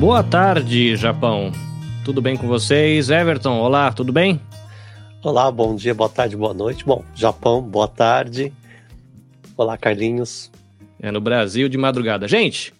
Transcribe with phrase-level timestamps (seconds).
[0.00, 1.52] Boa tarde, Japão.
[2.06, 3.10] Tudo bem com vocês?
[3.10, 4.40] Everton, olá, tudo bem?
[5.22, 6.86] Olá, bom dia, boa tarde, boa noite.
[6.86, 8.50] Bom, Japão, boa tarde.
[9.58, 10.50] Olá, Carlinhos.
[11.02, 12.26] É no Brasil de madrugada.
[12.26, 12.72] Gente,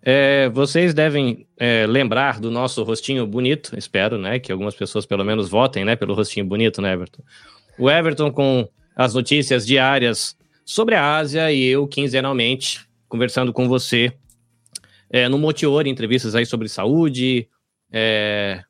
[0.00, 4.38] é, vocês devem é, lembrar do nosso rostinho bonito, espero, né?
[4.38, 5.96] Que algumas pessoas pelo menos votem, né?
[5.96, 7.24] Pelo rostinho bonito, né, Everton?
[7.76, 14.12] O Everton com as notícias diárias sobre a Ásia e eu quinzenalmente conversando com você
[15.10, 17.48] é, no Motior, entrevistas aí sobre saúde,
[17.90, 18.62] é,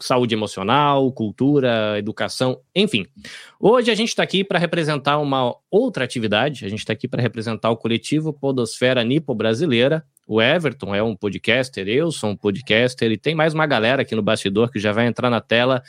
[0.00, 3.06] saúde emocional, cultura, educação, enfim.
[3.58, 7.22] Hoje a gente está aqui para representar uma outra atividade, a gente está aqui para
[7.22, 10.04] representar o coletivo Podosfera Nipo Brasileira.
[10.26, 14.14] O Everton é um podcaster, eu sou um podcaster e tem mais uma galera aqui
[14.14, 15.82] no bastidor que já vai entrar na tela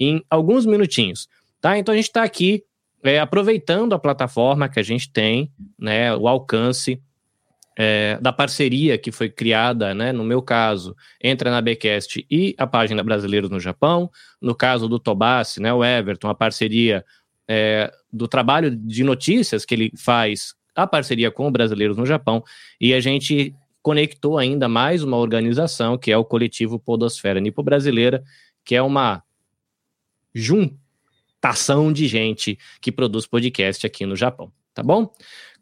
[0.00, 1.28] em alguns minutinhos.
[1.60, 1.78] Tá?
[1.78, 2.64] Então a gente está aqui
[3.02, 7.00] é, aproveitando a plataforma que a gente tem, né, o alcance
[7.76, 12.66] é, da parceria que foi criada, né, no meu caso, entre a Nabecast e a
[12.66, 17.04] página Brasileiros no Japão, no caso do Tobassi, né, o Everton, a parceria
[17.48, 22.42] é, do trabalho de notícias que ele faz, a parceria com o Brasileiros no Japão,
[22.80, 28.22] e a gente conectou ainda mais uma organização, que é o coletivo Podosfera Nipo Brasileira,
[28.64, 29.22] que é uma
[30.34, 35.12] juntação de gente que produz podcast aqui no Japão, tá bom?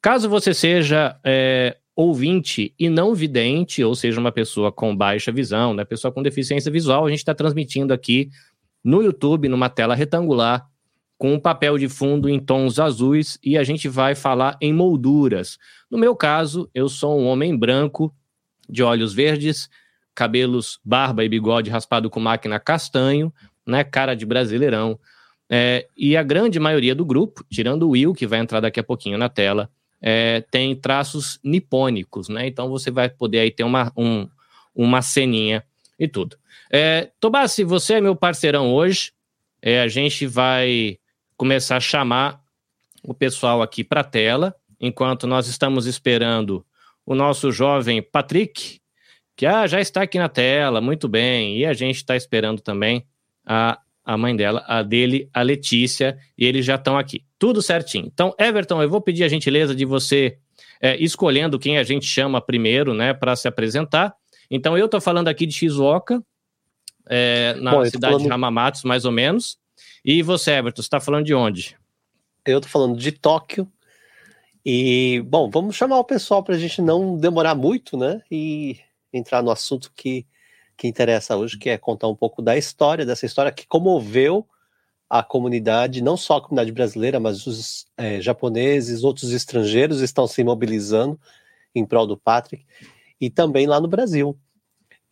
[0.03, 5.75] Caso você seja é, ouvinte e não vidente, ou seja, uma pessoa com baixa visão,
[5.75, 8.31] né, pessoa com deficiência visual, a gente está transmitindo aqui
[8.83, 10.67] no YouTube, numa tela retangular,
[11.19, 15.59] com um papel de fundo em tons azuis e a gente vai falar em molduras.
[15.91, 18.15] No meu caso, eu sou um homem branco,
[18.67, 19.69] de olhos verdes,
[20.15, 23.33] cabelos, barba e bigode raspado com máquina castanho,
[23.67, 24.99] né, cara de brasileirão.
[25.51, 28.85] É, e a grande maioria do grupo, tirando o Will, que vai entrar daqui a
[28.85, 32.47] pouquinho na tela, é, tem traços nipônicos, né?
[32.47, 34.29] Então você vai poder aí ter uma, um,
[34.75, 35.65] uma ceninha
[35.99, 36.37] e tudo.
[36.71, 39.13] É, Tobassi, você é meu parceirão hoje.
[39.61, 40.99] É, a gente vai
[41.37, 42.41] começar a chamar
[43.03, 46.65] o pessoal aqui para a tela, enquanto nós estamos esperando
[47.05, 48.81] o nosso jovem Patrick,
[49.37, 53.07] que ah, já está aqui na tela, muito bem, e a gente está esperando também
[53.45, 53.79] a
[54.11, 57.25] a mãe dela, a dele, a Letícia, e eles já estão aqui.
[57.39, 58.07] Tudo certinho.
[58.13, 60.37] Então, Everton, eu vou pedir a gentileza de você
[60.81, 64.13] é, escolhendo quem a gente chama primeiro, né, para se apresentar.
[64.51, 66.21] Então, eu estou falando aqui de Shizuoka,
[67.09, 68.27] é, na Bom, cidade falando...
[68.27, 69.59] de Hamamatsu, mais ou menos.
[70.05, 71.77] E você, Everton, está falando de onde?
[72.45, 73.71] Eu estou falando de Tóquio.
[74.67, 78.21] E, bom, vamos chamar o pessoal para a gente não demorar muito, né?
[78.29, 78.77] E
[79.13, 80.27] entrar no assunto que
[80.81, 84.49] que interessa hoje, que é contar um pouco da história, dessa história que comoveu
[85.11, 90.43] a comunidade, não só a comunidade brasileira, mas os é, japoneses, outros estrangeiros estão se
[90.43, 91.21] mobilizando
[91.75, 92.65] em prol do Patrick,
[93.21, 94.35] e também lá no Brasil.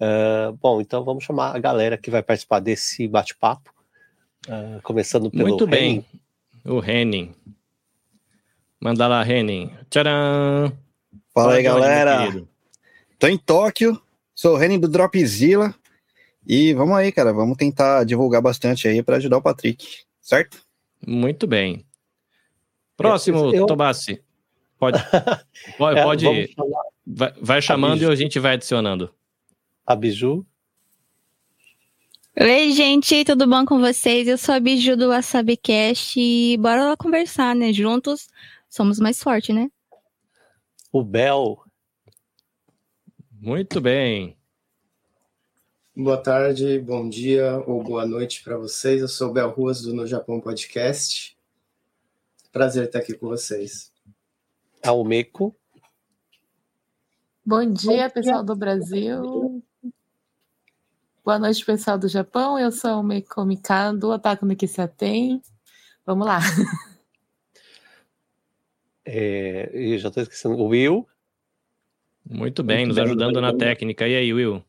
[0.00, 3.70] Uh, bom, então vamos chamar a galera que vai participar desse bate-papo,
[4.46, 6.02] uh, começando pelo Muito bem,
[6.64, 7.34] o Henning.
[8.80, 9.70] Manda lá, Henning.
[9.90, 10.72] Tcharam!
[11.34, 12.42] Fala aí, galera!
[13.18, 14.00] Tô em Tóquio,
[14.38, 15.74] Sou o Renin do Dropzilla.
[16.46, 17.32] E vamos aí, cara.
[17.32, 20.62] Vamos tentar divulgar bastante aí para ajudar o Patrick, certo?
[21.04, 21.84] Muito bem.
[22.96, 23.66] Próximo, eu...
[23.66, 24.22] Tobassi.
[24.78, 24.96] Pode,
[25.76, 26.54] pode, é, pode
[27.04, 29.12] vai, vai, chamando e a gente vai adicionando.
[29.84, 30.46] A Biju.
[32.40, 34.28] Oi, gente, tudo bom com vocês?
[34.28, 37.72] Eu sou a Biju do WasabiCast e bora lá conversar, né?
[37.72, 38.28] Juntos
[38.68, 39.68] somos mais fortes, né?
[40.92, 41.67] O Bel
[43.40, 44.36] muito bem.
[45.96, 49.00] Boa tarde, bom dia ou boa noite para vocês.
[49.00, 51.36] Eu sou o Bel Ruas do No Japão Podcast.
[52.52, 53.92] Prazer estar aqui com vocês.
[54.84, 55.54] Almeco.
[57.44, 59.62] Bom dia, pessoal do Brasil.
[61.24, 62.58] Boa noite, pessoal do Japão.
[62.58, 65.40] Eu sou o Meiko Mikado, Ataco no que se atém.
[66.04, 66.40] Vamos lá.
[69.10, 70.56] É, eu já estou esquecendo.
[70.56, 71.08] O Will.
[72.30, 74.06] Muito bem, Muito nos bem, ajudando na técnica.
[74.06, 74.62] E aí, Will?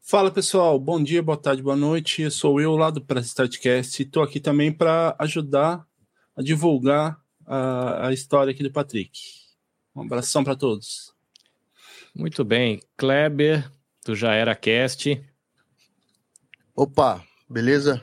[0.00, 2.22] Fala pessoal, bom dia, boa tarde, boa noite.
[2.22, 5.86] Eu sou o Will lá do Press Startcast e estou aqui também para ajudar
[6.34, 9.20] a divulgar a, a história aqui do Patrick.
[9.94, 11.14] Um abração para todos.
[12.12, 13.70] Muito bem, Kleber,
[14.02, 15.22] tu já era cast.
[16.74, 18.02] Opa, beleza?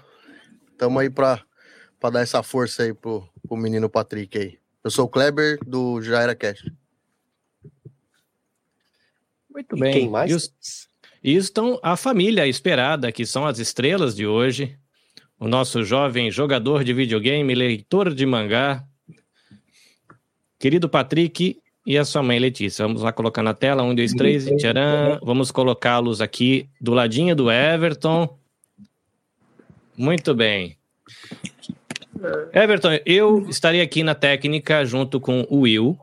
[0.78, 1.44] Tamo aí para
[2.10, 4.60] dar essa força aí pro, pro menino Patrick aí.
[4.82, 6.72] Eu sou o Kleber do Já Era Cast.
[9.56, 9.94] Muito e bem.
[9.94, 10.30] Quem mais?
[10.30, 10.54] E, os,
[11.24, 14.78] e estão a família esperada, que são as estrelas de hoje.
[15.40, 18.84] O nosso jovem jogador de videogame, leitor de mangá,
[20.60, 22.86] querido Patrick, e a sua mãe Letícia.
[22.86, 23.84] Vamos lá colocar na tela.
[23.84, 24.46] Um, dois, três.
[24.58, 25.20] Tcharam.
[25.22, 28.38] Vamos colocá-los aqui do ladinho do Everton.
[29.96, 30.76] Muito bem.
[32.52, 35.98] Everton, eu estarei aqui na técnica junto com o Will,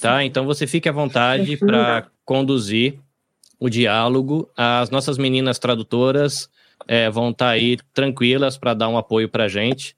[0.00, 0.22] tá?
[0.22, 2.98] Então você fique à vontade para conduzir
[3.58, 4.50] o diálogo.
[4.56, 6.48] As nossas meninas tradutoras
[6.86, 9.96] é, vão estar tá aí tranquilas para dar um apoio para a gente.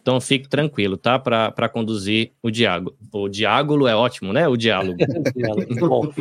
[0.00, 1.18] Então fique tranquilo, tá?
[1.18, 2.96] Para conduzir o diálogo.
[3.12, 4.46] O diálogo é ótimo, né?
[4.48, 4.98] O diálogo.
[5.80, 6.12] Bom,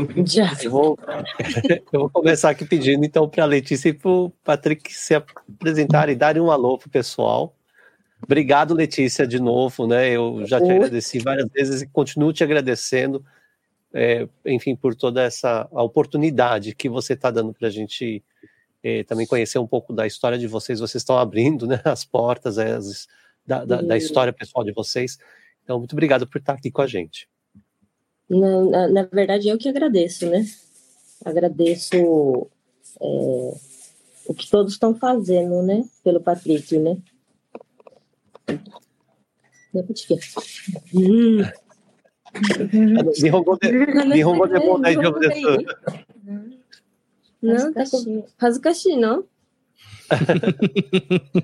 [0.63, 0.97] eu, vou,
[1.91, 6.13] eu vou começar aqui pedindo então para a Letícia e para o Patrick se apresentarem
[6.13, 7.55] e darem um alô para o pessoal.
[8.21, 10.09] Obrigado, Letícia, de novo, né?
[10.09, 13.23] Eu já te agradeci várias vezes e continuo te agradecendo,
[13.93, 18.23] é, enfim, por toda essa oportunidade que você está dando para a gente
[18.81, 20.79] é, também conhecer um pouco da história de vocês.
[20.79, 23.07] Vocês estão abrindo né, as portas as,
[23.45, 25.17] da, da, da, história pessoal de vocês.
[25.63, 27.29] Então, muito obrigado por estar aqui com a gente.
[28.29, 30.45] Na, na, na verdade, eu que agradeço, né?
[31.23, 31.95] Agradeço
[32.99, 33.53] é,
[34.25, 35.85] o que todos estão fazendo, né?
[36.03, 36.97] Pelo Patrick, né?
[39.73, 39.85] Não,
[47.72, 48.26] tá com...
[48.36, 49.24] 恥ずかしいの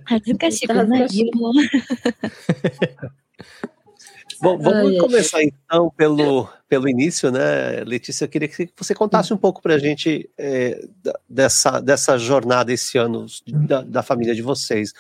[0.04, 1.30] 恥ずかしくないよ。
[4.40, 8.24] Bom, vamos começar então pelo, pelo início, né, Letícia?
[8.24, 10.86] Eu queria que você contasse um pouco para a gente é,
[11.28, 14.92] dessa, dessa jornada esse ano da, da família de vocês.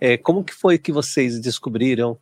[0.00, 2.18] É, como que foi que vocês descobriram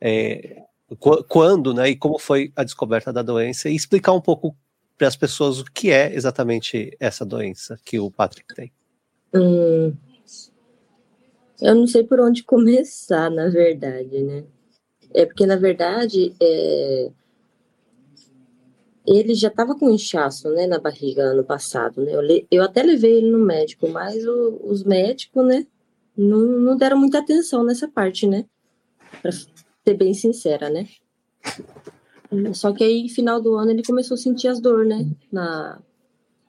[0.00, 0.62] é,
[0.97, 4.55] quando, né, e como foi a descoberta da doença e explicar um pouco
[4.97, 8.71] para as pessoas o que é exatamente essa doença que o Patrick tem.
[9.33, 9.93] Hum,
[11.61, 14.43] eu não sei por onde começar, na verdade, né?
[15.13, 17.11] É porque, na verdade, é...
[19.05, 22.15] ele já estava com inchaço, né, na barriga ano passado, né?
[22.15, 22.47] Eu, le...
[22.49, 24.59] eu até levei ele no médico, mas o...
[24.63, 25.67] os médicos, né,
[26.15, 28.45] não, não deram muita atenção nessa parte, né?
[29.21, 29.31] Pra
[29.89, 30.87] ser bem sincera, né?
[32.53, 35.09] Só que aí, final do ano, ele começou a sentir as dores, né?
[35.31, 35.81] Na,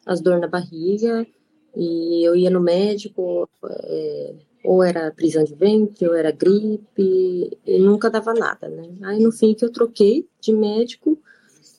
[0.04, 1.26] as dores na barriga.
[1.74, 4.34] E eu ia no médico, é,
[4.64, 8.90] ou era prisão de ventre, ou era gripe, e nunca dava nada, né?
[9.02, 11.18] Aí, no fim, que eu troquei de médico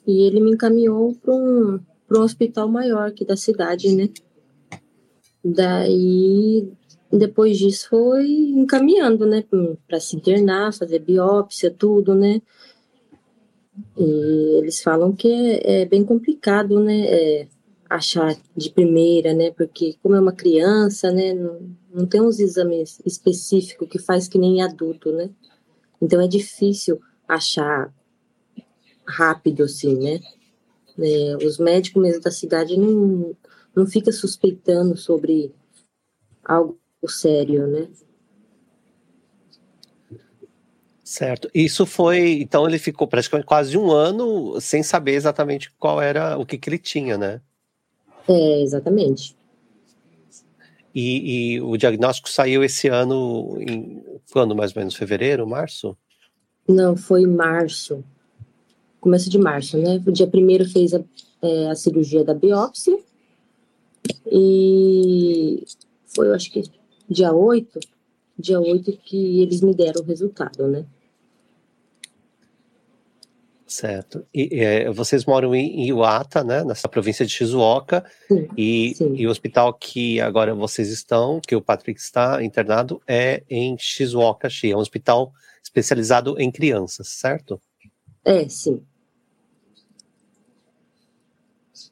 [0.07, 1.79] e ele me encaminhou para um,
[2.09, 4.09] um hospital maior aqui da cidade, né?
[5.43, 6.71] Daí,
[7.17, 9.43] depois disso foi encaminhando, né,
[9.87, 12.41] para se internar, fazer biópsia, tudo, né?
[13.97, 17.47] E eles falam que é, é bem complicado, né, é,
[17.89, 23.01] achar de primeira, né, porque como é uma criança, né, não, não tem uns exames
[23.05, 25.29] específicos que faz que nem adulto, né?
[26.01, 27.93] Então é difícil achar
[29.05, 30.19] rápido assim, né?
[30.97, 33.35] É, os médicos mesmo da cidade não,
[33.75, 35.53] não fica suspeitando sobre
[36.43, 37.87] algo sério, né?
[41.03, 41.49] Certo.
[41.53, 42.39] Isso foi.
[42.41, 46.69] Então ele ficou praticamente quase um ano sem saber exatamente qual era o que, que
[46.69, 47.41] ele tinha, né?
[48.29, 49.35] É, exatamente.
[50.95, 54.01] E, e o diagnóstico saiu esse ano, em
[54.31, 54.95] quando mais ou menos?
[54.95, 55.97] Fevereiro, março?
[56.67, 58.03] Não, foi março.
[59.01, 60.01] Começo de março, né?
[60.05, 61.01] O dia primeiro fez a,
[61.41, 62.97] é, a cirurgia da biópsia.
[64.31, 65.63] E
[66.05, 66.63] foi, eu acho que
[67.11, 67.79] dia 8,
[68.39, 70.85] dia 8 que eles me deram o resultado, né?
[73.67, 74.25] Certo.
[74.33, 79.13] E é, vocês moram em Iwata, né, nessa província de Shizuoka, sim, e, sim.
[79.15, 84.49] e, o hospital que agora vocês estão, que o Patrick está internado, é em Shizuoka,
[84.49, 85.31] Shi, é um hospital
[85.63, 87.61] especializado em crianças, certo?
[88.25, 88.83] É, sim.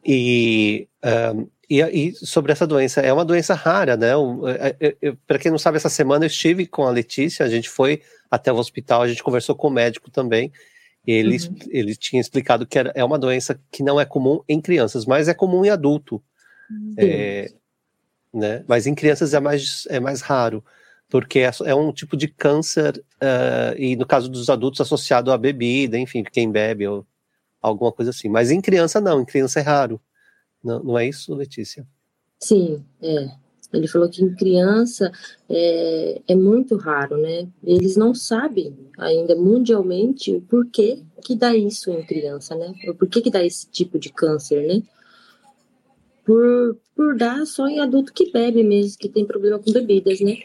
[0.06, 0.88] E
[1.34, 4.08] um, e, e, sobre essa doença, é uma doença rara, né?
[4.80, 7.70] É, é, Para quem não sabe, essa semana eu estive com a Letícia, a gente
[7.70, 10.52] foi até o hospital, a gente conversou com o médico também.
[11.06, 11.56] Ele, uhum.
[11.70, 15.28] ele tinha explicado que era, é uma doença que não é comum em crianças, mas
[15.28, 16.22] é comum em adulto.
[16.98, 17.52] É,
[18.34, 18.64] né?
[18.68, 20.64] Mas em crianças é mais, é mais raro,
[21.08, 25.38] porque é, é um tipo de câncer, uh, e no caso dos adultos, associado à
[25.38, 27.06] bebida, enfim, quem bebe ou
[27.62, 28.30] alguma coisa assim.
[28.30, 30.02] Mas em criança não, em criança é raro.
[30.64, 31.88] Não, não é isso, Letícia?
[32.40, 33.30] Sim, é.
[33.72, 35.12] Ele falou que em criança
[35.48, 37.48] é, é muito raro, né?
[37.64, 42.74] Eles não sabem ainda mundialmente o porquê que dá isso em criança, né?
[42.88, 44.82] O porquê que dá esse tipo de câncer, né?
[46.26, 50.38] Por, por dar só em adulto que bebe mesmo, que tem problema com bebidas, né?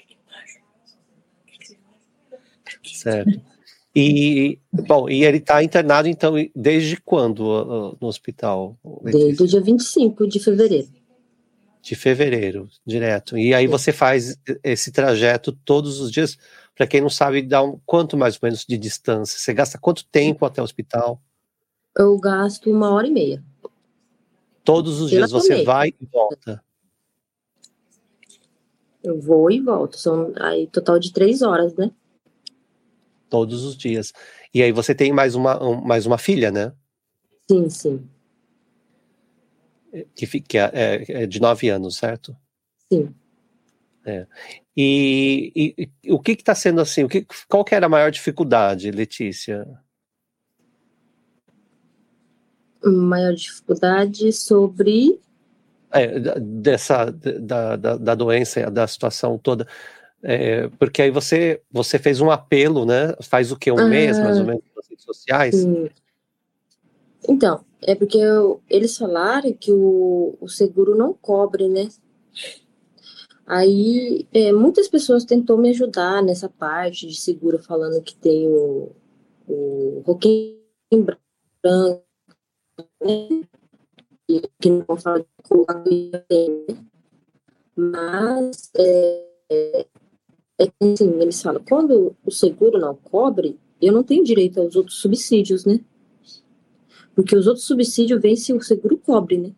[2.83, 3.54] Certo.
[3.97, 8.77] E, bom, e ele está internado, então, desde quando no hospital?
[9.03, 10.89] Desde o dia 25 de fevereiro.
[11.81, 13.39] De fevereiro, direto.
[13.39, 16.37] E aí você faz esse trajeto todos os dias.
[16.75, 19.39] Para quem não sabe, dá um, quanto mais ou menos de distância?
[19.39, 21.23] Você gasta quanto tempo até o hospital?
[21.97, 23.45] Eu gasto uma hora e meia.
[24.65, 26.65] Todos os dias você vai e volta?
[29.05, 29.99] Eu vou e volto.
[29.99, 31.93] São aí total de três horas, né?
[33.29, 34.13] Todos os dias.
[34.53, 36.73] E aí você tem mais uma, um, mais uma filha, né?
[37.51, 38.09] Sim, sim.
[40.15, 42.37] Que, que é, é, é de nove anos, certo?
[42.93, 43.15] Sim.
[44.05, 44.27] É.
[44.77, 47.05] E, e, e, o que está sendo assim?
[47.05, 49.67] O que, qual que era a maior dificuldade, Letícia?
[52.85, 55.19] Maior dificuldade sobre
[55.95, 59.67] é, dessa da, da, da, doença, da situação toda.
[60.27, 63.15] É, porque aí você você fez um apelo, né?
[63.21, 65.55] Faz o que um ah, mês mais ou menos nas redes sociais.
[65.55, 65.91] Sim.
[67.29, 71.89] Então, é porque eu, eles falaram que o, o seguro não cobre, né?
[73.47, 78.93] Aí é, muitas pessoas tentou me ajudar nessa parte de seguro, falando que tem o,
[79.47, 80.59] o roquinho
[81.63, 82.03] branco,
[83.03, 83.43] né?
[84.59, 85.85] que não fala com a
[87.77, 89.87] mas é,
[90.59, 94.77] é, é assim, eles falam, quando o seguro não cobre, eu não tenho direito aos
[94.77, 95.81] outros subsídios, né?
[97.15, 99.53] Porque os outros subsídios vêm se o seguro cobre, né?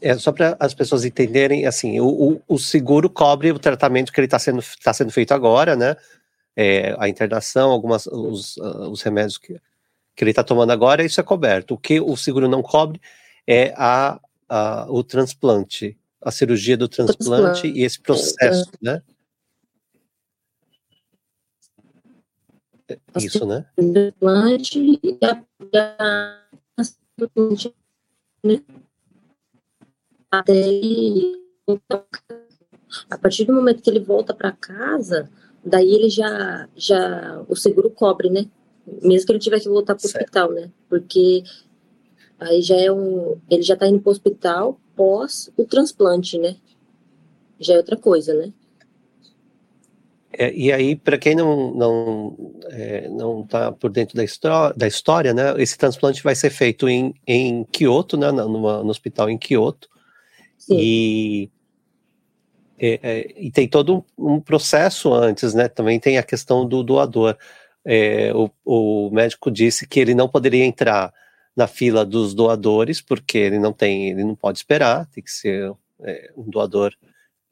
[0.00, 4.20] É só para as pessoas entenderem, assim, o, o, o, seguro cobre o tratamento que
[4.20, 5.96] ele está sendo, tá sendo feito agora, né?
[6.54, 9.58] É, a internação, algumas os, uh, os remédios que,
[10.14, 11.74] que ele está tomando agora, isso é coberto.
[11.74, 13.00] O que o seguro não cobre
[13.46, 17.78] é a, a o transplante, a cirurgia do transplante, transplante.
[17.78, 18.78] e esse processo, é.
[18.80, 19.02] né?
[23.16, 23.66] Isso, né?
[23.76, 25.42] Transplante e a,
[28.42, 28.62] né?
[30.30, 31.44] até ele
[33.10, 35.30] a partir do momento que ele volta para casa,
[35.64, 38.46] daí ele já já o seguro cobre, né?
[39.02, 40.70] Mesmo que ele tivesse que voltar para o hospital, né?
[40.88, 41.42] Porque
[42.38, 43.38] aí já é um.
[43.50, 46.56] Ele já está indo para o hospital pós o transplante, né?
[47.58, 48.52] Já é outra coisa, né?
[50.36, 52.36] É, e aí, para quem não não
[52.70, 55.54] é, não está por dentro da, história, da história, né?
[55.62, 58.30] Esse transplante vai ser feito em, em Kyoto, né?
[58.32, 59.88] Numa, no hospital em Kyoto.
[60.58, 60.76] Sim.
[60.78, 61.50] E
[62.78, 65.68] é, é, e tem todo um, um, processo antes, né?
[65.68, 67.36] Também tem a questão do doador
[67.84, 71.12] é, o, o, médico disse que ele não poderia entrar
[71.56, 75.72] na fila dos doadores, porque ele não tem, ele não pode esperar, tem que ser
[76.00, 76.94] é, um doador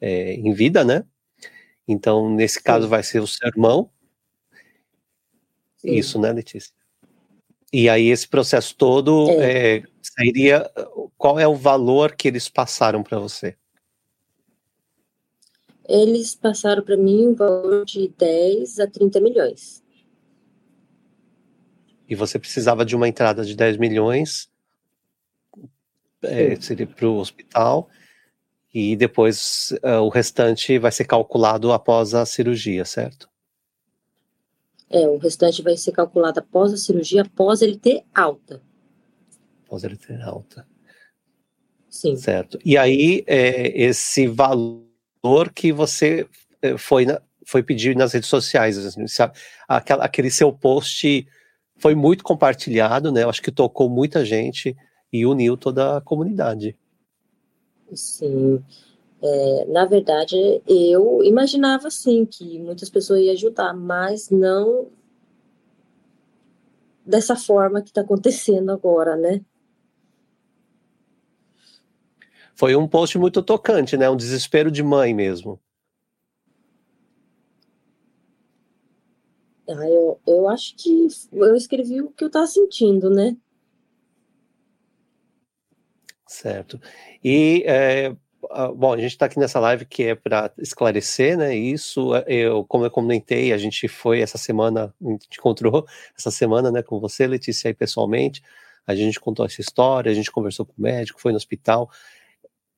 [0.01, 1.05] é, em vida, né?
[1.87, 3.91] Então, nesse caso, vai ser o seu irmão.
[5.77, 5.95] Sim.
[5.95, 6.73] Isso, né, Letícia?
[7.73, 9.79] E aí, esse processo todo é.
[9.79, 10.71] é seria.
[11.17, 13.57] Qual é o valor que eles passaram para você?
[15.89, 19.82] Eles passaram para mim um valor de 10 a 30 milhões
[22.09, 24.51] e você precisava de uma entrada de 10 milhões
[26.23, 27.89] é, seria para o hospital
[28.73, 33.29] e depois uh, o restante vai ser calculado após a cirurgia, certo?
[34.89, 38.63] É, o restante vai ser calculado após a cirurgia, após ele ter alta.
[39.65, 40.67] Após ele ter alta.
[41.89, 42.17] Sim.
[42.17, 42.59] Certo.
[42.65, 44.83] E aí, é, esse valor
[45.55, 46.27] que você
[46.63, 49.39] é, foi, na, foi pedir nas redes sociais, assim, sabe?
[49.69, 51.27] Aquela, aquele seu post
[51.83, 53.25] foi muito compartilhado, né?
[53.25, 54.77] Eu acho que tocou muita gente
[55.13, 56.79] e uniu toda a comunidade.
[57.93, 58.63] Sim.
[59.21, 64.87] É, na verdade, eu imaginava sim que muitas pessoas iam ajudar, mas não
[67.05, 69.41] dessa forma que está acontecendo agora, né?
[72.55, 74.09] Foi um post muito tocante, né?
[74.09, 75.59] Um desespero de mãe mesmo.
[79.69, 83.37] Ah, eu, eu acho que eu escrevi o que eu estava sentindo, né?
[86.27, 86.81] Certo.
[87.23, 88.17] E, é,
[88.75, 91.55] bom, a gente está aqui nessa live que é para esclarecer, né?
[91.55, 95.87] Isso, é, eu, como eu comentei, a gente foi essa semana, a gente encontrou
[96.19, 98.43] essa semana, né, com você, Letícia, aí pessoalmente.
[98.87, 101.89] A gente contou essa história, a gente conversou com o médico, foi no hospital.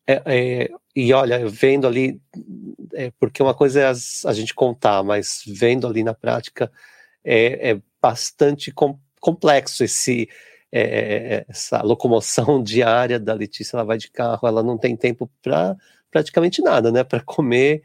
[0.06, 2.20] É, é, e olha, vendo ali,
[2.92, 6.70] é, porque uma coisa é as, a gente contar, mas vendo ali na prática
[7.24, 10.28] é, é bastante com, complexo esse
[10.70, 13.76] é, essa locomoção diária da Letícia.
[13.76, 15.76] Ela vai de carro, ela não tem tempo para
[16.10, 17.04] praticamente nada, né?
[17.04, 17.82] Para comer,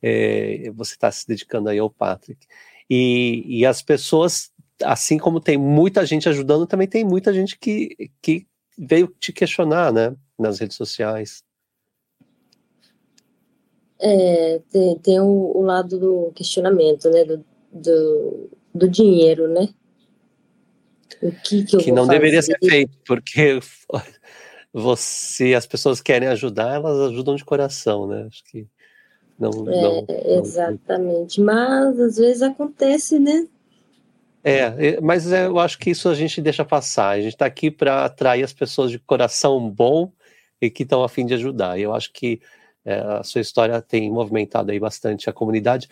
[0.00, 2.46] é, você está se dedicando aí ao Patrick.
[2.88, 8.10] E, e as pessoas, assim como tem muita gente ajudando, também tem muita gente que,
[8.20, 8.46] que
[8.78, 11.42] veio te questionar, né, nas redes sociais.
[14.00, 19.68] É, tem, tem o, o, lado do questionamento, né, do, do, do dinheiro, né?
[21.22, 22.18] O que, que, que não fazer?
[22.18, 23.60] deveria ser feito, porque
[24.72, 28.26] você, as pessoas querem ajudar, elas ajudam de coração, né?
[28.26, 28.66] Acho que
[29.38, 30.06] não, é, não,
[30.38, 31.40] exatamente.
[31.40, 31.46] Não...
[31.46, 33.46] Mas às vezes acontece, né?
[34.44, 37.10] É, mas eu acho que isso a gente deixa passar.
[37.10, 40.12] A gente está aqui para atrair as pessoas de coração bom
[40.62, 41.78] e que estão a fim de ajudar.
[41.78, 42.40] E eu acho que
[42.84, 45.88] é, a sua história tem movimentado aí bastante a comunidade.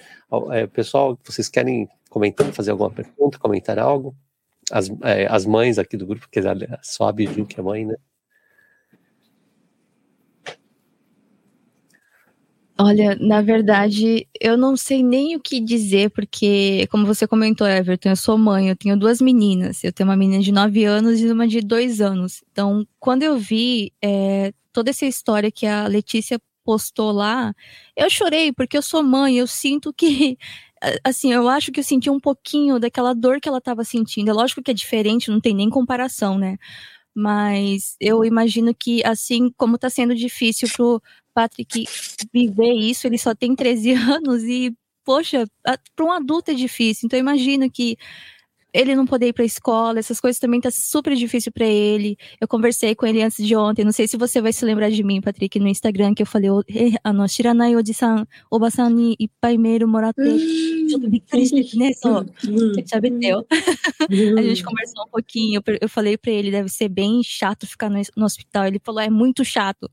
[0.53, 4.15] É, pessoal, vocês querem comentar, fazer alguma pergunta, comentar algo?
[4.71, 6.43] As, é, as mães aqui do grupo, que é
[6.83, 7.97] só a Biju que é mãe, né?
[12.83, 18.09] Olha, na verdade, eu não sei nem o que dizer, porque, como você comentou, Everton,
[18.09, 19.85] eu sou mãe, eu tenho duas meninas.
[19.85, 22.43] Eu tenho uma menina de 9 anos e uma de 2 anos.
[22.51, 27.53] Então, quando eu vi é, toda essa história que a Letícia postou lá,
[27.97, 30.39] eu chorei, porque eu sou mãe, eu sinto que.
[31.05, 34.31] Assim, eu acho que eu senti um pouquinho daquela dor que ela estava sentindo.
[34.31, 36.57] É lógico que é diferente, não tem nem comparação, né?
[37.15, 41.03] Mas eu imagino que, assim como está sendo difícil pro
[41.35, 41.85] Patrick
[42.33, 44.75] viver isso, ele só tem 13 anos e,
[45.05, 45.47] poxa,
[45.97, 47.07] para um adulto é difícil.
[47.07, 47.97] Então, eu imagino que
[48.73, 52.17] ele não poder ir para a escola, essas coisas também tá super difícil para ele.
[52.41, 55.03] Eu conversei com ele antes de ontem, não sei se você vai se lembrar de
[55.03, 56.51] mim, Patrick, no Instagram, que eu falei,
[57.03, 60.21] ah, no shiranai oji-san, oba-san ni ippai meiro moratte,
[61.77, 62.25] né, só,
[64.37, 68.25] A gente conversou um pouquinho, eu falei para ele, deve ser bem chato ficar no,
[68.25, 68.67] hospital.
[68.67, 69.91] Ele falou, é muito chato.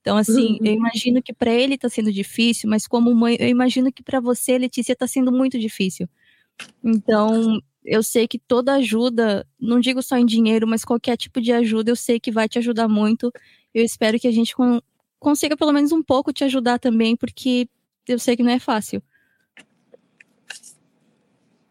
[0.00, 3.92] Então, assim, eu imagino que para ele tá sendo difícil, mas como mãe, eu imagino
[3.92, 6.08] que para você, Letícia, tá sendo muito difícil.
[6.82, 11.52] Então, eu sei que toda ajuda, não digo só em dinheiro, mas qualquer tipo de
[11.52, 13.32] ajuda, eu sei que vai te ajudar muito.
[13.74, 14.54] Eu espero que a gente
[15.18, 17.68] consiga pelo menos um pouco te ajudar também, porque
[18.06, 19.02] eu sei que não é fácil.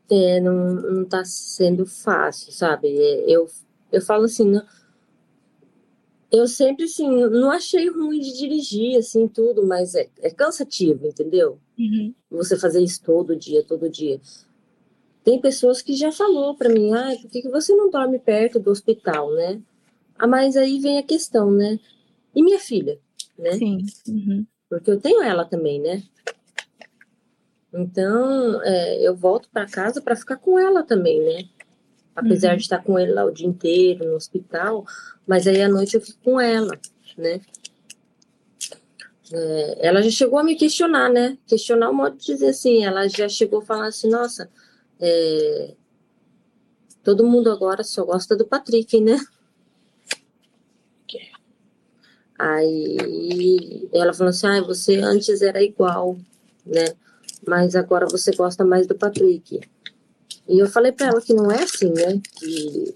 [0.10, 2.88] É, não, não tá sendo fácil, sabe?
[2.88, 3.49] É, eu,
[3.91, 4.65] eu falo assim, não,
[6.32, 11.60] eu sempre, assim, não achei ruim de dirigir, assim, tudo, mas é, é cansativo, entendeu?
[11.77, 12.13] Uhum.
[12.29, 14.19] Você fazer isso todo dia, todo dia.
[15.27, 18.61] Tem pessoas que já falou para mim, ah, por que, que você não dorme perto
[18.61, 19.59] do hospital, né?
[20.17, 21.77] Ah, mas aí vem a questão, né?
[22.33, 22.97] E minha filha,
[23.37, 23.51] né?
[23.51, 23.85] Sim.
[24.07, 24.45] Uhum.
[24.69, 26.01] Porque eu tenho ela também, né?
[27.73, 31.49] Então, é, eu volto para casa para ficar com ela também, né?
[32.15, 32.55] Apesar uhum.
[32.55, 34.85] de estar com ele lá o dia inteiro no hospital,
[35.27, 36.79] mas aí à noite eu fico com ela,
[37.17, 37.41] né?
[39.33, 41.37] É, ela já chegou a me questionar, né?
[41.45, 42.85] Questionar o modo de dizer assim.
[42.85, 44.49] Ela já chegou a falar assim: nossa,
[44.99, 45.75] é,
[47.03, 49.17] todo mundo agora só gosta do Patrick, né?
[52.38, 56.17] Aí ela falou assim: ah, você antes era igual,
[56.65, 56.86] né?
[57.47, 59.62] Mas agora você gosta mais do Patrick.
[60.47, 62.21] E eu falei para ela que não é assim, né?
[62.39, 62.93] Que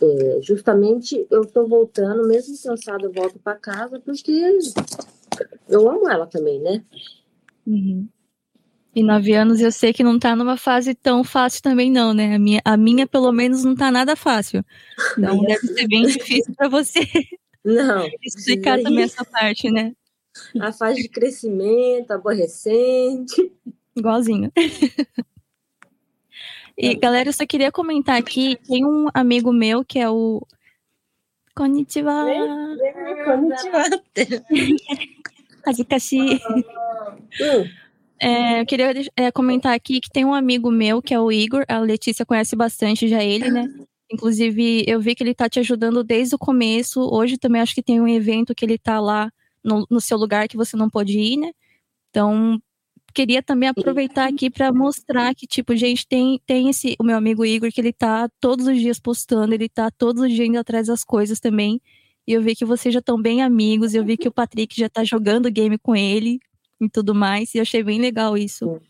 [0.00, 4.32] é, justamente eu tô voltando, mesmo cansada, eu volto para casa porque
[5.68, 6.82] eu amo ela também, né?
[7.66, 8.08] Uhum.
[8.94, 12.34] E nove anos eu sei que não tá numa fase tão fácil também, não, né?
[12.34, 14.64] A minha, a minha pelo menos, não tá nada fácil.
[15.18, 17.00] Então deve ser bem difícil para você
[17.64, 19.92] não, explicar também essa parte, né?
[20.60, 23.52] A fase de crescimento, aborrecente.
[23.96, 24.50] Igualzinho.
[26.74, 30.44] E, galera, eu só queria comentar aqui, tem um amigo meu que é o
[31.54, 32.24] Konnichiwa.
[33.26, 33.82] Konnichiwa.
[35.66, 36.40] Hazukashi.
[38.22, 41.64] É, eu queria é, comentar aqui que tem um amigo meu, que é o Igor,
[41.66, 43.66] a Letícia conhece bastante já ele, né?
[44.12, 47.00] Inclusive, eu vi que ele tá te ajudando desde o começo.
[47.12, 49.28] Hoje também acho que tem um evento que ele tá lá
[49.64, 51.50] no, no seu lugar que você não pode ir, né?
[52.10, 52.62] Então,
[53.12, 57.44] queria também aproveitar aqui para mostrar que, tipo, gente, tem, tem esse, o meu amigo
[57.44, 60.86] Igor, que ele tá todos os dias postando, ele tá todos os dias indo atrás
[60.86, 61.80] das coisas também.
[62.24, 64.88] E eu vi que vocês já estão bem amigos, eu vi que o Patrick já
[64.88, 66.38] tá jogando game com ele,
[66.84, 67.54] e tudo mais.
[67.54, 68.80] E eu achei bem legal isso.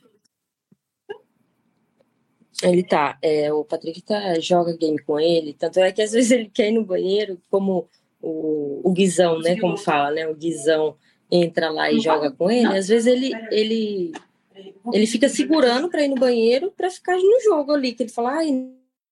[2.63, 6.31] Ele tá, é, o Patrick tá, joga game com ele, tanto é que às vezes
[6.31, 7.89] ele quer ir no banheiro, como
[8.21, 10.97] o, o Guizão, né, como fala, né, o Guizão
[11.29, 14.13] entra lá e joga com ele, às vezes ele, ele,
[14.93, 18.35] ele fica segurando para ir no banheiro para ficar no jogo ali, que ele fala,
[18.35, 18.71] ai,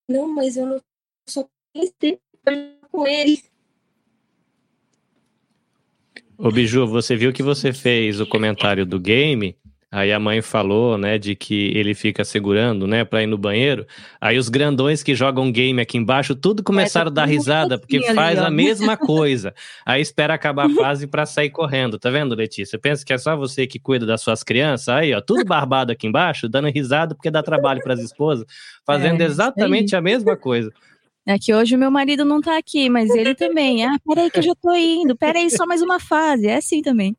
[0.09, 0.81] não, mas eu não
[1.99, 2.21] tenho
[2.91, 3.43] com ele.
[6.43, 9.55] Ô Biju, você viu que você fez o comentário do game
[9.93, 13.85] Aí a mãe falou, né, de que ele fica segurando, né, pra ir no banheiro.
[14.21, 18.39] Aí os grandões que jogam game aqui embaixo, tudo começaram a dar risada, porque faz
[18.39, 19.53] a mesma coisa.
[19.85, 22.79] Aí espera acabar a fase para sair correndo, tá vendo, Letícia?
[22.79, 24.91] Pensa que é só você que cuida das suas crianças?
[24.91, 28.47] Aí, ó, tudo barbado aqui embaixo, dando risada porque dá trabalho para as esposas,
[28.87, 30.71] fazendo é, exatamente a mesma coisa.
[31.27, 33.85] É que hoje o meu marido não tá aqui, mas ele também.
[33.85, 35.17] Ah, peraí que eu já tô indo.
[35.17, 36.47] Peraí, só mais uma fase.
[36.47, 37.17] É assim também.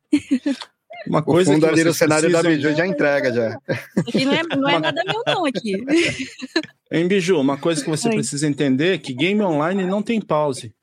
[1.08, 2.44] Uma coisa o fundo ali no cenário precisam...
[2.44, 3.58] da Biju já entrega já.
[3.98, 5.84] Aqui não é, não é nada meu não aqui.
[6.92, 8.16] Em Biju, uma coisa que você Oi.
[8.16, 10.74] precisa entender é que game online não tem pause.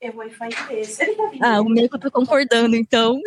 [0.00, 1.16] É Wi-Fi desse.
[1.40, 3.20] Ah, o meu que eu tô concordando, então.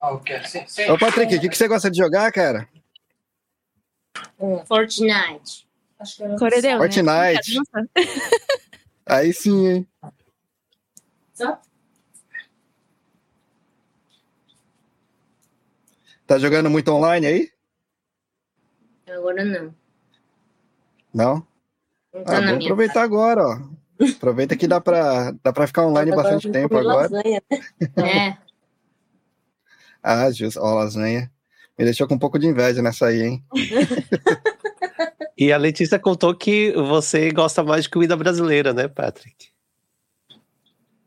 [0.00, 2.68] Ô, Patrick, o que, que você gosta de jogar, cara?
[4.66, 5.66] Fortnite.
[6.38, 7.58] Coredeu, Fortnite.
[7.72, 7.86] Né?
[9.06, 9.88] Aí sim, hein?
[11.34, 11.60] Só?
[16.26, 17.50] Tá jogando muito online aí?
[19.08, 19.74] Agora não.
[21.12, 21.46] Não?
[22.14, 23.04] não tá ah, vamos aproveitar casa.
[23.04, 23.58] agora, ó.
[24.16, 27.02] Aproveita que dá pra, dá pra ficar online bastante tempo agora.
[27.10, 27.42] Lasanha?
[27.96, 28.38] É.
[30.02, 30.60] ah, justo.
[30.60, 31.30] Ó, lasanha.
[31.78, 33.44] Me deixou com um pouco de inveja nessa aí, hein?
[35.36, 39.50] e a Letícia contou que você gosta mais de comida brasileira, né, Patrick?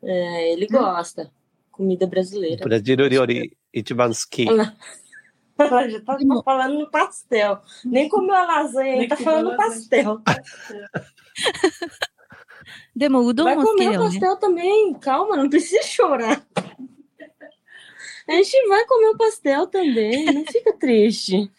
[0.04, 1.32] É, ele gosta.
[1.72, 2.64] Comida brasileira.
[2.64, 4.48] Bradiruriori Itibanski.
[5.58, 7.62] Ela já tá falando no pastel.
[7.84, 10.22] Nem comeu a lasanha, ainda tá falando no pastel.
[12.96, 13.98] Demudou Vai comer o né?
[13.98, 14.38] pastel né?
[14.40, 14.94] também.
[14.96, 16.46] Calma, não precisa chorar.
[18.28, 21.50] A gente vai comer o pastel também, não fica triste.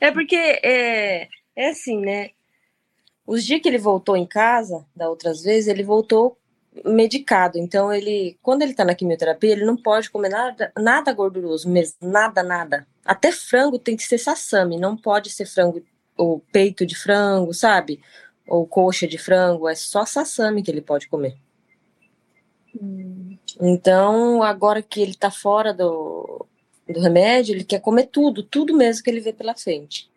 [0.00, 2.30] É porque é, é assim, né?
[3.26, 6.38] Os dias que ele voltou em casa, da outras vezes, ele voltou
[6.84, 7.58] medicado.
[7.58, 11.96] Então, ele, quando ele tá na quimioterapia, ele não pode comer nada, nada gorduroso mesmo,
[12.00, 12.86] nada, nada.
[13.04, 15.82] Até frango tem que ser sassami, não pode ser frango
[16.16, 18.00] ou peito de frango, sabe?
[18.46, 21.36] Ou coxa de frango, é só sassami que ele pode comer.
[23.60, 26.46] Então, agora que ele tá fora do,
[26.88, 30.08] do remédio, ele quer comer tudo, tudo mesmo que ele vê pela frente.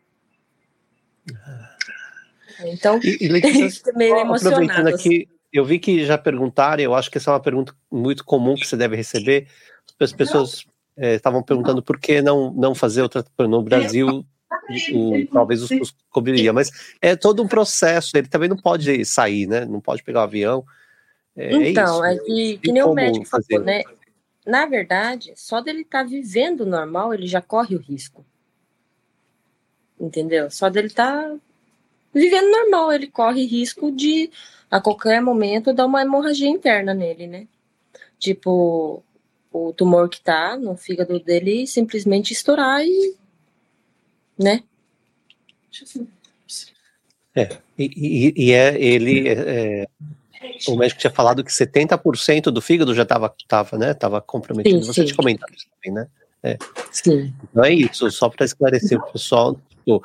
[2.65, 4.89] Então, e, e Letícia, meio emocionado.
[4.89, 8.55] Aqui, eu vi que já perguntaram, eu acho que essa é uma pergunta muito comum
[8.55, 9.47] que você deve receber.
[9.99, 10.65] As pessoas
[10.97, 14.25] é, estavam perguntando por que não, não fazer outra no Brasil.
[14.93, 16.69] O, talvez os custos cobriria, mas
[17.01, 18.15] é todo um processo.
[18.15, 19.65] Ele também não pode sair, né?
[19.65, 20.65] Não pode pegar o um avião.
[21.35, 23.55] É, é então, é, isso, é que, que nem o médico fazer.
[23.55, 23.83] falou, né?
[24.45, 28.25] Na verdade, só dele estar tá vivendo normal, ele já corre o risco.
[29.99, 30.49] Entendeu?
[30.49, 31.35] Só dele estar tá
[32.13, 34.31] vivendo normal, ele corre risco de
[34.69, 37.47] a qualquer momento dar uma hemorragia interna nele, né?
[38.17, 39.03] Tipo,
[39.51, 43.15] o tumor que tá no fígado dele simplesmente estourar e.
[44.37, 44.63] né?
[47.35, 49.29] É, e, e é ele.
[49.29, 49.33] É,
[49.83, 49.87] é
[50.67, 54.81] o médico tinha falado que 70% do fígado já estava tava, né, tava comprometido.
[54.81, 55.05] Sim, Você sim.
[55.07, 56.07] tinha comentado isso também, né?
[56.43, 56.57] É.
[56.91, 57.33] Sim.
[57.53, 59.59] Não é isso, só para esclarecer o pessoal.
[59.85, 60.01] No,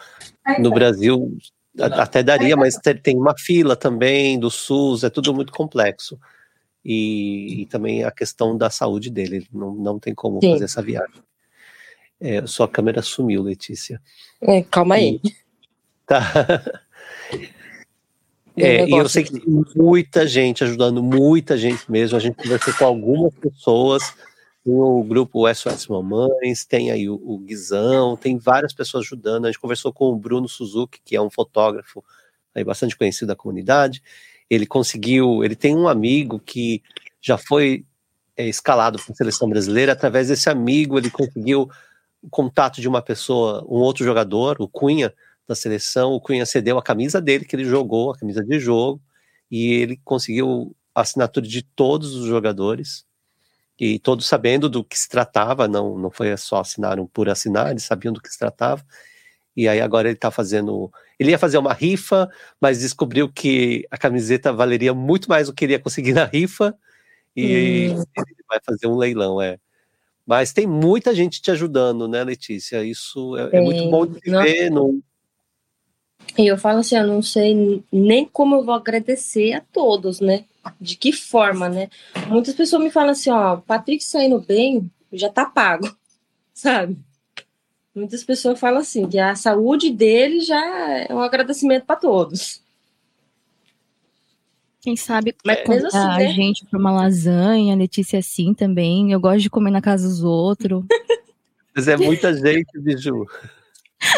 [0.58, 1.36] no Brasil,
[1.78, 6.18] até daria, mas tem uma fila também do SUS, é tudo muito complexo.
[6.84, 10.52] E, e também a questão da saúde dele, não, não tem como Sim.
[10.52, 11.22] fazer essa viagem.
[12.20, 14.00] É, sua câmera sumiu, Letícia.
[14.40, 15.20] É, calma aí.
[15.22, 15.34] E,
[16.06, 16.22] tá.
[18.56, 22.16] É, e eu sei que tem muita gente ajudando, muita gente mesmo.
[22.16, 24.14] A gente conversou com algumas pessoas
[24.66, 29.44] o grupo SOS Mamães, tem aí o, o, Guizão, tem várias pessoas ajudando.
[29.44, 32.04] A gente conversou com o Bruno Suzuki, que é um fotógrafo
[32.52, 34.02] aí bastante conhecido da comunidade.
[34.50, 36.82] Ele conseguiu, ele tem um amigo que
[37.20, 37.84] já foi
[38.36, 39.92] é, escalado para a seleção brasileira.
[39.92, 41.70] Através desse amigo, ele conseguiu
[42.20, 45.14] o contato de uma pessoa, um outro jogador, o Cunha,
[45.46, 46.12] da seleção.
[46.12, 49.00] O Cunha cedeu a camisa dele, que ele jogou, a camisa de jogo,
[49.50, 53.06] e ele conseguiu a assinatura de todos os jogadores
[53.78, 57.84] e todos sabendo do que se tratava, não, não foi só assinaram por assinar, eles
[57.84, 58.82] sabiam do que se tratava,
[59.54, 62.28] e aí agora ele está fazendo, ele ia fazer uma rifa,
[62.60, 66.74] mas descobriu que a camiseta valeria muito mais do que ele ia conseguir na rifa,
[67.34, 68.02] e hum.
[68.16, 69.58] ele vai fazer um leilão, é.
[70.26, 72.82] Mas tem muita gente te ajudando, né, Letícia?
[72.82, 74.70] Isso é, é muito bom de ver.
[74.70, 75.00] Não...
[76.38, 80.44] E eu falo assim, eu não sei nem como eu vou agradecer a todos, né?
[80.80, 81.88] de que forma, né?
[82.28, 85.94] Muitas pessoas me falam assim, ó, Patrick saindo bem, já tá pago,
[86.52, 86.96] sabe?
[87.94, 90.60] Muitas pessoas falam assim, que a saúde dele já
[90.98, 92.60] é um agradecimento para todos.
[94.82, 96.26] Quem sabe Mas, convidar assim, né?
[96.26, 99.10] a gente para uma lasanha, Letícia assim também.
[99.10, 100.84] Eu gosto de comer na casa dos outros.
[101.74, 103.26] Mas é muita gente, Biju.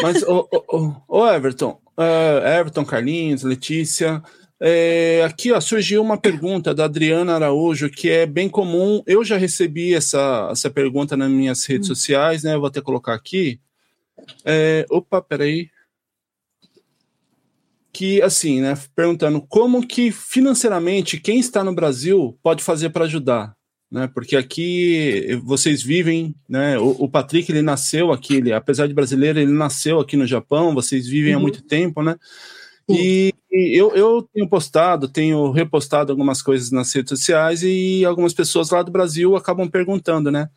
[0.01, 4.23] Mas, ô, ô, ô Everton, uh, Everton, Carlinhos, Letícia,
[4.61, 9.03] é, aqui ó, surgiu uma pergunta da Adriana Araújo, que é bem comum.
[9.05, 11.95] Eu já recebi essa, essa pergunta nas minhas redes hum.
[11.95, 12.55] sociais, né?
[12.55, 13.59] Eu vou até colocar aqui.
[14.43, 15.69] É, opa, peraí
[17.91, 23.55] que assim, né, perguntando como que financeiramente quem está no Brasil pode fazer para ajudar,
[23.91, 24.09] né?
[24.13, 26.77] Porque aqui vocês vivem, né?
[26.77, 30.73] O, o, Patrick ele nasceu aqui, ele, apesar de brasileiro, ele nasceu aqui no Japão.
[30.73, 31.39] Vocês vivem uhum.
[31.39, 32.15] há muito tempo, né?
[32.87, 38.33] E, e eu, eu tenho postado, tenho repostado algumas coisas nas redes sociais e algumas
[38.33, 40.49] pessoas lá do Brasil acabam perguntando, né?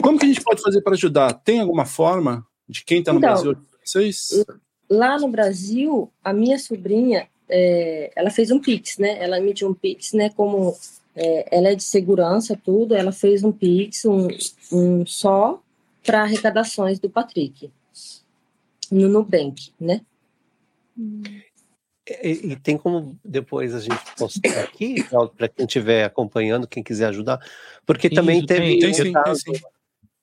[0.00, 1.32] Como que a gente pode fazer para ajudar?
[1.32, 3.56] Tem alguma forma de quem está no então, Brasil?
[3.84, 4.44] Vocês?
[4.88, 9.22] lá no Brasil, a minha sobrinha, é, ela fez um Pix, né?
[9.22, 10.30] Ela emitiu um Pix, né?
[10.30, 10.76] Como
[11.14, 14.28] é, ela é de segurança, tudo, ela fez um Pix, um,
[14.72, 15.62] um só
[16.02, 17.70] para arrecadações do Patrick,
[18.90, 20.00] no Nubank, né?
[22.22, 25.02] E, e, tem como depois a gente postar aqui,
[25.36, 27.40] para quem estiver acompanhando, quem quiser ajudar,
[27.86, 28.78] porque Isso, também teve.
[28.78, 29.52] Tem, tem, tem, sim.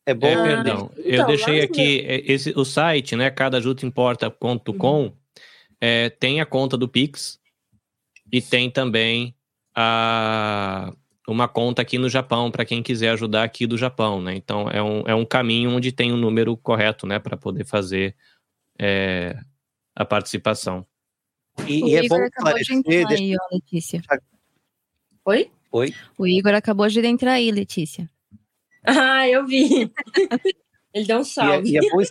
[0.06, 0.28] É bom.
[0.28, 0.92] É, perdão.
[0.98, 3.30] Então, eu deixei aqui é, esse, o site, né?
[3.32, 5.14] Cadajutaimporta.com uhum.
[5.80, 7.40] é, tem a conta do Pix
[8.32, 9.36] e tem também
[9.76, 10.94] a,
[11.28, 14.36] uma conta aqui no Japão para quem quiser ajudar aqui do Japão, né?
[14.36, 17.20] Então é um, é um caminho onde tem um número correto, né?
[17.20, 18.16] Para poder fazer
[18.80, 19.38] é,
[19.96, 20.86] a participação.
[21.68, 23.24] E, o e é Igor bom acabou de entrar deixa...
[23.24, 24.02] aí, ó, Letícia.
[25.26, 25.52] Oi?
[25.72, 25.94] Oi?
[26.18, 28.10] O Igor acabou de entrar aí, Letícia.
[28.84, 29.92] Ah, eu vi.
[30.92, 31.70] Ele deu um salve.
[31.70, 32.02] E é, e é bom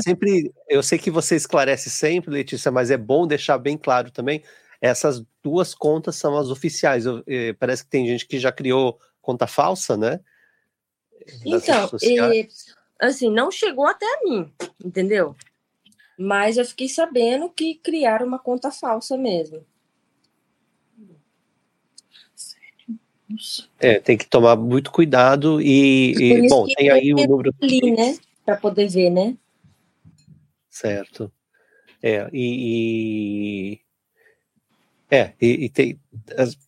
[0.00, 4.40] sempre, eu sei que você esclarece sempre, Letícia, mas é bom deixar bem claro também.
[4.84, 7.06] Essas duas contas são as oficiais.
[7.06, 10.20] Eu, eh, parece que tem gente que já criou conta falsa, né?
[11.42, 12.46] então, e,
[13.00, 14.52] assim, não chegou até a mim,
[14.84, 15.34] entendeu?
[16.18, 19.64] Mas eu fiquei sabendo que criaram uma conta falsa mesmo.
[23.80, 28.18] É, tem que tomar muito cuidado e, e bom, tem aí o número ali, né,
[28.44, 29.34] para poder ver, né?
[30.68, 31.32] Certo.
[32.02, 33.80] É, e
[35.14, 36.00] é, e, e tem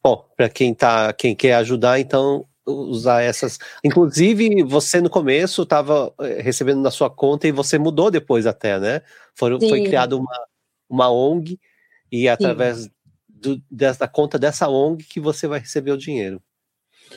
[0.02, 3.58] bom, para quem tá, quem quer ajudar, então usar essas.
[3.82, 8.78] Inclusive, você no começo estava eh, recebendo na sua conta e você mudou depois até,
[8.78, 9.02] né?
[9.34, 10.46] Foram, foi criada uma,
[10.88, 11.58] uma ONG
[12.10, 12.88] e através
[13.28, 16.40] do, dessa conta dessa ONG que você vai receber o dinheiro.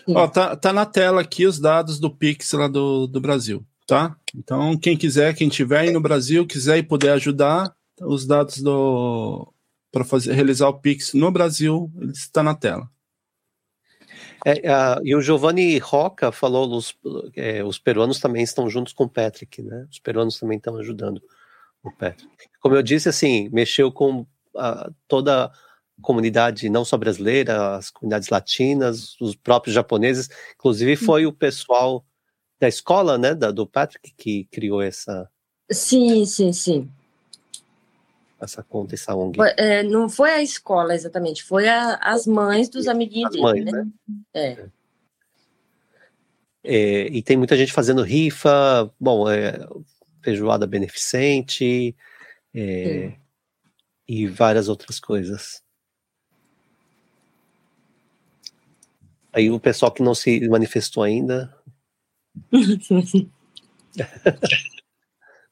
[0.08, 4.16] Ó, tá, tá na tela aqui os dados do Pix lá do, do Brasil, tá?
[4.36, 9.52] Então, quem quiser, quem tiver aí no Brasil, quiser e puder ajudar, os dados do
[9.92, 12.90] para fazer realizar o Pix no Brasil, ele está na tela.
[14.46, 16.96] É, uh, e o Giovanni Roca falou, os,
[17.36, 19.86] é, os peruanos também estão juntos com o Patrick, né?
[19.92, 21.22] Os peruanos também estão ajudando
[21.84, 22.30] o Patrick.
[22.62, 25.52] Como eu disse, assim, mexeu com uh, toda
[26.02, 32.06] comunidade não só brasileira, as comunidades latinas, os próprios japoneses, inclusive foi o pessoal
[32.60, 35.30] da escola, né, da, do Patrick que criou essa.
[35.72, 36.90] Sim, sim, sim.
[38.42, 39.36] Essa conta, essa ONG.
[39.36, 43.44] Foi, é, não foi a escola exatamente, foi a, as mães dos amiguinhos as dele,
[43.44, 43.72] mães, né?
[43.74, 43.88] né?
[44.34, 44.70] É.
[46.64, 47.08] é.
[47.08, 49.60] E tem muita gente fazendo rifa, bom, é,
[50.22, 51.94] feijoada beneficente
[52.54, 53.12] é,
[54.08, 55.62] e várias outras coisas.
[59.34, 61.54] Aí o pessoal que não se manifestou ainda.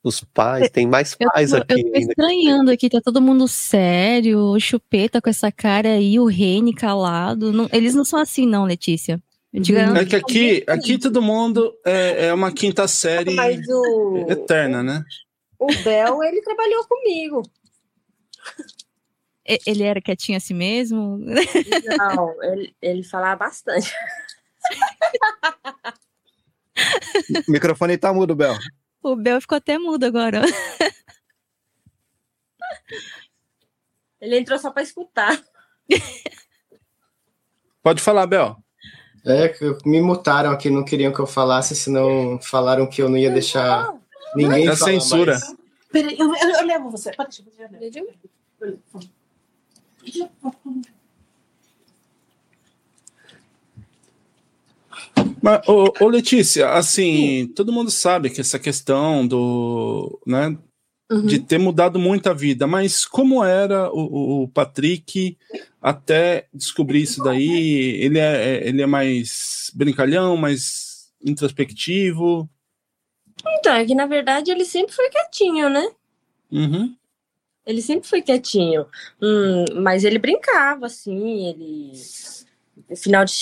[0.07, 1.85] Os pais, tem mais pais eu tô, aqui.
[1.85, 6.25] Eu tô estranhando aqui, tá todo mundo sério, o Chupeta com essa cara aí, o
[6.25, 7.51] Rene calado.
[7.51, 9.21] Não, eles não são assim, não, Letícia.
[9.53, 13.35] É que aqui, aqui todo mundo é, é uma quinta série
[13.67, 15.03] o, eterna, né?
[15.57, 17.41] O Bel, ele trabalhou comigo.
[19.65, 21.17] Ele era quietinho assim mesmo?
[21.17, 23.91] Não, ele, ele falava bastante.
[27.47, 28.55] O microfone tá mudo, Bel.
[29.07, 30.41] O Bel ficou até mudo agora.
[34.19, 35.41] Ele entrou só para escutar.
[37.81, 38.57] Pode falar, Bel.
[39.25, 43.31] É, me mutaram aqui, não queriam que eu falasse, senão falaram que eu não ia
[43.31, 43.93] deixar
[44.35, 44.67] ninguém.
[44.67, 45.39] É censura.
[45.89, 47.13] Peraí, eu, eu, eu, levo você.
[47.13, 47.69] Pode deixar.
[55.41, 60.57] Mas, ô, ô, Letícia, assim, todo mundo sabe que essa questão do, né,
[61.11, 61.25] uhum.
[61.25, 65.37] de ter mudado muito a vida, mas como era o, o Patrick
[65.81, 67.97] até descobrir isso daí?
[68.01, 72.49] Ele é, é, ele é mais brincalhão, mais introspectivo?
[73.59, 75.87] Então, é que na verdade ele sempre foi quietinho, né?
[76.51, 76.95] Uhum.
[77.65, 78.85] Ele sempre foi quietinho.
[79.21, 81.91] Hum, mas ele brincava, assim, ele.
[82.95, 83.33] Final de.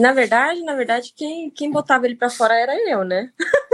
[0.00, 3.32] Na verdade, na verdade, quem, quem botava ele para fora era eu, né?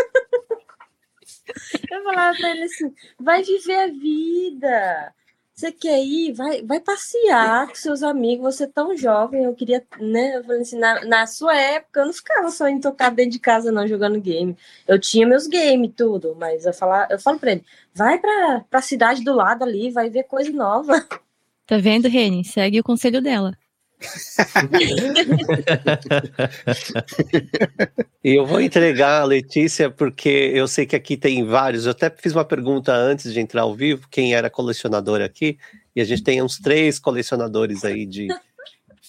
[1.90, 5.14] Eu falava pra ele assim: vai viver a vida.
[5.55, 6.33] Você quer ir?
[6.33, 8.55] Vai, vai passear com seus amigos.
[8.55, 9.45] Você é tão jovem.
[9.45, 10.37] Eu queria, né?
[10.37, 13.38] Eu falei assim: na, na sua época, eu não ficava só indo tocar dentro de
[13.38, 14.57] casa, não, jogando game.
[14.87, 16.35] Eu tinha meus games, tudo.
[16.38, 17.64] Mas eu, falar, eu falo pra ele:
[17.95, 21.07] vai pra, pra cidade do lado ali, vai ver coisa nova.
[21.66, 22.45] Tá vendo, Reni?
[22.45, 23.57] Segue o conselho dela.
[28.24, 31.86] e eu vou entregar a Letícia porque eu sei que aqui tem vários.
[31.86, 35.58] Eu até fiz uma pergunta antes de entrar ao vivo, quem era colecionador aqui,
[35.94, 38.28] e a gente tem uns três colecionadores aí de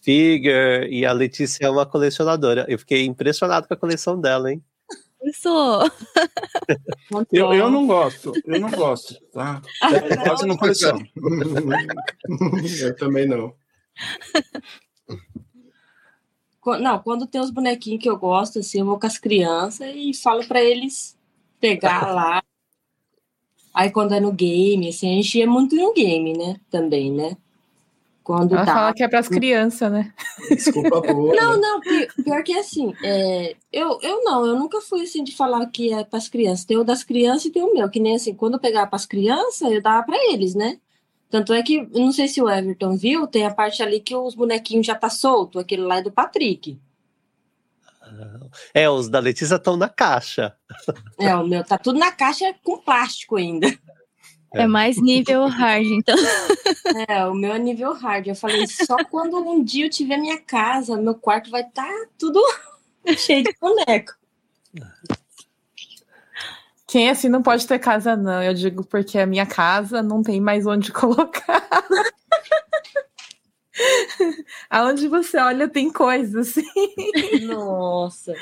[0.03, 2.65] figure, e a Letícia é uma colecionadora.
[2.67, 4.61] Eu fiquei impressionado com a coleção dela, hein?
[5.33, 5.83] sou.
[7.31, 9.61] Eu, eu não gosto, eu não gosto, tá?
[9.83, 11.05] Eu quase não coleciono.
[12.81, 13.53] eu também não.
[16.79, 20.13] Não, quando tem os bonequinhos que eu gosto, assim, eu vou com as crianças e
[20.13, 21.17] falo para eles
[21.59, 22.43] pegar lá.
[23.73, 26.57] Aí quando é no game, assim, a gente ia muito no game, né?
[26.69, 27.37] Também, né?
[28.23, 28.73] Quando Ela tá...
[28.73, 30.13] fala que é para as crianças, né?
[30.49, 31.33] Desculpa, boa.
[31.33, 35.35] Não, não, pior, pior que assim, é, eu, eu não, eu nunca fui assim de
[35.35, 36.65] falar que é para as crianças.
[36.65, 38.97] Tem o das crianças e tem o meu, que nem assim, quando eu pegava para
[38.97, 40.77] as crianças, eu dava para eles, né?
[41.31, 44.35] Tanto é que, não sei se o Everton viu, tem a parte ali que os
[44.35, 46.77] bonequinhos já tá solto, aquele lá é do Patrick.
[48.73, 50.53] É, os da Letícia estão na caixa.
[51.17, 53.73] É, o meu tá tudo na caixa com plástico ainda.
[54.53, 56.15] É mais nível hard, então.
[57.07, 58.27] É, o meu é nível hard.
[58.27, 62.07] Eu falei, só quando um dia eu tiver minha casa, meu quarto vai estar tá
[62.17, 62.41] tudo
[63.17, 64.13] cheio de boneco.
[66.91, 68.43] Quem assim não pode ter casa, não.
[68.43, 71.65] Eu digo porque a minha casa não tem mais onde colocar.
[74.69, 76.65] Aonde você olha tem coisa, assim.
[77.47, 78.33] Nossa.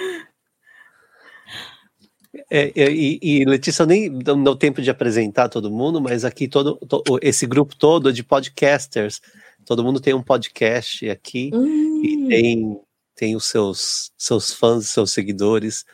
[2.50, 6.26] É, é, e, e, Letícia, eu nem não deu tempo de apresentar todo mundo, mas
[6.26, 9.22] aqui todo, todo, esse grupo todo de podcasters,
[9.64, 12.02] todo mundo tem um podcast aqui hum.
[12.04, 12.82] e tem,
[13.16, 15.86] tem os seus, seus fãs, seus seguidores.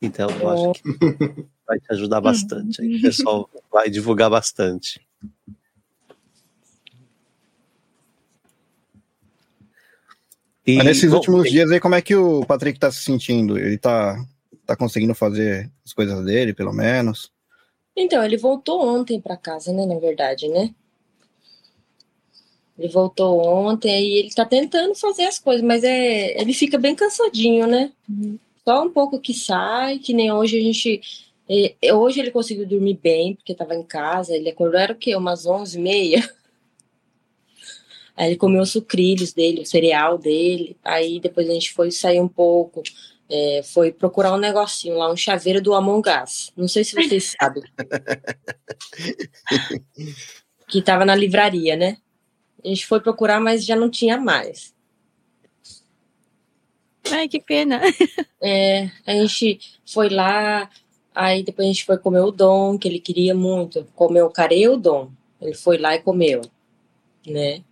[0.00, 2.80] Então, eu acho que vai te ajudar bastante.
[2.80, 5.00] Aí, o pessoal vai divulgar bastante.
[10.66, 11.52] E, Mas nesses bom, últimos tem...
[11.52, 13.58] dias aí, como é que o Patrick tá se sentindo?
[13.58, 14.16] Ele tá,
[14.64, 17.30] tá conseguindo fazer as coisas dele, pelo menos?
[17.94, 19.84] Então, ele voltou ontem para casa, né?
[19.84, 20.74] Na verdade, né?
[22.78, 26.94] Ele voltou ontem e ele tá tentando fazer as coisas, mas é, ele fica bem
[26.94, 27.92] cansadinho, né?
[28.64, 31.00] Só um pouco que sai, que nem hoje a gente
[31.48, 34.34] e, hoje ele conseguiu dormir bem, porque estava em casa.
[34.34, 35.14] Ele acordou, era o quê?
[35.14, 36.30] Umas 11 e meia.
[38.16, 40.76] Aí ele comeu os sucrilhos dele, o cereal dele.
[40.84, 42.82] Aí depois a gente foi sair um pouco.
[43.28, 46.52] É, foi procurar um negocinho lá, um chaveiro do Among Us.
[46.56, 47.62] Não sei se vocês sabem.
[50.68, 51.96] que estava na livraria, né?
[52.64, 54.74] A gente foi procurar, mas já não tinha mais.
[57.10, 57.80] Ai, que pena.
[58.46, 60.68] É, a gente foi lá,
[61.14, 63.86] Aí depois a gente foi comer o dom, que ele queria muito.
[63.94, 65.10] Comeu o carê o dom.
[65.40, 66.42] Ele foi lá e comeu,
[67.26, 67.62] né?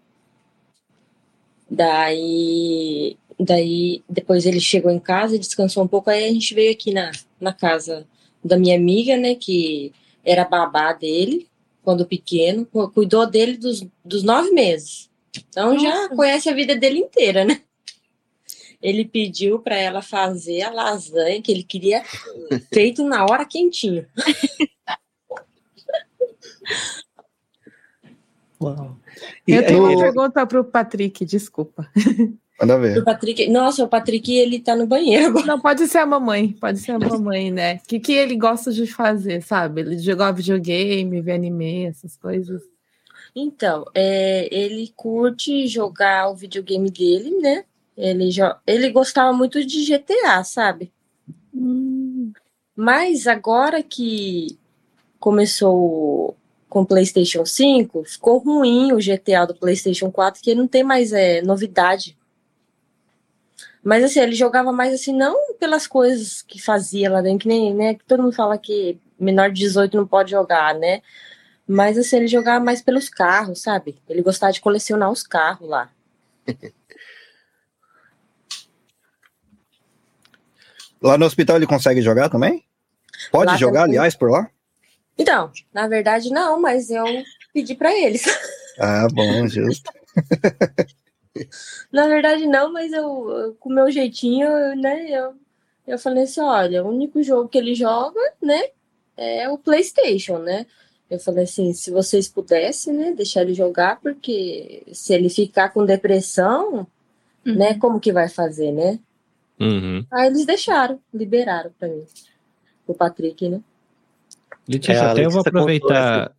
[1.69, 6.93] Daí, daí depois ele chegou em casa, descansou um pouco, aí a gente veio aqui
[6.93, 8.07] na, na casa
[8.45, 9.91] da minha amiga, né, que
[10.23, 11.49] era babá dele,
[11.83, 15.11] quando pequeno, cuidou dele dos, dos nove meses.
[15.49, 15.85] Então Nossa.
[15.85, 17.63] já conhece a vida dele inteira, né?
[18.83, 22.03] Ele pediu para ela fazer a lasanha que ele queria
[22.73, 24.07] feito na hora quentinho.
[28.61, 28.97] Uau.
[29.47, 31.89] Eu tenho uma pergunta para o Patrick, desculpa.
[32.61, 32.99] Manda ver.
[32.99, 35.35] O Patrick, nossa, o Patrick ele tá no banheiro.
[35.45, 37.81] Não, pode ser a mamãe, pode ser a mamãe, né?
[37.83, 39.81] O que, que ele gosta de fazer, sabe?
[39.81, 42.63] Ele jogar videogame, ver anime, essas coisas.
[43.35, 47.65] Então, é, ele curte jogar o videogame dele, né?
[47.97, 50.93] Ele, já, ele gostava muito de GTA, sabe?
[51.55, 52.33] Hum.
[52.75, 54.59] Mas agora que
[55.21, 56.37] começou
[56.69, 61.13] com o PlayStation 5, ficou ruim o GTA do PlayStation 4, que não tem mais
[61.13, 62.17] é, novidade.
[63.85, 67.75] Mas assim, ele jogava mais assim, não pelas coisas que fazia lá dentro, que nem,
[67.75, 67.95] né?
[67.95, 71.03] Que todo mundo fala que menor de 18 não pode jogar, né?
[71.67, 73.99] Mas assim, ele jogava mais pelos carros, sabe?
[74.09, 75.91] Ele gostava de colecionar os carros lá.
[81.03, 82.65] lá no hospital ele consegue jogar também?
[83.31, 83.99] Pode lá jogar, também.
[83.99, 84.49] aliás, por lá?
[85.19, 87.05] Então, na verdade não, mas eu
[87.53, 88.25] pedi para eles.
[88.79, 89.91] Ah, bom, justo.
[91.93, 95.35] na verdade não, mas eu, com o meu jeitinho, né, eu,
[95.87, 98.69] eu falei assim, olha, o único jogo que ele joga, né,
[99.17, 100.67] é o PlayStation, né?
[101.11, 105.85] Eu falei assim, se vocês pudessem, né, deixar ele jogar, porque se ele ficar com
[105.85, 106.87] depressão,
[107.45, 107.55] uhum.
[107.55, 108.99] né, como que vai fazer, né?
[109.63, 110.05] Uhum.
[110.11, 112.05] Aí eles deixaram, liberaram para mim,
[112.87, 113.61] o Patrick, né?
[114.69, 116.35] Letícia, é, até eu vou aproveitar.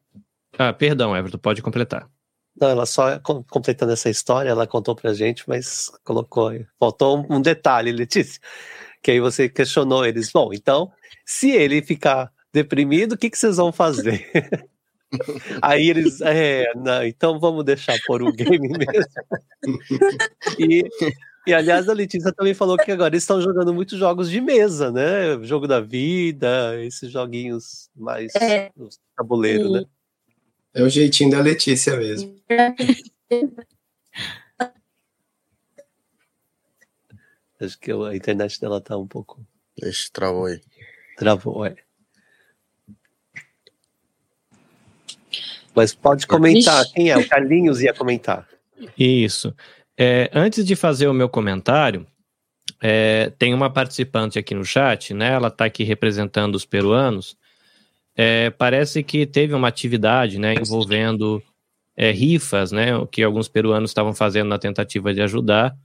[0.58, 2.10] Ah, perdão, Everton, pode completar.
[2.60, 6.52] Não, ela só completando essa história, ela contou pra gente, mas colocou.
[6.80, 8.40] Faltou um, detalhe, Letícia.
[9.02, 10.32] Que aí você questionou eles.
[10.32, 10.92] Bom, então,
[11.26, 14.30] se ele ficar deprimido, o que, que vocês vão fazer?
[15.62, 19.06] Aí eles, é, não, então vamos deixar por o game mesmo.
[20.58, 20.84] E,
[21.46, 24.92] e aliás, a Letícia também falou que agora eles estão jogando muitos jogos de mesa,
[24.92, 25.38] né?
[25.44, 28.72] Jogo da vida, esses joguinhos mais é.
[29.16, 29.84] tabuleiro, né?
[30.74, 32.36] É o jeitinho da Letícia mesmo.
[37.60, 39.46] Acho que a internet dela tá um pouco.
[39.82, 40.62] Ixi, travou aí.
[41.18, 41.76] Travou, é.
[45.76, 46.86] Mas pode comentar.
[46.92, 47.18] Quem é?
[47.18, 48.48] O Carlinhos ia comentar.
[48.98, 49.56] Isso.
[49.98, 52.06] É, antes de fazer o meu comentário,
[52.82, 55.34] é, tem uma participante aqui no chat, né?
[55.34, 57.38] Ela está aqui representando os peruanos.
[58.16, 61.42] É, parece que teve uma atividade, né, envolvendo
[61.98, 65.76] é, rifas, né, o que alguns peruanos estavam fazendo na tentativa de ajudar.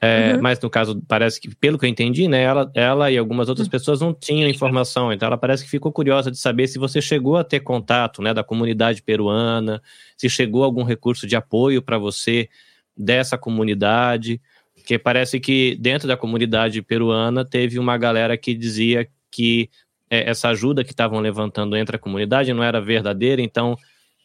[0.00, 0.42] É, uhum.
[0.42, 3.66] Mas no caso, parece que, pelo que eu entendi, né, ela, ela e algumas outras
[3.66, 7.36] pessoas não tinham informação, então ela parece que ficou curiosa de saber se você chegou
[7.36, 9.82] a ter contato, né, da comunidade peruana,
[10.16, 12.48] se chegou algum recurso de apoio para você
[12.96, 14.40] dessa comunidade,
[14.74, 19.68] porque parece que dentro da comunidade peruana teve uma galera que dizia que
[20.08, 23.76] é, essa ajuda que estavam levantando entre a comunidade não era verdadeira, então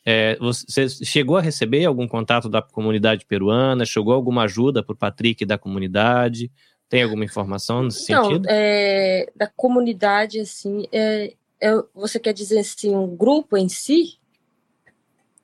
[0.06, 3.86] é, você chegou a receber algum contato da comunidade peruana?
[3.86, 6.52] Chegou alguma ajuda para o Patrick da comunidade?
[6.90, 8.48] Tem alguma informação nesse Não, sentido?
[8.50, 14.18] É, da comunidade, assim, é, é, você quer dizer assim, um grupo em si?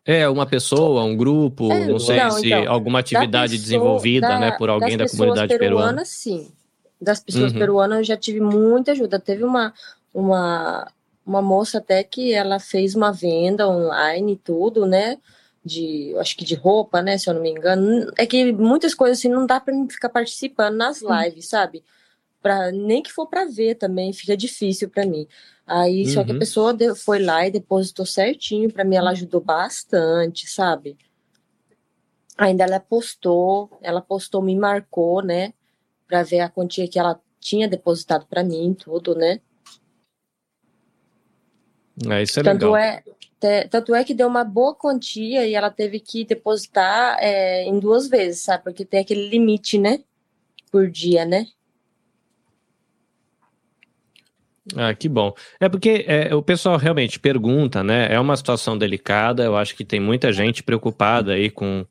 [0.08, 4.30] É, uma pessoa, um grupo, é, não sei não, se então, alguma atividade pessoa, desenvolvida
[4.30, 6.06] da, né, por alguém da comunidade peruana.
[6.06, 6.50] Sim,
[7.00, 7.60] das pessoas uhum.
[7.60, 9.20] peruanas eu já tive muita ajuda.
[9.20, 9.74] Teve uma,
[10.14, 10.90] uma,
[11.26, 15.18] uma moça até que ela fez uma venda online e tudo, né?
[15.64, 17.18] De, acho que de roupa, né?
[17.18, 18.10] Se eu não me engano.
[18.18, 21.84] É que muitas coisas assim não dá para ficar participando nas lives, sabe?
[22.42, 25.28] Pra, nem que for para ver também, fica difícil para mim.
[25.68, 26.14] Aí, uhum.
[26.14, 26.40] só que a uhum.
[26.40, 30.98] pessoa foi lá e depositou certinho, para mim ela ajudou bastante, sabe?
[32.38, 35.54] Ainda ela postou, ela postou, me marcou, né?
[36.08, 39.42] Para ver a quantia que ela tinha depositado para mim, tudo, né?
[42.10, 42.78] É, isso é tanto legal.
[42.78, 43.04] É,
[43.38, 47.78] te, tanto é que deu uma boa quantia e ela teve que depositar é, em
[47.78, 48.64] duas vezes, sabe?
[48.64, 50.02] Porque tem aquele limite, né?
[50.72, 51.48] Por dia, né?
[54.76, 55.34] Ah, que bom.
[55.60, 58.08] É porque é, o pessoal realmente pergunta, né?
[58.12, 59.44] É uma situação delicada.
[59.44, 61.86] Eu acho que tem muita gente preocupada aí com,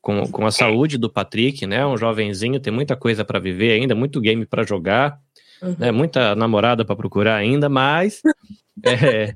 [0.00, 1.84] com, com a saúde do Patrick, né?
[1.84, 5.18] Um jovenzinho, tem muita coisa para viver ainda, muito game para jogar,
[5.60, 5.76] uhum.
[5.78, 5.90] né?
[5.90, 8.22] Muita namorada para procurar ainda, mas
[8.84, 9.34] é,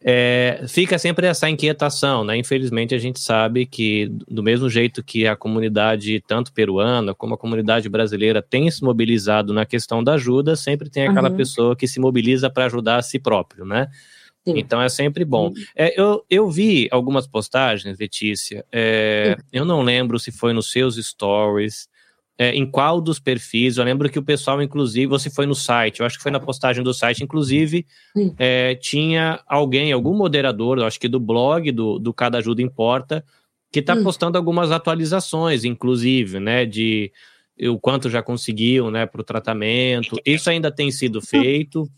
[0.00, 2.36] é, fica sempre essa inquietação, né?
[2.36, 7.38] Infelizmente a gente sabe que do mesmo jeito que a comunidade tanto peruana como a
[7.38, 11.36] comunidade brasileira tem se mobilizado na questão da ajuda, sempre tem aquela uhum.
[11.36, 13.88] pessoa que se mobiliza para ajudar a si próprio, né?
[14.46, 14.54] Sim.
[14.56, 15.52] Então é sempre bom.
[15.74, 18.64] É, eu, eu vi algumas postagens, Letícia.
[18.72, 21.88] É, eu não lembro se foi nos seus stories
[22.38, 23.76] é, em qual dos perfis.
[23.76, 26.38] Eu lembro que o pessoal, inclusive, você foi no site, eu acho que foi na
[26.38, 27.84] postagem do site, inclusive,
[28.38, 33.24] é, tinha alguém, algum moderador, eu acho que do blog do, do Cada Ajuda Importa,
[33.72, 37.12] que está postando algumas atualizações, inclusive, né, de
[37.60, 40.16] o quanto já conseguiu, né, para o tratamento.
[40.24, 41.90] Isso ainda tem sido feito.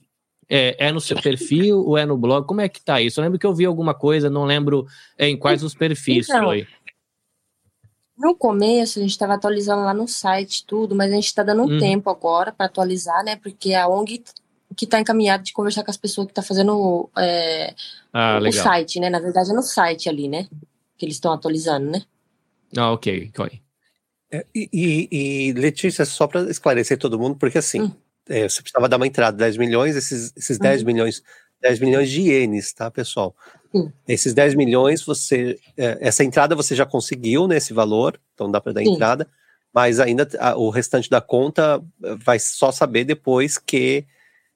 [0.52, 2.44] É, é, no seu perfil ou é no blog?
[2.44, 3.20] Como é que tá isso?
[3.20, 4.84] Eu lembro que eu vi alguma coisa, não lembro
[5.16, 6.66] é, em quais os perfis então, foi.
[8.20, 11.62] No começo, a gente estava atualizando lá no site tudo, mas a gente está dando
[11.62, 11.78] um uhum.
[11.78, 13.36] tempo agora para atualizar, né?
[13.36, 14.22] Porque a ONG
[14.76, 17.74] que está encaminhada de conversar com as pessoas que estão tá fazendo é,
[18.12, 19.08] ah, o site, né?
[19.08, 20.46] Na verdade, é no site ali, né?
[20.98, 22.02] Que eles estão atualizando, né?
[22.76, 23.60] Ah, ok, ok.
[24.30, 25.08] É, e, e,
[25.48, 27.92] e, Letícia, só para esclarecer todo mundo, porque assim, hum.
[28.28, 30.86] é, você precisava dar uma entrada de 10 milhões, esses, esses 10 uhum.
[30.86, 31.22] milhões
[31.60, 33.36] 10 milhões de ienes, tá, pessoal?
[33.72, 33.92] Sim.
[34.06, 35.58] Esses 10 milhões, você.
[35.76, 38.92] É, essa entrada você já conseguiu nesse valor, então dá para dar Sim.
[38.92, 39.28] entrada,
[39.72, 44.04] mas ainda a, o restante da conta eh, vai só saber depois que,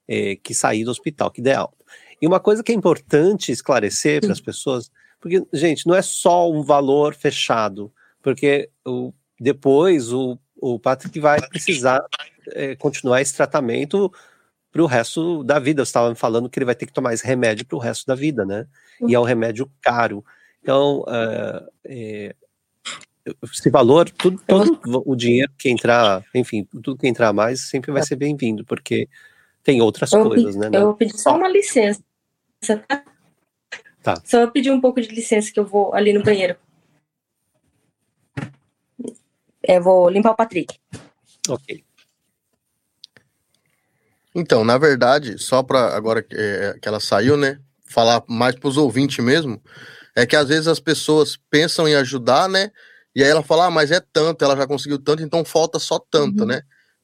[0.08, 1.84] é, que sair do hospital, que der alta.
[2.20, 4.90] E uma coisa que é importante esclarecer para as pessoas,
[5.20, 11.40] porque, gente, não é só um valor fechado, porque o, depois o, o Patrick vai
[11.48, 12.04] precisar
[12.48, 14.12] é, continuar esse tratamento
[14.74, 15.84] para o resto da vida.
[15.84, 18.16] Você estava falando que ele vai ter que tomar esse remédio para o resto da
[18.16, 18.66] vida, né?
[19.06, 20.24] E é um remédio caro.
[20.60, 22.34] Então, uh, é,
[23.40, 28.02] esse valor, tudo, todo o dinheiro que entrar, enfim, tudo que entrar mais sempre vai
[28.02, 29.08] ser bem-vindo, porque
[29.62, 30.76] tem outras eu coisas, pedi, né?
[30.76, 32.02] Eu vou pedir só uma licença,
[32.88, 33.04] tá?
[34.02, 34.20] Tá.
[34.24, 36.56] Só pedir um pouco de licença que eu vou ali no banheiro.
[39.62, 40.78] Eu vou limpar o Patrick.
[41.48, 41.84] Ok.
[44.34, 47.58] Então, na verdade, só para agora que, é, que ela saiu, né?
[47.86, 49.62] Falar mais para os ouvintes mesmo,
[50.16, 52.70] é que às vezes as pessoas pensam em ajudar, né?
[53.14, 55.98] E aí ela fala, ah, mas é tanto, ela já conseguiu tanto, então falta só
[55.98, 56.46] tanto, uhum.
[56.46, 56.62] né?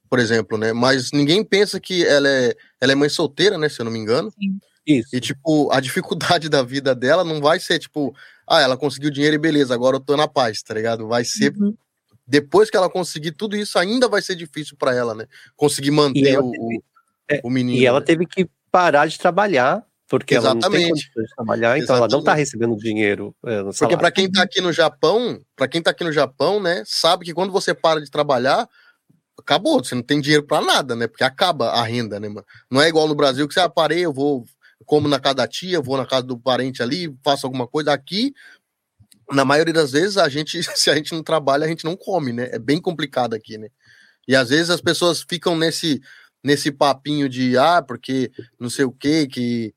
[0.08, 0.72] Por exemplo, né?
[0.72, 3.68] Mas ninguém pensa que ela é, ela é mãe solteira, né?
[3.68, 4.32] Se eu não me engano.
[4.32, 4.58] Sim.
[4.84, 5.14] Isso.
[5.14, 8.12] E, tipo, a dificuldade da vida dela não vai ser, tipo,
[8.48, 11.06] ah, ela conseguiu dinheiro e beleza, agora eu tô na paz, tá ligado?
[11.06, 11.54] Vai ser.
[11.56, 11.74] Uhum.
[12.26, 15.26] Depois que ela conseguir tudo isso, ainda vai ser difícil para ela, né?
[15.56, 16.82] Conseguir manter o, teve,
[17.30, 17.78] é, o menino.
[17.78, 18.06] E ela né?
[18.06, 20.64] teve que parar de trabalhar, porque Exatamente.
[20.64, 22.12] ela não tem condições de trabalhar, então Exatamente.
[22.12, 23.34] ela não tá recebendo dinheiro.
[23.46, 26.82] É, porque para quem tá aqui no Japão, para quem tá aqui no Japão, né,
[26.84, 28.68] sabe que quando você para de trabalhar,
[29.38, 31.06] acabou, você não tem dinheiro para nada, né?
[31.06, 32.46] Porque acaba a renda, né, mano?
[32.70, 34.44] Não é igual no Brasil que você aparei, ah, eu vou
[34.86, 38.32] como na casa da tia, vou na casa do parente ali, faço alguma coisa aqui.
[39.30, 42.32] Na maioria das vezes, a gente, se a gente não trabalha, a gente não come,
[42.32, 42.48] né?
[42.52, 43.68] É bem complicado aqui, né?
[44.28, 46.00] E às vezes as pessoas ficam nesse,
[46.42, 49.74] nesse papinho de ah, porque não sei o que, que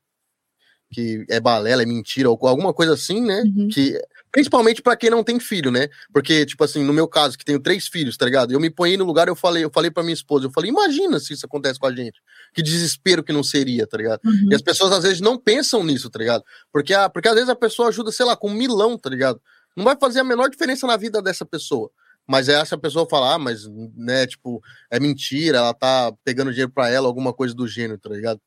[0.94, 3.42] que é balela, é mentira, ou alguma coisa assim, né?
[3.42, 3.68] Uhum.
[3.68, 4.00] Que
[4.30, 5.88] principalmente para quem não tem filho, né?
[6.12, 8.52] Porque tipo assim, no meu caso que tenho três filhos, tá ligado?
[8.52, 11.18] Eu me ponhei no lugar, eu falei, eu falei para minha esposa, eu falei, imagina
[11.18, 12.20] se isso acontece com a gente.
[12.54, 14.20] Que desespero que não seria, tá ligado?
[14.24, 14.48] Uhum.
[14.52, 16.44] E as pessoas às vezes não pensam nisso, tá ligado?
[16.72, 19.40] Porque ah, porque às vezes a pessoa ajuda, sei lá, com um milão, tá ligado?
[19.76, 21.90] Não vai fazer a menor diferença na vida dessa pessoa.
[22.26, 26.72] Mas é essa pessoa falar, ah, mas, né, tipo, é mentira, ela tá pegando dinheiro
[26.72, 28.40] para ela, alguma coisa do gênero, tá ligado?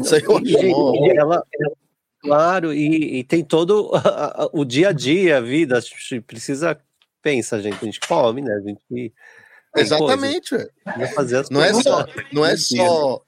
[0.00, 1.44] Isso aí eu acho ela,
[2.20, 3.90] Claro, e, e, tem todo
[4.52, 6.78] o dia a dia, a vida, a gente precisa,
[7.22, 8.52] pensa, gente, a gente come, né?
[8.52, 9.14] A gente.
[9.74, 10.56] Exatamente,
[11.14, 13.22] fazer não é só, não é só,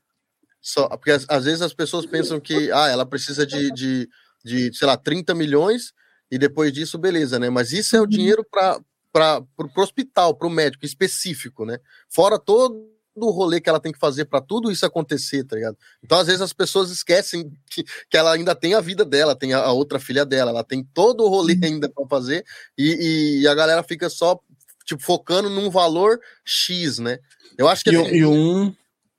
[0.61, 4.09] só, porque às, às, vezes as pessoas pensam que, ah, ela precisa de, de,
[4.45, 5.93] de, sei lá, 30 milhões
[6.30, 7.49] e depois disso, beleza, né?
[7.49, 8.09] Mas isso é o uhum.
[8.09, 8.80] dinheiro para
[9.13, 11.79] para o hospital, para o médico específico, né?
[12.09, 15.77] Fora todo o rolê que ela tem que fazer para tudo isso acontecer, tá ligado?
[16.03, 19.53] Então, às vezes, as pessoas esquecem que, que ela ainda tem a vida dela, tem
[19.53, 21.61] a, a outra filha dela, ela tem todo o rolê uhum.
[21.65, 22.45] ainda para fazer,
[22.77, 24.41] e, e, a galera fica só,
[24.85, 27.19] tipo, focando num valor X, né?
[27.59, 27.91] Eu acho que.
[27.91, 28.75] E, assim, e um.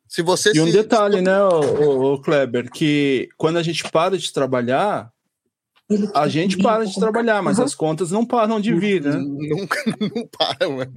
[0.08, 0.62] Se você e se...
[0.62, 5.13] um detalhe, né, o, o Kleber, que quando a gente para de trabalhar,
[6.14, 9.16] a gente para de trabalhar, mas as contas não param de vir, né?
[9.18, 10.94] Nunca não para, mano.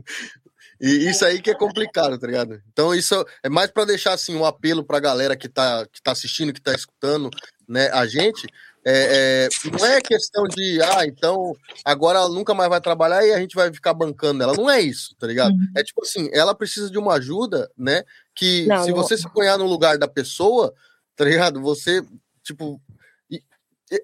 [0.81, 2.61] E isso aí que é complicado, tá ligado?
[2.71, 6.13] Então, isso é mais para deixar assim um apelo pra galera que tá, que tá
[6.13, 7.31] assistindo, que tá escutando
[7.69, 8.47] né, a gente.
[8.89, 13.33] É, é, não é questão de, ah, então agora ela nunca mais vai trabalhar e
[13.33, 14.55] a gente vai ficar bancando ela.
[14.55, 15.53] Não é isso, tá ligado?
[15.53, 15.67] Uhum.
[15.77, 18.05] É tipo assim, ela precisa de uma ajuda, né?
[18.35, 18.97] Que não, se não...
[18.97, 20.73] você se ponhar no lugar da pessoa,
[21.17, 21.61] tá ligado?
[21.63, 22.01] Você,
[22.45, 22.81] tipo,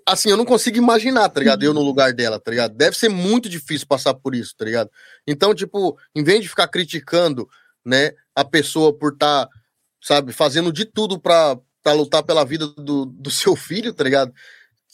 [0.06, 1.62] assim, eu não consigo imaginar, tá ligado?
[1.62, 2.74] Eu no lugar dela, tá ligado?
[2.74, 4.90] Deve ser muito difícil passar por isso, tá ligado?
[5.26, 7.48] Então, tipo, em vez de ficar criticando,
[7.84, 9.52] né, a pessoa por estar, tá,
[10.00, 14.32] sabe, fazendo de tudo pra, pra lutar pela vida do, do seu filho, tá ligado?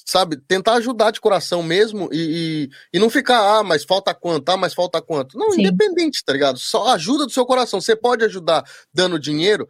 [0.06, 4.48] Sabe, tentar ajudar de coração mesmo e, e, e não ficar, ah, mas falta quanto,
[4.48, 5.36] ah, mas falta quanto.
[5.36, 5.60] Não, Sim.
[5.60, 6.58] independente, tá ligado?
[6.58, 7.78] Só ajuda do seu coração.
[7.78, 8.64] Você pode ajudar
[8.94, 9.68] dando dinheiro,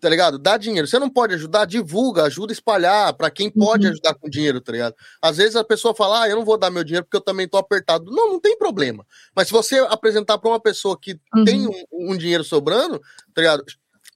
[0.00, 0.38] tá ligado?
[0.38, 0.86] Dá dinheiro.
[0.86, 3.92] Você não pode ajudar, divulga, ajuda a espalhar para quem pode uhum.
[3.92, 4.94] ajudar com dinheiro, tá ligado?
[5.20, 7.48] Às vezes a pessoa fala, ah, eu não vou dar meu dinheiro porque eu também
[7.48, 8.10] tô apertado.
[8.10, 9.04] Não, não tem problema.
[9.34, 11.44] Mas se você apresentar para uma pessoa que uhum.
[11.44, 13.00] tem um, um, dinheiro sobrando,
[13.34, 13.64] tá ligado?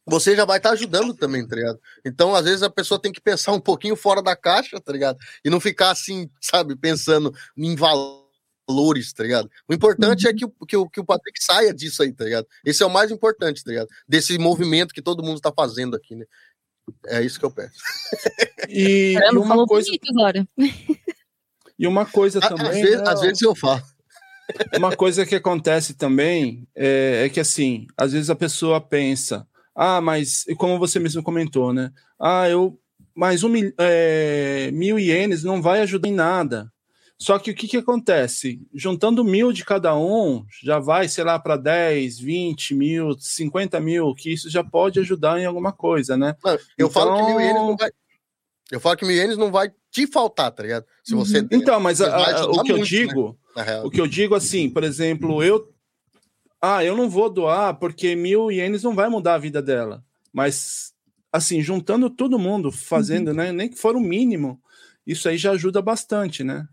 [0.07, 1.79] Você já vai estar tá ajudando também, tá ligado?
[2.05, 5.17] Então, às vezes, a pessoa tem que pensar um pouquinho fora da caixa, tá ligado?
[5.45, 8.22] E não ficar assim, sabe, pensando em valor
[8.69, 9.51] valores, tá ligado?
[9.69, 10.35] O importante é uhum.
[10.35, 12.47] é que o, que, o, que o Patrick saia disso aí, tá ligado?
[12.65, 13.89] Esse é o mais importante, tá ligado?
[14.09, 16.25] Desse movimento que todo mundo tá fazendo aqui, né?
[17.07, 17.79] É isso que eu peço.
[18.69, 19.91] E, Caramba, e uma coisa.
[20.11, 20.49] Agora.
[21.79, 22.67] E uma coisa também.
[22.67, 23.83] Às vezes, às vezes eu falo.
[24.77, 30.01] Uma coisa que acontece também é, é, que, assim, às vezes a pessoa pensa, ah,
[30.01, 31.91] mas, como você mesmo comentou, né?
[32.21, 32.79] Ah, eu
[33.15, 36.73] mas um, é, mil ienes não vai ajudar em nada.
[37.23, 38.61] Só que o que, que acontece?
[38.75, 44.13] Juntando mil de cada um, já vai, sei lá, para 10, 20 mil, 50 mil,
[44.13, 46.35] que isso já pode ajudar em alguma coisa, né?
[46.45, 46.91] Não, eu então...
[46.91, 47.91] falo que mil ienes não vai.
[48.73, 50.85] Eu falo que mil ienes não vai te faltar, tá ligado?
[51.05, 51.49] Se você uhum.
[51.53, 52.83] Então, mas a, a, o que muito, eu né?
[52.83, 53.83] digo, né?
[53.85, 55.73] o que eu digo assim, por exemplo, eu
[56.61, 60.05] ah, eu não vou doar porque mil ienes não vai mudar a vida dela.
[60.33, 60.93] Mas,
[61.33, 63.35] assim, juntando todo mundo, fazendo, uhum.
[63.35, 63.53] né?
[63.53, 64.61] Nem que for o mínimo,
[65.07, 66.67] isso aí já ajuda bastante, né?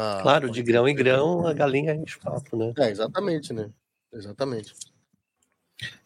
[0.00, 2.72] Ah, claro, de grão em grão a galinha enche papo, né?
[2.78, 3.68] É, exatamente, né?
[4.12, 4.72] Exatamente.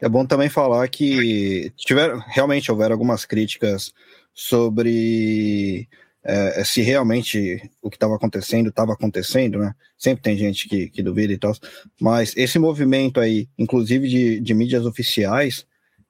[0.00, 3.92] É bom também falar que tiveram, realmente houveram algumas críticas
[4.32, 5.86] sobre
[6.24, 9.74] é, se realmente o que estava acontecendo estava acontecendo, né?
[9.98, 11.52] Sempre tem gente que, que duvida e tal,
[12.00, 15.66] mas esse movimento aí, inclusive de, de mídias oficiais,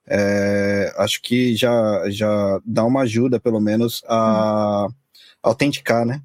[0.07, 4.93] é, acho que já, já dá uma ajuda, pelo menos, a hum.
[5.41, 6.21] autenticar, né?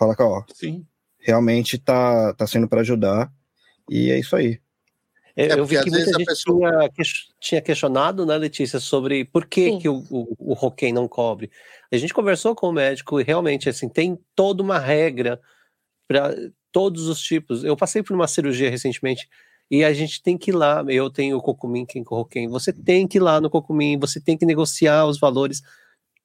[0.00, 0.86] Fala que, ó, Sim.
[1.18, 3.30] realmente tá, tá sendo para ajudar,
[3.86, 4.58] e é isso aí.
[5.36, 6.90] É, eu vi que muita gente pessoa...
[7.38, 11.50] tinha, questionado, né, Letícia, sobre por que, que o, o, o Roquem não cobre.
[11.92, 15.38] A gente conversou com o médico e realmente, assim, tem toda uma regra
[16.08, 16.34] para
[16.72, 17.62] todos os tipos.
[17.62, 19.28] Eu passei por uma cirurgia recentemente
[19.70, 20.82] e a gente tem que ir lá.
[20.88, 22.48] Eu tenho o Cocumin, quem Roquem.
[22.48, 25.62] Você tem que ir lá no Cocumin, você tem que negociar os valores.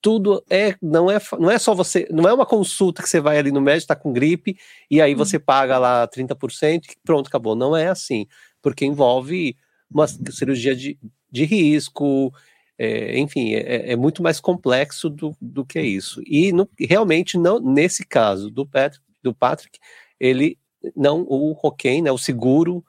[0.05, 3.39] Tudo é não é não é só você, não é uma consulta que você vai
[3.39, 4.55] ali no médico, está com gripe
[4.87, 7.55] e aí você paga lá 30% e pronto, acabou.
[7.55, 8.27] Não é assim
[8.61, 9.57] porque envolve
[9.89, 10.97] uma cirurgia de,
[11.31, 12.31] de risco,
[12.77, 16.21] é, enfim, é, é, é, muito mais complexo do, do que isso.
[16.25, 19.79] E no, realmente, não, nesse caso do Patrick, do Patrick,
[20.19, 20.57] ele
[20.95, 22.85] não, o Roquem, né, o seguro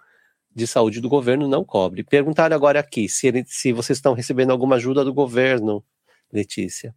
[0.54, 2.02] de saúde do governo não cobre.
[2.02, 5.84] Perguntaram agora aqui se, ele, se vocês estão recebendo alguma ajuda do governo,
[6.32, 6.94] Letícia.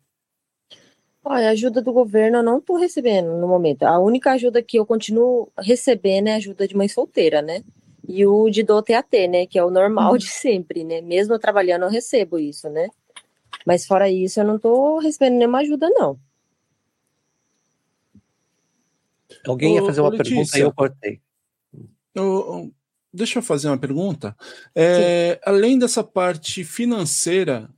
[1.23, 3.83] Olha, ajuda do governo eu não estou recebendo no momento.
[3.83, 7.63] A única ajuda que eu continuo recebendo é ajuda de mãe solteira, né?
[8.09, 10.17] e o de do TAT, né, que é o normal uhum.
[10.17, 10.99] de sempre, né?
[10.99, 12.87] Mesmo eu trabalhando eu recebo isso, né?
[13.63, 16.19] Mas fora isso eu não tô recebendo nenhuma ajuda não.
[19.45, 21.21] Alguém ia fazer uma Letícia, pergunta e eu cortei.
[23.13, 24.35] deixa eu fazer uma pergunta.
[24.73, 27.69] É, além dessa parte financeira,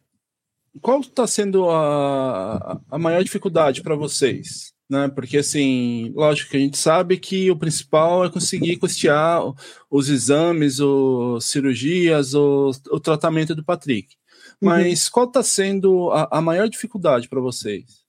[0.79, 4.71] qual está sendo a, a maior dificuldade para vocês?
[4.91, 5.07] né?
[5.07, 9.41] Porque assim, lógico que a gente sabe que o principal é conseguir custear
[9.89, 14.17] os exames, as cirurgias, o, o tratamento do Patrick.
[14.61, 14.67] Uhum.
[14.67, 15.11] Mas uhum.
[15.13, 18.01] qual está sendo a, a maior dificuldade para vocês?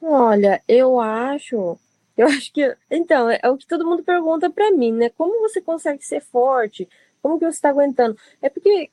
[0.00, 1.78] Olha, eu acho,
[2.16, 5.10] eu acho que, então, é, é o que todo mundo pergunta para mim, né?
[5.10, 6.88] Como você consegue ser forte?
[7.20, 8.16] Como que você está aguentando?
[8.40, 8.90] É porque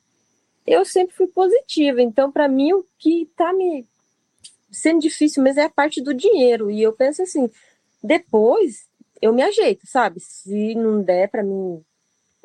[0.66, 3.86] eu sempre fui positiva, então para mim o que está me
[4.70, 6.70] sendo difícil, mas é a parte do dinheiro.
[6.70, 7.50] E eu penso assim,
[8.02, 8.88] depois
[9.20, 10.20] eu me ajeito, sabe?
[10.20, 11.84] Se não der para mim,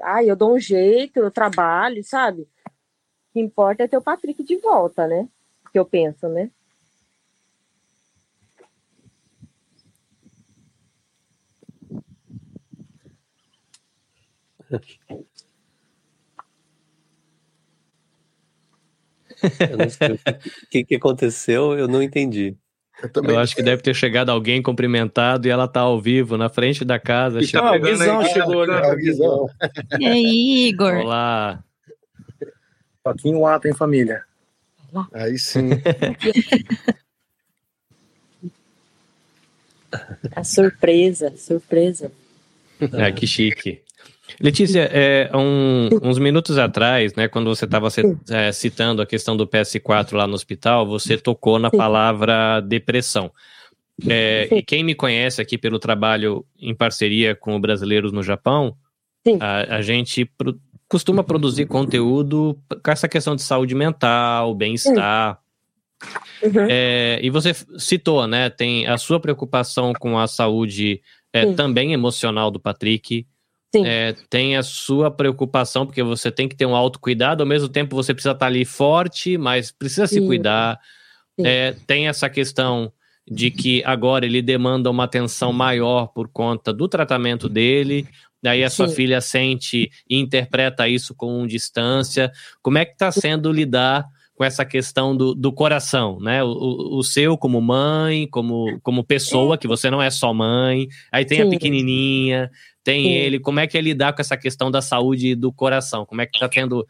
[0.01, 2.41] ah, eu dou um jeito, eu trabalho, sabe?
[2.43, 5.27] O que importa é ter o Patrick de volta, né?
[5.71, 6.51] Que eu penso, né?
[19.69, 20.19] Eu não sei o
[20.69, 22.55] que, que aconteceu, eu não entendi.
[23.01, 26.49] Eu, eu, acho que deve ter chegado alguém cumprimentado e ela tá ao vivo na
[26.49, 27.39] frente da casa.
[27.55, 28.81] Ah, o Guizão chegou, né?
[28.83, 28.95] Ah.
[29.99, 30.95] E aí, Igor?
[30.97, 31.63] Olá.
[33.03, 34.23] Toquinho ato, hein, família?
[35.13, 35.69] Aí sim.
[40.35, 42.11] A surpresa, surpresa.
[42.93, 43.81] É, que chique.
[44.39, 47.87] Letícia, é, um, uns minutos atrás, né, quando você estava
[48.29, 51.77] é, citando a questão do PS4 lá no hospital, você tocou na Sim.
[51.77, 53.31] palavra depressão.
[54.07, 58.75] É, e quem me conhece aqui pelo trabalho em parceria com o Brasileiros no Japão,
[59.39, 65.39] a, a, gente pro, costuma produzir conteúdo com essa questão de saúde mental, bem-estar.
[66.43, 66.67] Uhum.
[66.69, 68.51] É, e você citou, né?
[68.51, 71.01] Tem a sua preocupação com a saúde
[71.33, 73.25] é, também emocional do Patrick
[73.75, 77.95] é, tem a sua preocupação, porque você tem que ter um autocuidado, ao mesmo tempo
[77.95, 80.21] você precisa estar ali forte, mas precisa Sim.
[80.21, 80.79] se cuidar.
[81.39, 82.91] É, tem essa questão
[83.29, 88.07] de que agora ele demanda uma atenção maior por conta do tratamento dele,
[88.41, 88.75] daí a Sim.
[88.77, 92.31] sua filha sente e interpreta isso com distância.
[92.61, 94.05] Como é que está sendo lidar
[94.37, 96.43] com essa questão do, do coração, né?
[96.43, 99.57] O, o, seu como mãe, como, como pessoa, é.
[99.57, 101.47] que você não é só mãe, aí tem Sim.
[101.47, 102.51] a pequenininha,
[102.83, 103.09] tem Sim.
[103.09, 106.05] ele, como é que é lidar com essa questão da saúde do coração?
[106.05, 106.85] Como é que tá tendo,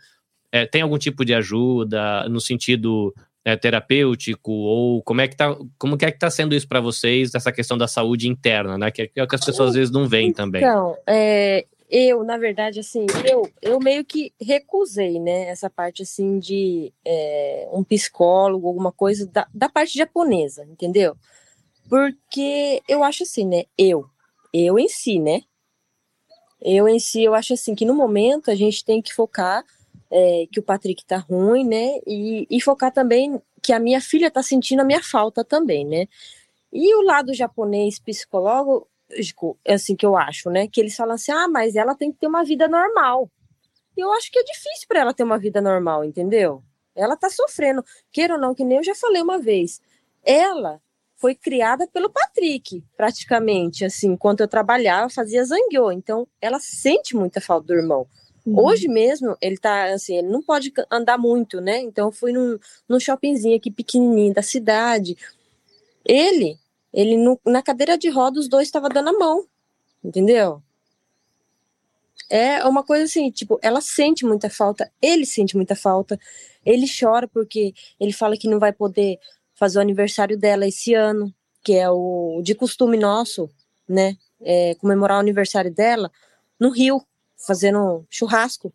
[0.51, 5.55] é, tem algum tipo de ajuda no sentido é, terapêutico ou como é que tá,
[5.79, 8.91] como que é que tá sendo isso para vocês essa questão da saúde interna, né?
[8.91, 10.61] Que é o que as pessoas às vezes não veem também.
[10.61, 15.47] Então, é, eu na verdade assim, eu eu meio que recusei, né?
[15.49, 21.15] Essa parte assim de é, um psicólogo, alguma coisa da, da parte japonesa, entendeu?
[21.89, 23.63] Porque eu acho assim, né?
[23.77, 24.05] Eu,
[24.53, 25.41] eu em si, né?
[26.61, 29.63] Eu em si, eu acho assim que no momento a gente tem que focar
[30.11, 31.99] é, que o Patrick tá ruim, né?
[32.05, 36.07] E, e focar também que a minha filha tá sentindo a minha falta também, né?
[36.71, 38.87] E o lado japonês psicológico,
[39.67, 40.67] assim que eu acho, né?
[40.67, 43.29] Que eles falam assim: ah, mas ela tem que ter uma vida normal.
[43.95, 46.63] Eu acho que é difícil para ela ter uma vida normal, entendeu?
[46.95, 49.81] Ela tá sofrendo, queira ou não, que nem eu já falei uma vez.
[50.23, 50.81] Ela
[51.15, 55.91] foi criada pelo Patrick, praticamente, assim, enquanto eu trabalhava, fazia zangueô.
[55.91, 58.07] Então, ela sente muita falta do irmão.
[58.47, 58.59] Uhum.
[58.63, 61.81] Hoje mesmo, ele tá assim, ele não pode andar muito, né?
[61.81, 65.17] Então eu fui num, num shoppingzinho aqui pequenininho da cidade.
[66.05, 66.57] Ele,
[66.93, 69.45] ele no, na cadeira de roda, os dois estavam dando a mão,
[70.03, 70.61] entendeu?
[72.29, 76.19] É uma coisa assim, tipo, ela sente muita falta, ele sente muita falta,
[76.65, 79.17] ele chora porque ele fala que não vai poder
[79.55, 81.33] fazer o aniversário dela esse ano,
[81.63, 83.49] que é o de costume nosso,
[83.87, 84.15] né?
[84.41, 86.11] É, comemorar o aniversário dela
[86.59, 87.01] no Rio,
[87.37, 88.73] fazendo churrasco.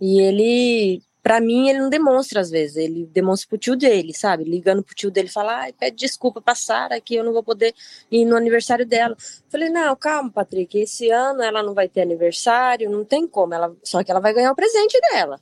[0.00, 4.44] E ele, para mim, ele não demonstra às vezes, ele demonstra pro tio dele, sabe?
[4.44, 7.74] Ligando pro tio dele, falar, pede desculpa pra Sara que eu não vou poder
[8.08, 9.16] ir no aniversário dela.
[9.48, 13.76] Falei, não, calma, Patrick, esse ano ela não vai ter aniversário, não tem como, ela,
[13.82, 15.40] só que ela vai ganhar o presente dela,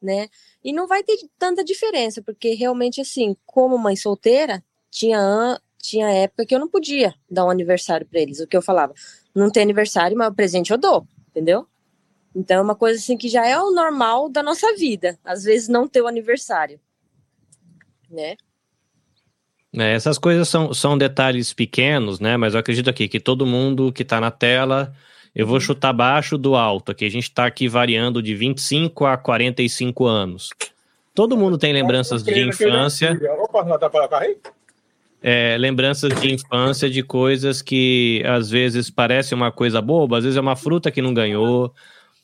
[0.00, 0.30] né?
[0.64, 6.46] E não vai ter tanta diferença, porque realmente, assim, como mãe solteira, tinha, tinha época
[6.46, 8.40] que eu não podia dar um aniversário para eles.
[8.40, 8.94] O que eu falava,
[9.34, 11.68] não tem aniversário, mas o presente eu dou, entendeu?
[12.36, 15.18] Então é uma coisa assim que já é o normal da nossa vida.
[15.24, 16.78] Às vezes não ter o aniversário,
[18.10, 18.36] né?
[19.74, 22.36] É, essas coisas são, são detalhes pequenos, né?
[22.36, 24.94] Mas eu acredito aqui que todo mundo que está na tela,
[25.34, 25.60] eu vou uhum.
[25.60, 30.50] chutar baixo do alto, aqui a gente está aqui variando de 25 a 45 anos.
[31.14, 33.18] Todo mundo tem lembranças de infância.
[33.80, 34.06] Dá para
[35.22, 40.36] é, lembranças de infância de coisas que às vezes parece uma coisa boba, às vezes
[40.36, 41.74] é uma fruta que não ganhou,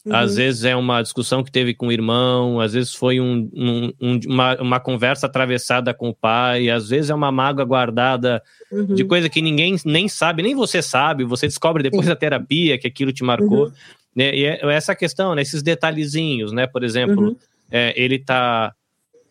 [0.04, 0.14] uhum.
[0.14, 3.92] às vezes é uma discussão que teve com o irmão, às vezes foi um, um,
[4.00, 8.94] um, uma, uma conversa atravessada com o pai, às vezes é uma mágoa guardada uhum.
[8.94, 12.86] de coisa que ninguém nem sabe, nem você sabe, você descobre depois da terapia que
[12.86, 13.66] aquilo te marcou.
[13.66, 13.72] Uhum.
[14.14, 14.34] Né?
[14.34, 15.42] E é essa questão, né?
[15.42, 16.66] esses detalhezinhos, né?
[16.66, 17.36] Por exemplo, uhum.
[17.70, 18.74] é, ele tá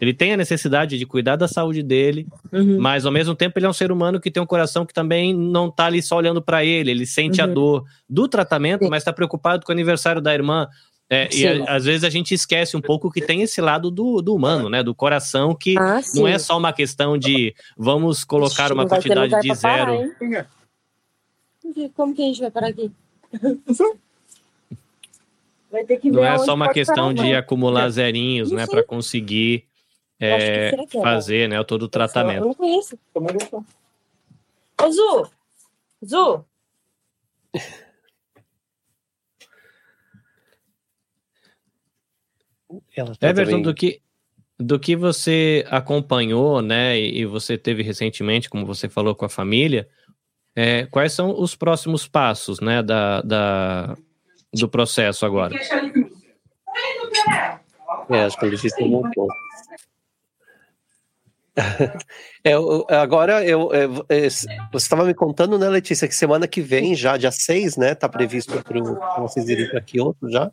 [0.02, 2.80] ele tem a necessidade de cuidar da saúde dele, uhum.
[2.80, 5.32] mas ao mesmo tempo ele é um ser humano que tem um coração que também
[5.32, 7.48] não tá ali só olhando para ele, ele sente uhum.
[7.48, 8.90] a dor do tratamento, sim.
[8.90, 10.68] mas está preocupado com o aniversário da irmã.
[11.08, 14.22] É, e a, às vezes a gente esquece um pouco que tem esse lado do,
[14.22, 14.82] do humano, né?
[14.82, 19.40] Do coração, que ah, não é só uma questão de vamos colocar Ixi, uma quantidade
[19.42, 20.10] de zero.
[20.18, 20.48] Parar,
[21.94, 22.90] Como que a gente vai parar aqui?
[25.72, 28.68] Vai ter que ver não é só uma questão de acumular zerinhos, né?
[28.68, 29.64] Para conseguir
[30.22, 32.44] é, fazer né, todo o tratamento.
[32.44, 32.98] Eu não conheço.
[34.80, 35.32] Ô, Zu!
[36.06, 36.46] Zu!
[43.20, 43.62] Tá Everton, também...
[43.64, 44.02] do que,
[44.58, 49.90] do que você acompanhou, né, e, você teve recentemente, como você falou com a família,
[50.56, 53.98] é, quais são os próximos passos, né, da, da,
[54.54, 55.54] do processo agora?
[58.10, 59.28] É, acho que ele disse um pouco.
[62.44, 62.54] É,
[62.96, 67.16] agora, eu, é, é, você estava me contando, né, Letícia, que semana que vem, já
[67.16, 70.52] dia 6, né, tá previsto para vocês irem para Kyoto já?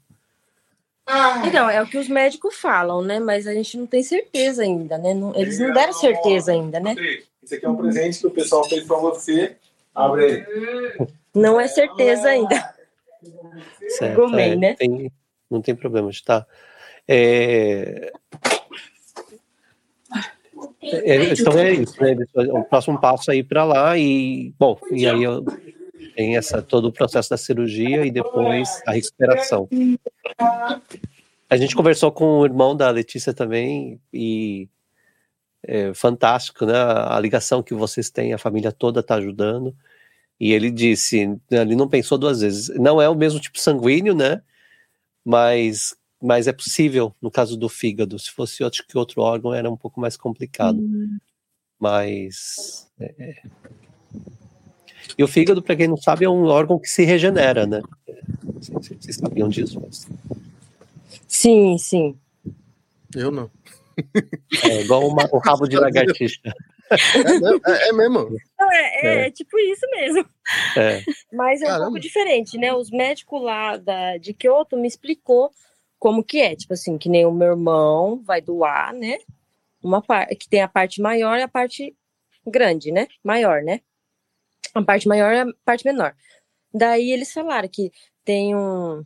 [1.47, 4.99] Então, é o que os médicos falam, né, mas a gente não tem certeza ainda,
[4.99, 6.95] né, não, eles não deram certeza ainda, né.
[7.43, 9.57] Esse aqui é um presente que o pessoal fez para você,
[9.95, 11.09] abre aí.
[11.35, 12.75] Não é certeza ainda.
[13.89, 14.75] Certo, Gomei, é, né?
[14.75, 15.11] Tem,
[15.51, 16.47] não tem problema, tá.
[17.07, 18.13] É,
[20.83, 22.17] é, então é isso, né?
[22.53, 25.45] O próximo passo é ir para lá e, bom, e aí eu,
[26.15, 29.69] tem essa, todo o processo da cirurgia e depois a recuperação.
[31.51, 34.69] A gente conversou com o irmão da Letícia também e
[35.63, 36.75] é fantástico, né?
[36.75, 39.75] A ligação que vocês têm, a família toda está ajudando.
[40.41, 42.69] E ele disse, ele não pensou duas vezes.
[42.79, 44.41] Não é o mesmo tipo sanguíneo, né?
[45.25, 48.19] Mas mas é possível no caso do fígado.
[48.19, 50.79] Se fosse outro que outro órgão era um pouco mais complicado.
[50.79, 51.19] Uhum.
[51.79, 53.15] Mas é...
[53.19, 53.43] é.
[55.17, 57.81] e o fígado, para quem não sabe, é um órgão que se regenera, né?
[58.61, 59.81] Vocês sabiam disso?
[59.81, 60.07] Mas...
[61.27, 62.19] Sim, sim.
[63.15, 63.51] Eu não.
[64.65, 66.41] É igual uma, o rabo de lagartixa.
[66.91, 68.29] É, é, é mesmo.
[68.59, 69.31] Não, é, é, É.
[69.31, 70.27] tipo isso mesmo.
[70.77, 71.03] É.
[71.33, 71.85] Mas é um Caramba.
[71.87, 72.73] pouco diferente, né?
[72.73, 75.51] Os médicos lá da, de Kyoto me explicou
[75.99, 76.55] como que é.
[76.55, 79.19] Tipo assim, que nem o meu irmão vai doar, né?
[79.83, 81.97] Uma parte que tem a parte maior e a parte
[82.47, 83.07] grande, né?
[83.23, 83.81] Maior, né?
[84.75, 86.15] A parte maior e a parte menor.
[86.73, 87.93] Daí eles falaram que
[88.25, 89.05] tem um,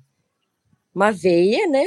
[0.94, 1.86] uma veia, né?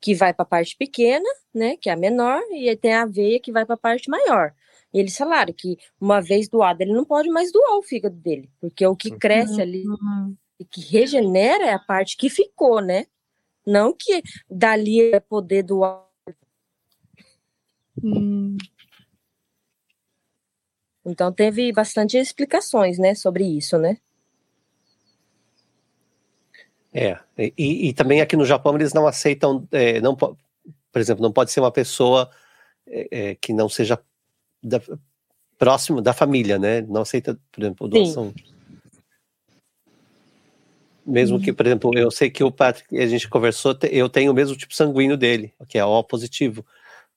[0.00, 1.76] Que vai para a parte pequena, né?
[1.76, 4.54] Que é a menor, e aí tem a veia que vai para a parte maior.
[4.92, 8.50] E eles falaram que uma vez doado, ele não pode mais doar o fígado dele,
[8.60, 9.84] porque o que cresce ali
[10.58, 13.06] e que regenera é a parte que ficou, né?
[13.68, 16.02] Não que dali é poder doar.
[21.04, 23.98] Então teve bastante explicações, né, sobre isso, né?
[26.94, 30.36] É, e, e também aqui no Japão eles não aceitam, é, não, po-
[30.90, 32.30] por exemplo, não pode ser uma pessoa
[32.86, 34.02] é, é, que não seja
[34.62, 34.80] da,
[35.58, 36.80] próximo da família, né?
[36.80, 38.32] Não aceita, por exemplo, doação.
[41.08, 44.34] Mesmo que, por exemplo, eu sei que o Patrick, a gente conversou, eu tenho o
[44.34, 46.64] mesmo tipo sanguíneo dele, que é O positivo,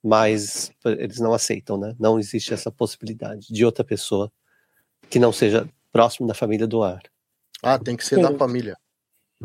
[0.02, 1.94] mas eles não aceitam, né?
[2.00, 4.32] Não existe essa possibilidade de outra pessoa
[5.10, 7.02] que não seja próximo da família doar.
[7.62, 8.22] Ah, tem que ser Sim.
[8.22, 8.78] da família.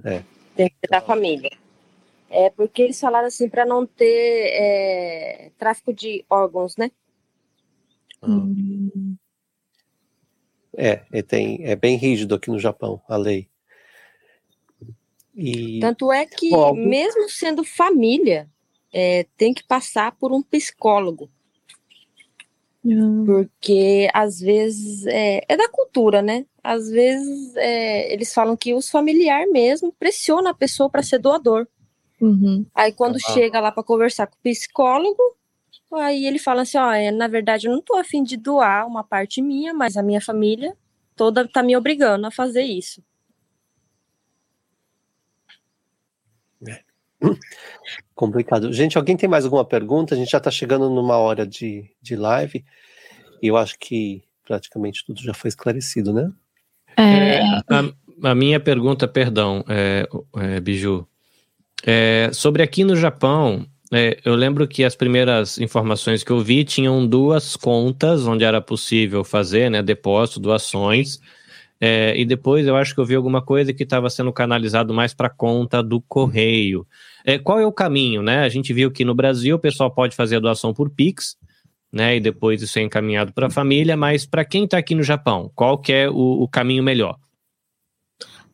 [0.04, 0.22] É.
[0.54, 1.50] Tem que ser da família.
[2.30, 6.92] É porque eles falaram assim para não ter é, tráfico de órgãos, né?
[10.76, 13.48] É, é, tem, é bem rígido aqui no Japão, a lei.
[15.36, 18.48] E, Tanto é que, mesmo sendo família,
[18.92, 21.28] é, tem que passar por um psicólogo.
[23.26, 26.46] Porque às vezes é, é da cultura, né?
[26.62, 31.66] Às vezes é, eles falam que os familiares mesmo pressionam a pessoa para ser doador.
[32.20, 32.64] Uhum.
[32.74, 33.32] Aí quando Ah.
[33.32, 35.20] chega lá para conversar com o psicólogo,
[35.94, 39.02] aí ele fala assim, ó, é, na verdade eu não tô afim de doar uma
[39.02, 40.74] parte minha, mas a minha família
[41.16, 43.02] toda tá me obrigando a fazer isso.
[48.14, 48.72] Complicado.
[48.72, 50.14] Gente, alguém tem mais alguma pergunta?
[50.14, 52.64] A gente já está chegando numa hora de, de live
[53.42, 56.30] e eu acho que praticamente tudo já foi esclarecido, né?
[56.96, 60.08] É, a, a minha pergunta, perdão, é,
[60.38, 61.06] é, Biju,
[61.84, 66.64] é, sobre aqui no Japão, é, eu lembro que as primeiras informações que eu vi
[66.64, 71.20] tinham duas contas onde era possível fazer, né, depósito, doações,
[71.80, 75.12] é, e depois eu acho que eu vi alguma coisa que estava sendo canalizado mais
[75.12, 76.86] para conta do correio.
[77.24, 78.40] É, qual é o caminho, né?
[78.40, 81.36] A gente viu que no Brasil o pessoal pode fazer a doação por Pix,
[81.92, 82.16] né?
[82.16, 85.50] E depois isso é encaminhado para a família, mas para quem está aqui no Japão,
[85.54, 87.18] qual que é o, o caminho melhor?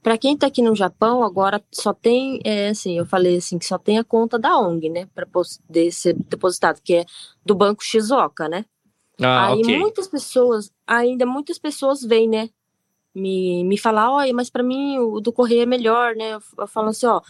[0.03, 3.65] Para quem tá aqui no Japão, agora só tem, é, assim, eu falei assim, que
[3.65, 7.05] só tem a conta da ONG, né, para poder ser depositado, que é
[7.47, 8.65] do Banco Shizuoka, né?
[9.21, 9.79] Ah, Aí ok.
[9.79, 12.51] muitas pessoas, ainda muitas pessoas vêm, né,
[13.15, 16.35] me, me falar, olha, mas para mim o do correio é melhor, né?
[16.35, 17.21] Eu, eu falo assim, ó,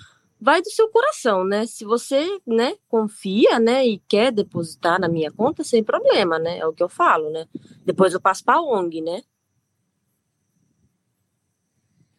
[0.40, 1.66] vai do seu coração, né?
[1.66, 6.58] Se você, né, confia, né, e quer depositar na minha conta, sem problema, né?
[6.58, 7.46] É o que eu falo, né?
[7.84, 9.22] Depois eu passo para ONG, né?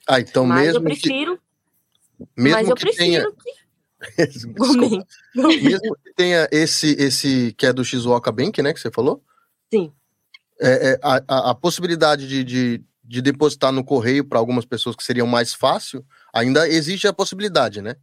[0.07, 3.63] Ah, então mas mesmo eu prefiro, que mesmo mas eu que tenha prefiro que
[4.57, 5.05] Gomen.
[5.33, 9.23] mesmo que tenha esse esse que é do Shizuoka Bank, né, que você falou?
[9.73, 9.93] Sim.
[10.59, 14.95] É, é, a, a, a possibilidade de, de, de depositar no correio para algumas pessoas
[14.95, 17.95] que seriam mais fácil, ainda existe a possibilidade, né?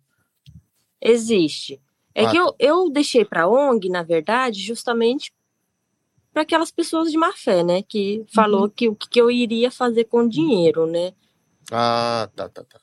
[1.01, 1.81] Existe.
[2.15, 5.33] É Ah, que eu, eu deixei para ONG, na verdade, justamente
[6.33, 7.83] para aquelas pessoas de má fé, né?
[7.83, 11.13] Que falou que o que que eu iria fazer com o dinheiro, né?
[11.73, 12.81] Ah, tá, tá, tá.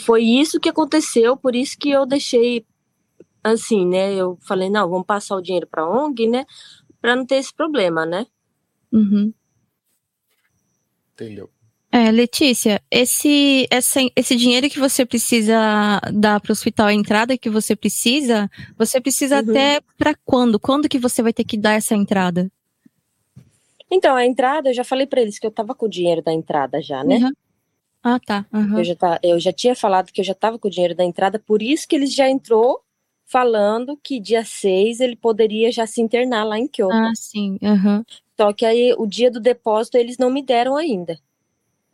[0.00, 2.66] Foi isso que aconteceu, por isso que eu deixei
[3.42, 4.14] assim, né?
[4.14, 6.44] Eu falei, não, vamos passar o dinheiro para ONG, né?
[7.00, 8.26] Para não ter esse problema, né?
[8.92, 9.32] Uhum.
[11.16, 11.48] Entendeu?
[11.90, 17.38] É, Letícia, esse, essa, esse dinheiro que você precisa dar para o hospital, a entrada
[17.38, 19.50] que você precisa, você precisa Uhum.
[19.50, 20.60] até para quando?
[20.60, 22.50] Quando que você vai ter que dar essa entrada?
[23.90, 26.32] Então, a entrada, eu já falei para eles que eu tava com o dinheiro da
[26.32, 27.16] entrada já, né?
[27.16, 27.32] Uhum.
[28.02, 28.44] Ah, tá.
[28.52, 28.78] Uhum.
[28.78, 31.04] Eu, já tá, eu já tinha falado que eu já estava com o dinheiro da
[31.04, 32.80] entrada, por isso que eles já entrou
[33.26, 36.94] falando que dia 6 ele poderia já se internar lá em Kyoto.
[36.94, 37.58] Ah, sim.
[37.60, 38.04] Uhum.
[38.36, 41.18] Só que aí o dia do depósito eles não me deram ainda.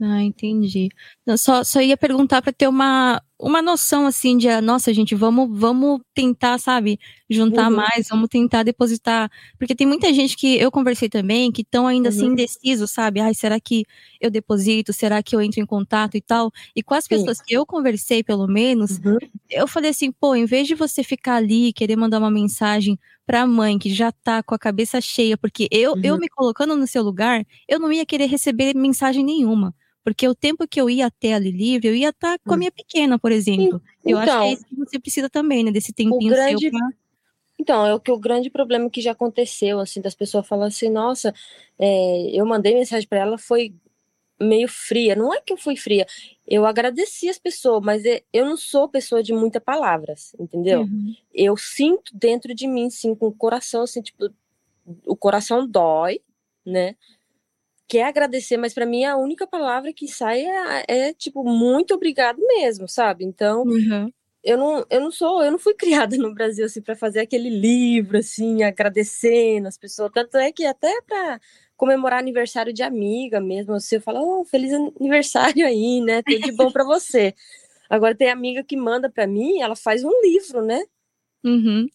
[0.00, 0.88] Ah, entendi.
[1.36, 5.48] Só, só ia perguntar para ter uma, uma noção assim de, ah, nossa, gente, vamos,
[5.58, 7.76] vamos tentar, sabe, juntar uhum.
[7.76, 9.28] mais, vamos tentar depositar.
[9.58, 12.26] Porque tem muita gente que eu conversei também que estão ainda assim, uhum.
[12.26, 13.18] assim indecisos, sabe?
[13.18, 13.84] Ai, será que
[14.20, 14.92] eu deposito?
[14.92, 16.52] Será que eu entro em contato e tal?
[16.74, 17.44] E com as pessoas Sim.
[17.44, 19.18] que eu conversei, pelo menos, uhum.
[19.50, 23.44] eu falei assim, pô, em vez de você ficar ali querer mandar uma mensagem pra
[23.44, 26.20] mãe que já tá com a cabeça cheia, porque eu, eu uhum.
[26.20, 29.74] me colocando no seu lugar, eu não ia querer receber mensagem nenhuma.
[30.04, 32.58] Porque o tempo que eu ia até ali livre, eu ia estar com a hum.
[32.58, 33.80] minha pequena, por exemplo.
[34.00, 35.70] Então, eu acho que é então isso que você precisa também, né?
[35.70, 36.60] Desse tempinho grande...
[36.60, 36.88] seu pra...
[37.58, 40.90] Então, é o que o grande problema que já aconteceu, assim, das pessoas falando assim,
[40.90, 41.32] nossa,
[41.78, 43.72] é, eu mandei mensagem para ela, foi
[44.40, 45.14] meio fria.
[45.14, 46.04] Não é que eu fui fria,
[46.46, 50.80] eu agradeci as pessoas, mas é, eu não sou pessoa de muitas palavras, entendeu?
[50.80, 51.14] Uhum.
[51.32, 54.28] Eu sinto dentro de mim, sim, com o coração, assim, tipo,
[55.06, 56.20] o coração dói,
[56.66, 56.96] né?
[57.92, 62.38] Quer agradecer, mas para mim a única palavra que sai é, é, tipo muito obrigado
[62.38, 63.22] mesmo, sabe?
[63.22, 64.10] Então, uhum.
[64.42, 65.74] eu não eu não sou, eu não fui
[66.08, 70.64] criada no Brasil assim para fazer aquele livro assim, agradecendo as pessoas, tanto é que
[70.64, 71.38] até para
[71.76, 76.22] comemorar aniversário de amiga mesmo, você fala, oh, feliz aniversário aí, né?
[76.22, 77.34] Tudo de bom para você.
[77.90, 80.82] Agora tem amiga que manda para mim, ela faz um livro, né?
[81.44, 81.86] Uhum.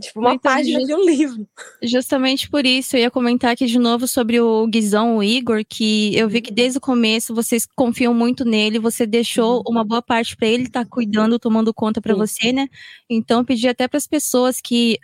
[0.00, 1.48] Tipo, uma então, página de um livro.
[1.82, 6.14] Justamente por isso, eu ia comentar aqui de novo sobre o Guizão, o Igor, que
[6.16, 6.54] eu vi que uhum.
[6.54, 9.62] desde o começo vocês confiam muito nele, você deixou uhum.
[9.68, 12.68] uma boa parte para ele estar tá cuidando, tomando conta para você, né?
[13.08, 14.98] Então, pedi até para as pessoas que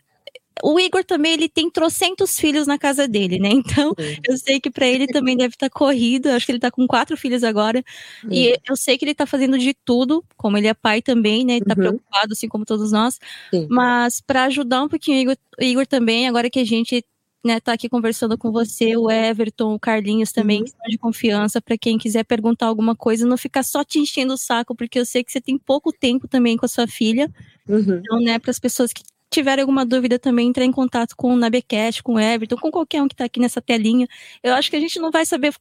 [0.63, 3.51] o Igor também ele tem trocentos filhos na casa dele, né?
[3.73, 4.17] Então Sim.
[4.29, 6.29] eu sei que para ele também deve estar tá corrido.
[6.29, 7.83] Acho que ele está com quatro filhos agora.
[8.21, 8.29] Sim.
[8.31, 11.59] E eu sei que ele está fazendo de tudo, como ele é pai também, né?
[11.59, 11.77] Está uhum.
[11.77, 13.19] preocupado, assim como todos nós.
[13.51, 13.67] Sim.
[13.71, 17.05] Mas para ajudar um pouquinho o Igor, Igor, também, agora que a gente
[17.45, 20.65] né, tá aqui conversando com você, o Everton, o Carlinhos também, uhum.
[20.65, 24.35] que são de confiança, para quem quiser perguntar alguma coisa, não ficar só te enchendo
[24.35, 27.31] o saco, porque eu sei que você tem pouco tempo também com a sua filha.
[27.69, 27.99] Uhum.
[27.99, 29.03] Então, né, para as pessoas que
[29.33, 33.03] tiverem alguma dúvida também, entrar em contato com o Nabecast, com o Everton, com qualquer
[33.03, 34.07] um que está aqui nessa telinha.
[34.43, 35.55] Eu acho que a gente não vai saber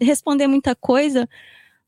[0.00, 1.28] responder muita coisa,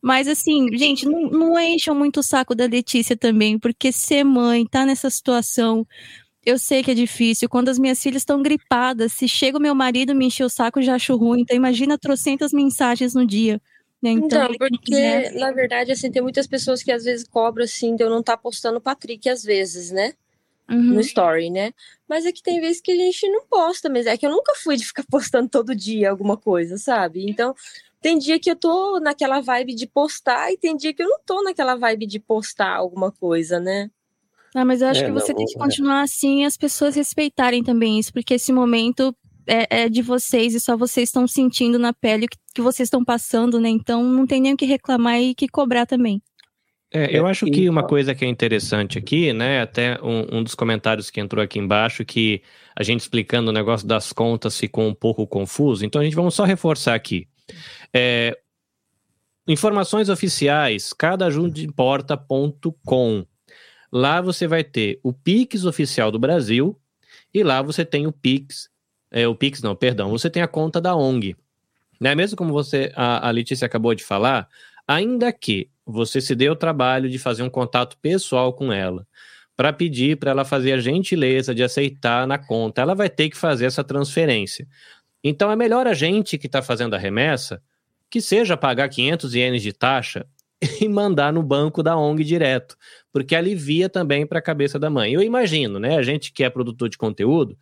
[0.00, 4.66] mas assim, gente, não, não encham muito o saco da Letícia também, porque ser mãe,
[4.66, 5.86] tá nessa situação,
[6.44, 7.48] eu sei que é difícil.
[7.48, 10.78] Quando as minhas filhas estão gripadas, se chega o meu marido me encher o saco,
[10.78, 11.40] eu já acho ruim.
[11.40, 13.60] Então imagina trocentas mensagens no dia.
[14.02, 14.10] Né?
[14.10, 18.04] Então, então porque, na verdade, assim, tem muitas pessoas que às vezes cobram, assim, de
[18.04, 20.12] eu não estar tá postando o Patrick às vezes, né?
[20.68, 20.94] Uhum.
[20.94, 21.72] no story, né?
[22.08, 24.54] Mas é que tem vezes que a gente não posta, mas é que eu nunca
[24.56, 27.24] fui de ficar postando todo dia alguma coisa, sabe?
[27.28, 27.54] Então,
[28.00, 31.18] tem dia que eu tô naquela vibe de postar e tem dia que eu não
[31.24, 33.90] tô naquela vibe de postar alguma coisa, né?
[34.54, 36.04] Ah, mas eu acho é, que você não, tem que continuar é.
[36.04, 39.14] assim e as pessoas respeitarem também isso, porque esse momento
[39.46, 42.86] é, é de vocês e só vocês estão sentindo na pele o que, que vocês
[42.86, 43.68] estão passando, né?
[43.68, 46.22] Então não tem nem o que reclamar e que cobrar também.
[46.96, 49.60] É, eu acho que uma coisa que é interessante aqui, né?
[49.60, 52.40] Até um, um, dos comentários que entrou aqui embaixo, que
[52.76, 55.84] a gente explicando o negócio das contas ficou um pouco confuso.
[55.84, 57.26] Então a gente vamos só reforçar aqui.
[57.92, 58.38] É,
[59.48, 63.26] informações oficiais, cadajundeimporta.com.
[63.90, 66.78] Lá você vai ter o Pix oficial do Brasil
[67.34, 68.70] e lá você tem o Pix,
[69.10, 71.34] é, o Pix não, perdão, você tem a conta da ONG.
[72.00, 72.14] Né?
[72.14, 74.48] Mesmo como você, a, a Letícia acabou de falar,
[74.86, 79.06] ainda que você se dê o trabalho de fazer um contato pessoal com ela,
[79.56, 83.36] para pedir para ela fazer a gentileza de aceitar na conta, ela vai ter que
[83.36, 84.66] fazer essa transferência.
[85.22, 87.62] Então é melhor a gente que está fazendo a remessa
[88.10, 90.26] que seja pagar 500 ienes de taxa
[90.80, 92.76] e mandar no banco da ONG direto,
[93.12, 95.12] porque alivia também para a cabeça da mãe.
[95.12, 95.96] Eu imagino, né?
[95.96, 97.56] A gente que é produtor de conteúdo,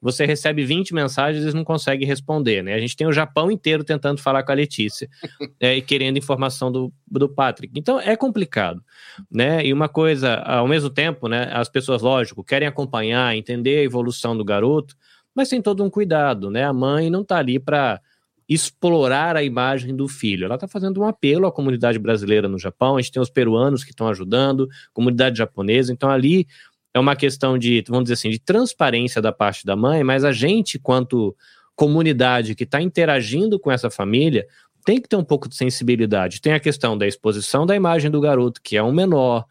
[0.00, 2.74] você recebe 20 mensagens e não consegue responder, né?
[2.74, 5.08] A gente tem o Japão inteiro tentando falar com a Letícia
[5.60, 7.78] é, e querendo informação do, do Patrick.
[7.78, 8.82] Então é complicado,
[9.30, 9.64] né?
[9.64, 11.50] E uma coisa, ao mesmo tempo, né?
[11.52, 14.94] As pessoas, lógico, querem acompanhar, entender a evolução do garoto,
[15.34, 16.64] mas tem todo um cuidado, né?
[16.64, 18.00] A mãe não está ali para
[18.48, 20.46] explorar a imagem do filho.
[20.46, 22.96] Ela está fazendo um apelo à comunidade brasileira no Japão.
[22.96, 25.92] A gente tem os peruanos que estão ajudando, comunidade japonesa.
[25.92, 26.46] Então ali
[26.94, 30.32] é uma questão de, vamos dizer assim, de transparência da parte da mãe, mas a
[30.32, 31.36] gente, quanto
[31.76, 34.46] comunidade que está interagindo com essa família,
[34.84, 36.40] tem que ter um pouco de sensibilidade.
[36.40, 39.44] Tem a questão da exposição da imagem do garoto, que é um menor,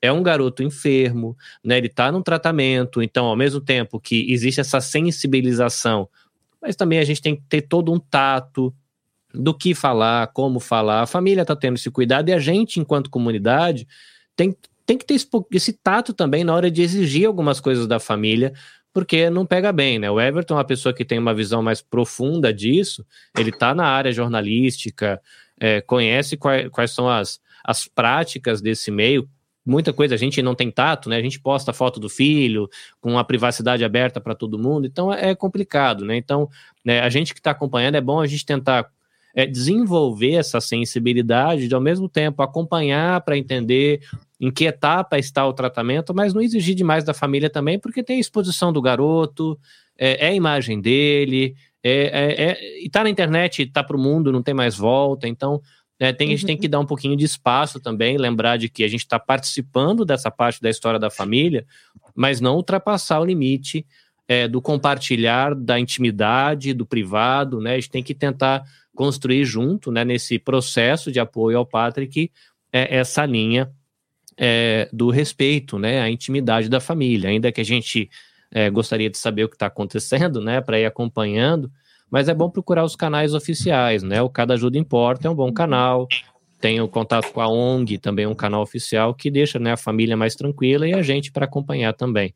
[0.00, 1.78] é um garoto enfermo, né?
[1.78, 6.08] Ele está num tratamento, então, ao mesmo tempo que existe essa sensibilização,
[6.60, 8.74] mas também a gente tem que ter todo um tato
[9.32, 11.02] do que falar, como falar.
[11.02, 13.88] A família está tendo esse cuidado e a gente, enquanto comunidade,
[14.36, 14.54] tem
[14.86, 15.16] tem que ter
[15.52, 18.52] esse tato também na hora de exigir algumas coisas da família,
[18.92, 20.10] porque não pega bem, né?
[20.10, 23.04] O Everton é uma pessoa que tem uma visão mais profunda disso,
[23.38, 25.20] ele está na área jornalística,
[25.58, 29.28] é, conhece quais, quais são as, as práticas desse meio,
[29.64, 31.16] muita coisa a gente não tem tato, né?
[31.16, 32.68] A gente posta foto do filho
[33.00, 36.16] com a privacidade aberta para todo mundo, então é, é complicado, né?
[36.16, 36.48] Então,
[36.84, 38.90] né, a gente que está acompanhando é bom a gente tentar
[39.34, 44.00] é, desenvolver essa sensibilidade de ao mesmo tempo acompanhar para entender
[44.42, 48.16] em que etapa está o tratamento, mas não exigir demais da família também, porque tem
[48.16, 49.56] a exposição do garoto,
[49.96, 54.00] é, é a imagem dele, é, é, é e tá na internet, tá para o
[54.00, 55.62] mundo, não tem mais volta, então
[56.00, 56.70] né, tem, a gente tem que uhum.
[56.72, 60.60] dar um pouquinho de espaço também, lembrar de que a gente está participando dessa parte
[60.60, 61.64] da história da família,
[62.12, 63.86] mas não ultrapassar o limite
[64.26, 67.72] é, do compartilhar da intimidade, do privado, né?
[67.72, 72.30] A gente tem que tentar construir junto, né, nesse processo de apoio ao Patrick,
[72.72, 73.70] é, essa linha
[74.36, 78.10] é, do respeito, né, à intimidade da família, ainda que a gente
[78.50, 81.70] é, gostaria de saber o que está acontecendo, né, para ir acompanhando,
[82.10, 84.20] mas é bom procurar os canais oficiais, né?
[84.20, 85.54] O Cada Ajuda Importa é um bom uhum.
[85.54, 86.06] canal.
[86.60, 90.14] Tem o contato com a ONG, também um canal oficial que deixa né, a família
[90.14, 92.34] mais tranquila e a gente para acompanhar também.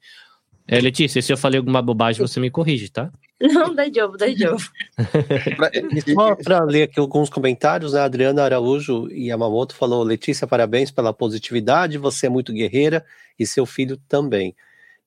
[0.68, 3.10] É, Letícia, se eu falei alguma bobagem, você me corrige, tá?
[3.40, 4.60] Não, dá jogo, dá jogo.
[6.14, 8.00] Só para ler aqui alguns comentários, né?
[8.00, 13.04] A Adriana Araújo e Yamamoto falou: Letícia, parabéns pela positividade, você é muito guerreira
[13.38, 14.56] e seu filho também.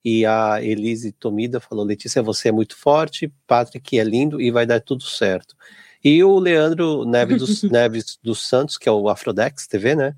[0.04, 4.64] E a Elise Tomida falou: Letícia, você é muito forte, Patrick é lindo e vai
[4.64, 5.56] dar tudo certo.
[6.02, 10.14] E o Leandro Neves dos, Neves dos Santos, que é o Afrodex TV, né?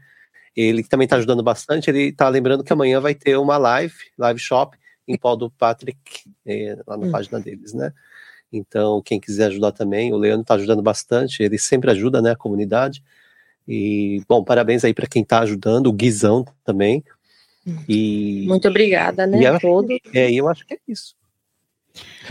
[0.55, 1.91] Ele também está ajudando bastante.
[1.91, 4.77] Ele está lembrando que amanhã vai ter uma live, live shop,
[5.13, 5.99] em pau do Patrick,
[6.47, 7.11] é, lá na hum.
[7.11, 7.93] página deles, né?
[8.53, 12.37] Então, quem quiser ajudar também, o Leandro está ajudando bastante, ele sempre ajuda, né, a
[12.37, 13.03] comunidade.
[13.67, 17.03] E, bom, parabéns aí para quem está ajudando, o Guizão também,
[17.89, 19.41] e, Muito obrigada, né?
[19.41, 19.89] E eu, todo.
[20.13, 21.15] É, eu acho que é isso.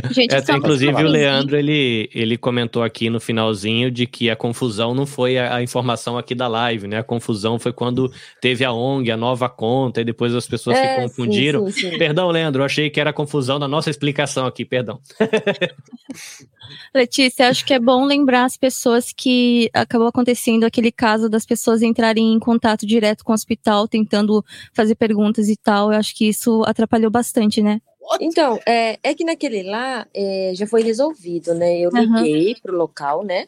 [0.09, 4.95] Gente, é, inclusive o Leandro ele, ele comentou aqui no finalzinho de que a confusão
[4.95, 6.99] não foi a, a, informação aqui da live, né?
[6.99, 10.95] A confusão foi quando teve a ONG, a nova conta, e depois as pessoas é,
[10.95, 11.66] se confundiram.
[11.68, 11.97] Sim, sim, sim.
[11.97, 14.99] Perdão, Leandro, eu achei que era confusão na nossa explicação aqui, perdão.
[16.95, 21.82] Letícia, acho que é bom lembrar as pessoas que acabou acontecendo aquele caso das pessoas
[21.82, 24.43] entrarem em contato direto com o hospital, tentando
[24.74, 25.91] fazer perguntas e tal.
[25.91, 27.82] Eu acho que isso atrapalhou bastante, né?
[28.20, 31.80] Então, é, é que naquele lá é, já foi resolvido, né?
[31.80, 32.60] Eu liguei uhum.
[32.62, 33.47] pro local, né?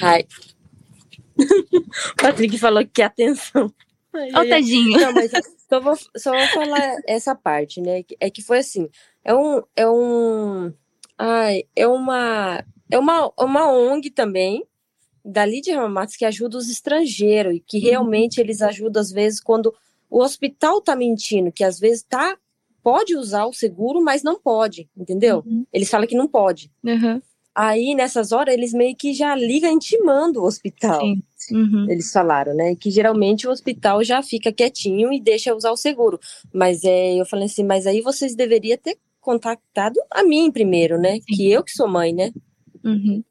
[0.00, 0.26] Ai.
[1.38, 3.72] o Patrick falou que atenção.
[4.14, 5.00] Ó, oh, tadinho.
[5.00, 5.30] Não, mas
[5.68, 8.04] só vou, só vou falar essa parte, né?
[8.20, 8.88] É que foi assim,
[9.24, 10.72] é um, é um,
[11.16, 14.66] ai, é uma, é uma, uma ONG também,
[15.24, 17.84] dali de Ramatos, que ajuda os estrangeiros, e que uhum.
[17.84, 19.74] realmente eles ajudam às vezes quando
[20.12, 22.36] o hospital tá mentindo, que às vezes tá
[22.82, 25.42] pode usar o seguro, mas não pode, entendeu?
[25.46, 25.64] Uhum.
[25.72, 26.70] Eles falam que não pode.
[26.84, 27.22] Uhum.
[27.54, 31.00] Aí, nessas horas, eles meio que já ligam intimando o hospital.
[31.00, 31.56] Sim.
[31.56, 31.86] Uhum.
[31.88, 32.74] Eles falaram, né?
[32.74, 36.18] Que geralmente o hospital já fica quietinho e deixa usar o seguro.
[36.52, 41.14] Mas é, eu falei assim, mas aí vocês deveriam ter contactado a mim primeiro, né?
[41.14, 41.22] Sim.
[41.26, 42.32] Que eu que sou mãe, né?
[42.84, 43.22] Uhum.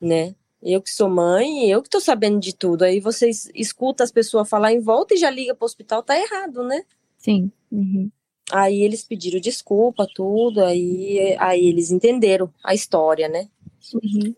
[0.00, 0.34] Né?
[0.62, 2.82] Eu que sou mãe, eu que tô sabendo de tudo.
[2.82, 6.62] Aí vocês escutam as pessoas falar em volta e já liga pro hospital, tá errado,
[6.62, 6.84] né?
[7.16, 7.50] Sim.
[7.70, 8.10] Uhum.
[8.52, 13.48] Aí eles pediram desculpa, tudo, aí, aí eles entenderam a história, né?
[13.94, 14.34] Uhum.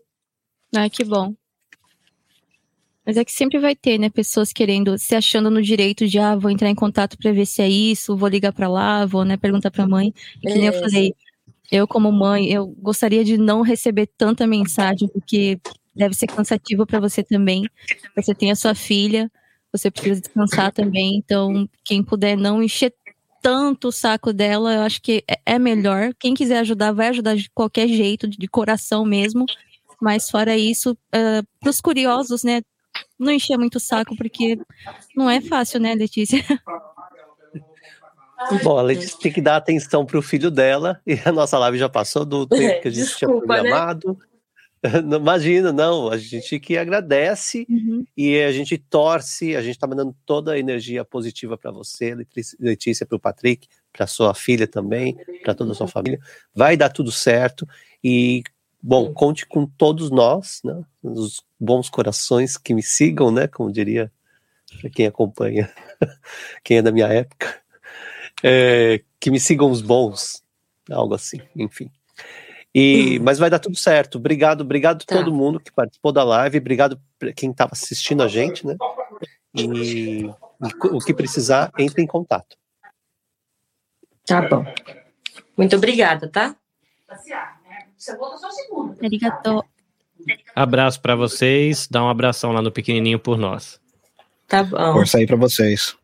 [0.75, 1.33] Ah, que bom.
[3.05, 6.37] Mas é que sempre vai ter, né, pessoas querendo, se achando no direito de, ah,
[6.37, 9.35] vou entrar em contato para ver se é isso, vou ligar para lá, vou, né,
[9.35, 10.13] perguntar para a mãe.
[10.37, 11.13] E que nem eu é, falei,
[11.69, 15.59] eu como mãe, eu gostaria de não receber tanta mensagem, porque
[15.95, 17.63] deve ser cansativo para você também.
[18.15, 19.31] Você tem a sua filha,
[19.71, 21.17] você precisa descansar também.
[21.17, 22.93] Então, quem puder não encher
[23.41, 26.13] tanto o saco dela, eu acho que é, é melhor.
[26.17, 29.45] Quem quiser ajudar, vai ajudar de qualquer jeito, de coração mesmo.
[30.01, 32.61] Mas fora isso, uh, ah, para os curiosos, né?
[33.17, 34.57] Não encher muito o saco, porque
[35.15, 36.43] não é fácil, né, Letícia?
[38.63, 41.77] Bom, a Letícia tem que dar atenção para o filho dela, e a nossa live
[41.77, 43.45] já passou do tempo que a gente Desculpa, tinha né?
[43.45, 44.17] programado.
[44.19, 44.32] Né?
[45.05, 46.09] Não, imagina, não.
[46.09, 48.05] A gente que agradece uhum.
[48.17, 52.15] e a gente torce, a gente está mandando toda a energia positiva para você,
[52.59, 56.19] Letícia, para o Patrick, para sua filha também, para toda a sua família.
[56.53, 57.65] Vai dar tudo certo
[58.03, 58.43] e,
[58.81, 60.83] bom, conte com todos nós, né?
[61.01, 63.47] Os bons corações que me sigam, né?
[63.47, 64.11] Como diria
[64.81, 65.71] para quem acompanha,
[66.61, 67.55] quem é da minha época,
[68.43, 70.43] é, que me sigam os bons,
[70.89, 71.89] algo assim, enfim.
[72.73, 74.17] E, mas vai dar tudo certo.
[74.17, 75.15] Obrigado, obrigado tá.
[75.15, 76.99] todo mundo que participou da live, obrigado
[77.35, 78.75] quem estava assistindo a gente, né?
[79.53, 80.29] E, e,
[80.91, 82.57] o que precisar, entre em contato.
[84.25, 84.65] Tá bom.
[85.57, 86.55] Muito obrigada, tá?
[89.03, 89.63] Arigato.
[90.55, 93.79] Abraço para vocês, dá um abração lá no pequenininho por nós.
[94.47, 94.93] Tá bom.
[94.93, 95.97] Força aí para vocês.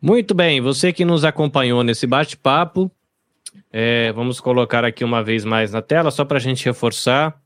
[0.00, 2.90] Muito bem, você que nos acompanhou nesse bate-papo,
[3.72, 7.40] é, vamos colocar aqui uma vez mais na tela, só para a gente reforçar.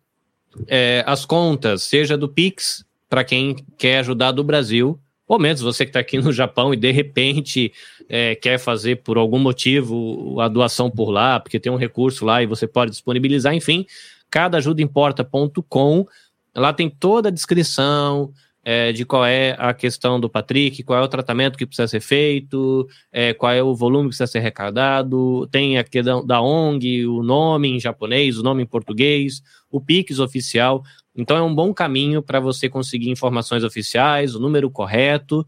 [0.69, 5.85] É, as contas, seja do Pix, para quem quer ajudar do Brasil, ou menos você
[5.85, 7.73] que está aqui no Japão e de repente
[8.09, 12.43] é, quer fazer por algum motivo a doação por lá, porque tem um recurso lá
[12.43, 13.87] e você pode disponibilizar, enfim,
[14.31, 16.07] cadaajudaimporta.com,
[16.55, 18.33] lá tem toda a descrição,
[18.65, 22.01] é, de qual é a questão do Patrick, qual é o tratamento que precisa ser
[22.01, 27.07] feito, é, qual é o volume que precisa ser arrecadado, tem a questão da ONG,
[27.07, 30.83] o nome em japonês, o nome em português, o Pix oficial.
[31.15, 35.45] Então é um bom caminho para você conseguir informações oficiais, o número correto,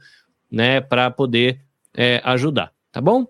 [0.51, 1.61] né, para poder
[1.97, 3.27] é, ajudar, tá bom?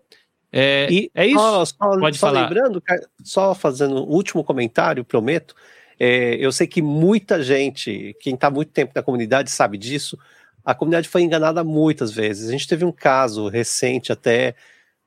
[0.50, 1.38] É, e é isso.
[1.38, 2.42] Só, só, Pode só falar.
[2.42, 2.82] lembrando,
[3.22, 5.54] só fazendo um último comentário, prometo.
[5.98, 10.18] É, eu sei que muita gente, quem está muito tempo na comunidade, sabe disso.
[10.64, 12.48] A comunidade foi enganada muitas vezes.
[12.48, 14.54] A gente teve um caso recente até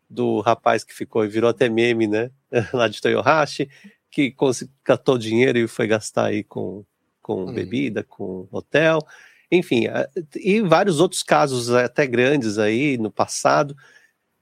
[0.10, 2.32] do rapaz que ficou e virou até meme, né?
[2.74, 3.70] Lá de Toyohashi,
[4.10, 4.34] que
[4.84, 6.86] catou dinheiro e foi gastar aí com,
[7.22, 7.54] com hum.
[7.54, 9.00] bebida, com hotel.
[9.52, 9.86] Enfim,
[10.36, 13.76] e vários outros casos até grandes aí no passado.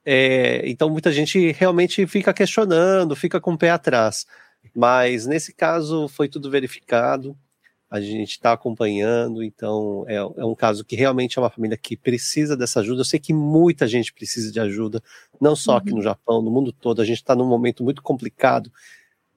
[0.04, 4.26] É, então muita gente realmente fica questionando, fica com o pé atrás.
[4.74, 7.38] Mas nesse caso foi tudo verificado,
[7.90, 11.96] a gente está acompanhando, então é, é, um caso que realmente é uma família que
[11.96, 13.02] precisa dessa ajuda.
[13.02, 15.02] Eu sei que muita gente precisa de ajuda,
[15.40, 16.02] não só aqui no uhum.
[16.02, 17.02] Japão, no mundo todo.
[17.02, 18.72] A gente está num momento muito complicado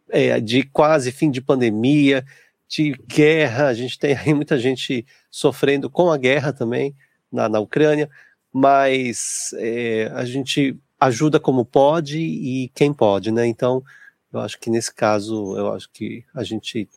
[0.09, 2.25] é, de quase fim de pandemia,
[2.67, 3.67] de guerra.
[3.69, 6.97] A gente tem aí muita gente sofrendo com a guerra também
[7.31, 8.09] na, na Ucrânia,
[8.53, 13.47] mas é, a gente ajuda como pode e quem pode, né?
[13.47, 13.85] Então
[14.33, 16.89] eu acho que nesse caso, eu acho que a gente,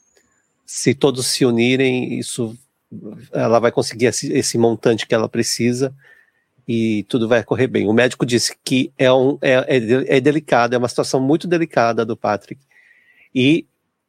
[0.65, 2.57] se todos se unirem, isso,
[3.31, 5.93] ela vai conseguir esse, esse montante que ela precisa
[6.67, 7.87] e tudo vai correr bem.
[7.87, 12.05] O médico disse que é, um, é, é, é delicado, é uma situação muito delicada
[12.05, 12.61] do Patrick
[13.33, 13.65] e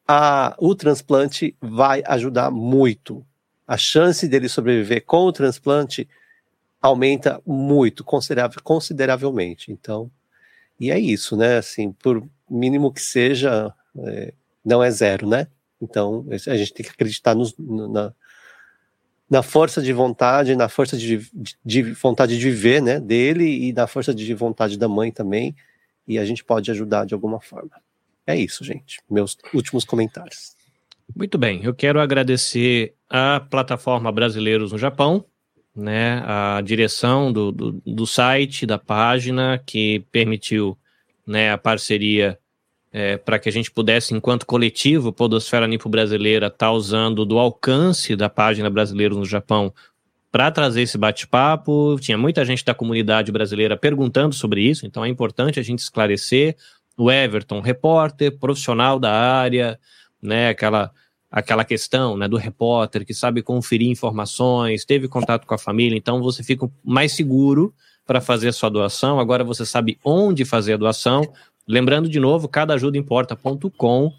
[0.07, 3.25] a, o transplante vai ajudar muito.
[3.67, 6.09] A chance dele sobreviver com o transplante
[6.81, 9.71] aumenta muito, consideravel, consideravelmente.
[9.71, 10.11] Então,
[10.79, 11.59] e é isso, né?
[11.59, 14.33] Assim, por mínimo que seja, é,
[14.65, 15.47] não é zero, né?
[15.81, 18.15] Então, a gente tem que acreditar na,
[19.29, 23.73] na força de vontade, na força de, de, de, vontade de viver, né, dele e
[23.73, 25.57] na força de vontade da mãe também,
[26.07, 27.73] e a gente pode ajudar de alguma forma.
[28.27, 29.01] É isso, gente.
[29.11, 30.55] Meus últimos comentários.
[31.17, 35.25] Muito bem, eu quero agradecer a plataforma Brasileiros no Japão,
[35.75, 40.79] né, a direção do, do, do site, da página, que permitiu
[41.27, 42.39] né, a parceria
[42.93, 47.39] é, para que a gente pudesse, enquanto coletivo, Podosfera Nipo Brasileira, estar tá usando do
[47.39, 49.73] alcance da página Brasileiros no Japão
[50.31, 51.97] para trazer esse bate-papo.
[52.01, 56.57] Tinha muita gente da comunidade brasileira perguntando sobre isso, então é importante a gente esclarecer.
[56.97, 59.79] O Everton, repórter, profissional da área,
[60.21, 60.91] né, aquela
[61.31, 66.21] aquela questão né, do repórter que sabe conferir informações, teve contato com a família, então
[66.21, 67.75] você fica mais seguro
[68.07, 69.19] para fazer a sua doação.
[69.19, 71.23] Agora você sabe onde fazer a doação.
[71.67, 74.13] Lembrando de novo, cadajudaimporta.com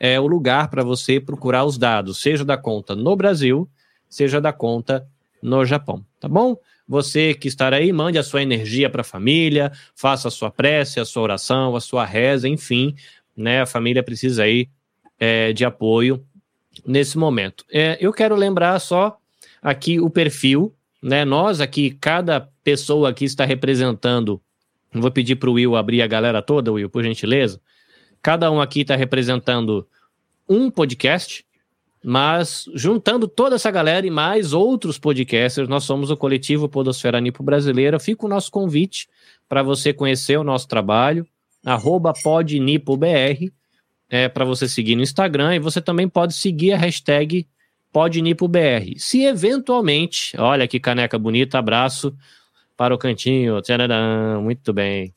[0.00, 3.68] é o lugar para você procurar os dados, seja da conta no Brasil,
[4.08, 5.06] seja da conta
[5.42, 6.56] no Japão, tá bom?
[6.86, 10.98] Você que está aí, mande a sua energia para a família, faça a sua prece,
[10.98, 12.94] a sua oração, a sua reza, enfim,
[13.36, 13.60] né?
[13.60, 14.68] A família precisa aí
[15.18, 16.24] é, de apoio
[16.86, 17.64] nesse momento.
[17.70, 19.18] É, eu quero lembrar só
[19.60, 21.24] aqui o perfil, né?
[21.24, 24.40] Nós aqui, cada pessoa aqui está representando
[24.92, 27.60] Vou pedir para o Will abrir a galera toda, Will, por gentileza.
[28.22, 29.86] Cada um aqui está representando
[30.48, 31.44] um podcast,
[32.02, 37.42] mas juntando toda essa galera e mais outros podcasters, nós somos o coletivo Podosfera Nipo
[37.42, 37.98] Brasileira.
[37.98, 39.08] Fica o nosso convite
[39.48, 41.26] para você conhecer o nosso trabalho,
[42.22, 43.52] podnipobr,
[44.08, 47.46] é, para você seguir no Instagram e você também pode seguir a hashtag
[47.92, 48.94] podnipobr.
[48.96, 52.14] Se eventualmente, olha que caneca bonita, abraço,
[52.78, 53.60] para o cantinho.
[54.40, 55.12] Muito bem.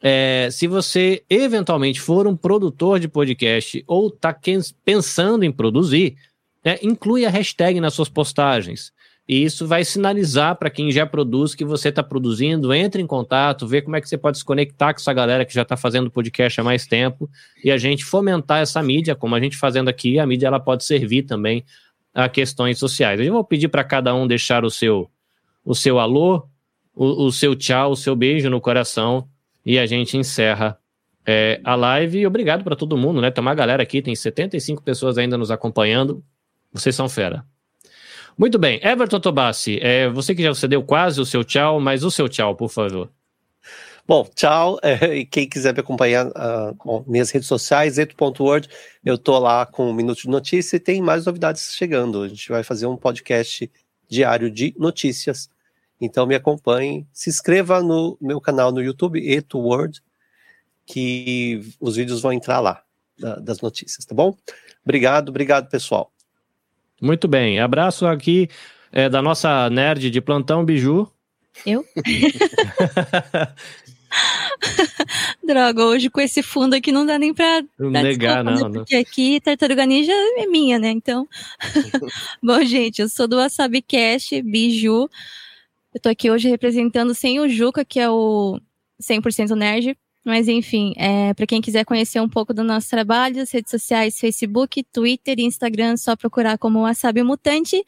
[0.00, 4.36] É, se você eventualmente for um produtor de podcast ou está
[4.84, 6.16] pensando em produzir,
[6.64, 8.92] né, inclui a hashtag nas suas postagens.
[9.28, 13.68] E isso vai sinalizar para quem já produz que você está produzindo, entre em contato,
[13.68, 16.10] vê como é que você pode se conectar com essa galera que já está fazendo
[16.10, 17.30] podcast há mais tempo
[17.62, 20.84] e a gente fomentar essa mídia, como a gente fazendo aqui, a mídia ela pode
[20.84, 21.64] servir também
[22.12, 23.20] a questões sociais.
[23.20, 25.08] Eu vou pedir para cada um deixar o seu
[25.64, 26.46] o seu alô,
[26.94, 29.28] o, o seu tchau, o seu beijo no coração
[29.64, 30.78] e a gente encerra
[31.24, 33.30] é, a live e obrigado para todo mundo, né?
[33.30, 36.22] Tem uma galera aqui, tem 75 pessoas ainda nos acompanhando.
[36.72, 37.44] Vocês são fera.
[38.36, 42.02] Muito bem, Everton Tobassi, é, você que já você deu quase o seu tchau, mas
[42.02, 43.10] o seu tchau, por favor.
[44.06, 44.78] Bom, tchau.
[44.82, 48.68] É, e quem quiser me acompanhar uh, com minhas redes sociais, eto.word,
[49.04, 52.22] eu tô lá com um minuto de notícia e tem mais novidades chegando.
[52.22, 53.70] A gente vai fazer um podcast
[54.12, 55.48] diário de notícias.
[56.00, 60.02] Então me acompanhe, se inscreva no meu canal no YouTube, eto.word,
[60.84, 62.82] que os vídeos vão entrar lá
[63.18, 64.36] da, das notícias, tá bom?
[64.84, 66.12] Obrigado, obrigado, pessoal.
[67.00, 67.58] Muito bem.
[67.58, 68.48] Abraço aqui
[68.90, 71.10] é, da nossa nerd de plantão, Biju.
[71.64, 71.84] Eu?
[75.42, 78.60] Droga, hoje com esse fundo aqui não dá nem pra negar, não, né?
[78.60, 78.72] não.
[78.72, 80.90] Porque aqui Tartaruga Ninja é minha, né?
[80.90, 81.28] Então.
[82.42, 85.08] Bom, gente, eu sou do WasabiCast, Biju.
[85.94, 88.60] Eu tô aqui hoje representando sem o Juca, que é o
[89.00, 89.96] 100% nerd.
[90.24, 94.18] Mas enfim, é, para quem quiser conhecer um pouco do nosso trabalho, as redes sociais,
[94.20, 97.84] Facebook, Twitter e Instagram, só procurar como Wasabi Mutante.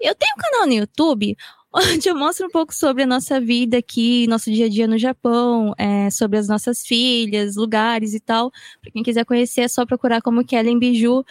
[0.00, 1.36] Eu tenho um canal no YouTube
[1.94, 4.98] onde eu mostro um pouco sobre a nossa vida aqui, nosso dia a dia no
[4.98, 8.50] Japão, é, sobre as nossas filhas, lugares e tal.
[8.80, 11.24] Para quem quiser conhecer, é só procurar como Kellen Biju.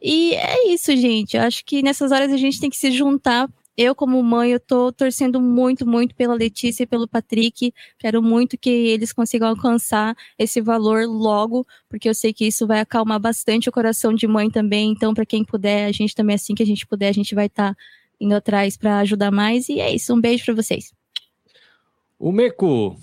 [0.00, 1.36] E é isso, gente.
[1.36, 3.48] Eu acho que nessas horas a gente tem que se juntar
[3.78, 7.72] eu, como mãe, eu tô torcendo muito, muito pela Letícia e pelo Patrick.
[7.96, 12.80] Quero muito que eles consigam alcançar esse valor logo, porque eu sei que isso vai
[12.80, 14.90] acalmar bastante o coração de mãe também.
[14.90, 17.46] Então, para quem puder, a gente também, assim que a gente puder, a gente vai
[17.46, 17.80] estar tá
[18.20, 19.68] indo atrás para ajudar mais.
[19.68, 20.14] E é isso.
[20.14, 20.92] Um beijo para vocês.
[22.18, 22.96] O Meco.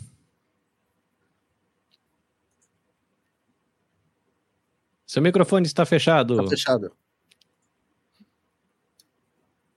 [5.05, 6.33] Seu microfone está fechado.
[6.41, 6.91] Está fechado.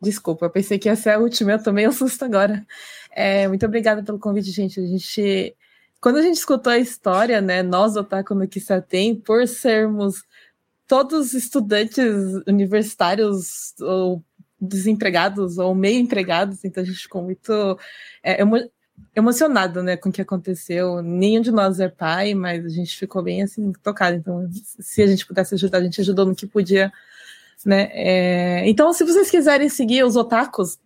[0.01, 2.65] Desculpa, eu pensei que ia ser a última, eu tomei um susto agora.
[3.11, 4.81] É, muito obrigada pelo convite, gente.
[4.81, 5.57] A gente.
[6.01, 10.23] Quando a gente escutou a história, né, nós, Otaku no Kisaten, por sermos
[10.87, 12.07] todos estudantes
[12.47, 14.25] universitários ou
[14.61, 17.79] desempregados ou meio empregados, então a gente ficou muito
[18.23, 18.57] é, emo
[19.15, 21.01] emocionado, né, com o que aconteceu.
[21.03, 24.17] Nenhum de nós é pai, mas a gente ficou bem assim tocado.
[24.17, 26.93] Então, se a gente pudesse ajudar, a gente ajudou no que podia
[27.65, 27.89] né?
[27.93, 28.69] É...
[28.69, 30.79] Então, se vocês quiserem seguir os otakus,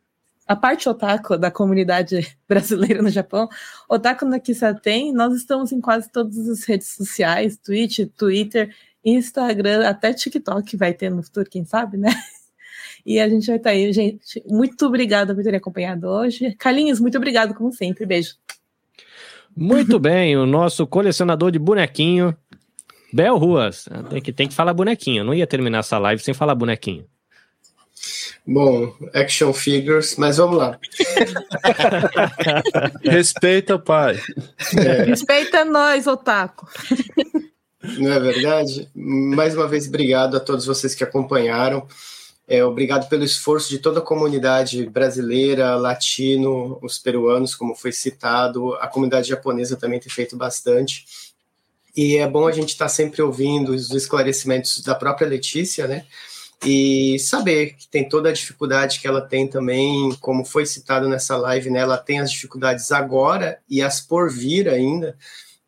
[0.46, 3.48] a parte otaku da comunidade brasileira no Japão,
[3.88, 4.40] Otaku na
[4.82, 8.74] tem, nós estamos em quase todas as redes sociais, Twitch, Twitter,
[9.04, 12.10] Instagram, até TikTok vai ter no futuro, quem sabe, né?
[13.04, 14.42] E a gente vai estar aí, gente.
[14.46, 16.54] Muito obrigada por terem acompanhado hoje.
[16.58, 18.06] Carlinhos, muito obrigado, como sempre.
[18.06, 18.36] Beijo.
[19.54, 22.34] Muito bem, o nosso colecionador de bonequinho
[23.12, 25.20] Bel Ruas, tem que, tem que falar bonequinho.
[25.20, 27.04] Eu não ia terminar essa live sem falar bonequinho.
[28.44, 30.78] Bom, action figures, mas vamos lá.
[33.04, 34.18] Respeita, pai.
[34.76, 35.04] É.
[35.04, 36.66] Respeita nós, Otaku.
[37.98, 38.88] Não é verdade?
[38.94, 41.86] Mais uma vez, obrigado a todos vocês que acompanharam.
[42.46, 48.74] É, obrigado pelo esforço de toda a comunidade brasileira, latino, os peruanos, como foi citado.
[48.74, 51.04] A comunidade japonesa também tem feito bastante.
[51.96, 56.04] E é bom a gente estar tá sempre ouvindo os esclarecimentos da própria Letícia, né?
[56.64, 61.36] E saber que tem toda a dificuldade que ela tem também, como foi citado nessa
[61.36, 61.80] live, né?
[61.80, 65.16] Ela tem as dificuldades agora e as por vir ainda,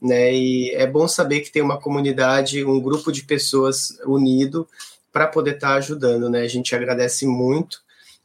[0.01, 0.33] né?
[0.33, 4.69] E é bom saber que tem uma comunidade, um grupo de pessoas unido
[5.15, 6.41] para poder estar tá ajudando, né?
[6.41, 7.79] A gente agradece muito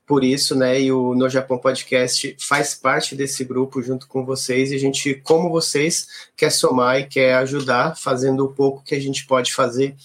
[0.08, 0.82] por isso, né?
[0.82, 4.72] E o No Japão Podcast faz parte desse grupo junto com vocês.
[4.72, 9.00] E a gente, como vocês, quer somar e quer ajudar, fazendo o pouco que a
[9.00, 9.96] gente pode fazer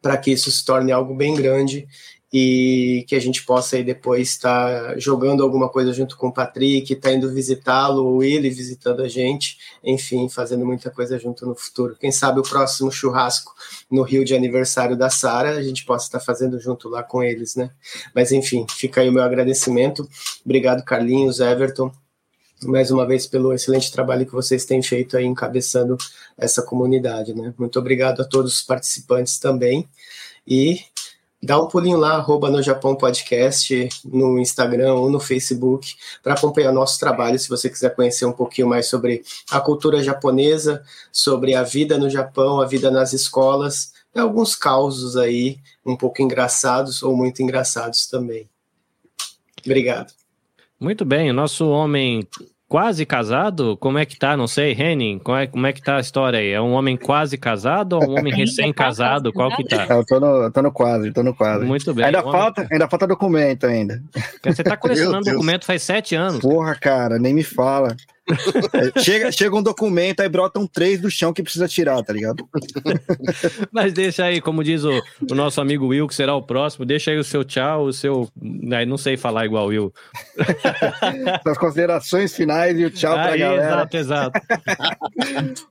[0.00, 1.86] para que isso se torne algo bem grande
[2.32, 6.32] e que a gente possa aí depois estar tá jogando alguma coisa junto com o
[6.32, 11.54] Patrick, tá indo visitá-lo ou ele visitando a gente, enfim, fazendo muita coisa junto no
[11.54, 11.96] futuro.
[11.98, 13.54] Quem sabe o próximo churrasco
[13.90, 17.22] no Rio de aniversário da Sara, a gente possa estar tá fazendo junto lá com
[17.22, 17.70] eles, né?
[18.14, 20.06] Mas enfim, fica aí o meu agradecimento.
[20.44, 21.90] Obrigado Carlinhos, Everton,
[22.64, 25.96] mais uma vez pelo excelente trabalho que vocês têm feito aí encabeçando
[26.36, 27.54] essa comunidade, né?
[27.56, 29.88] Muito obrigado a todos os participantes também.
[30.46, 30.80] E
[31.42, 36.72] dá um pulinho lá, arroba no Japão Podcast, no Instagram ou no Facebook, para acompanhar
[36.72, 40.82] nosso trabalho, se você quiser conhecer um pouquinho mais sobre a cultura japonesa,
[41.12, 46.22] sobre a vida no Japão, a vida nas escolas, e alguns causos aí, um pouco
[46.22, 48.48] engraçados ou muito engraçados também.
[49.64, 50.12] Obrigado.
[50.80, 52.26] Muito bem, o nosso homem
[52.68, 53.76] quase casado?
[53.78, 54.36] Como é que tá?
[54.36, 56.50] Não sei, Henning, como é, como é que tá a história aí?
[56.50, 59.32] É um homem quase casado ou um homem recém-casado?
[59.32, 59.86] Qual que tá?
[59.88, 61.64] Eu tô no, tô no quase, tô no quase.
[61.64, 62.04] Muito bem.
[62.04, 64.02] Ainda, falta, ainda falta documento ainda.
[64.44, 66.40] Você tá colecionando documento faz sete anos.
[66.40, 67.96] Porra, cara, nem me fala.
[69.02, 72.48] Chega, chega um documento, aí brotam três do chão que precisa tirar, tá ligado?
[73.72, 75.00] Mas deixa aí, como diz o,
[75.30, 78.28] o, nosso amigo Will, que será o próximo, deixa aí o seu tchau, o seu.
[78.36, 79.94] Né, não sei falar igual o Will.
[81.44, 83.88] As considerações finais e o tchau aí, pra galera.
[83.92, 84.40] Exato, exato.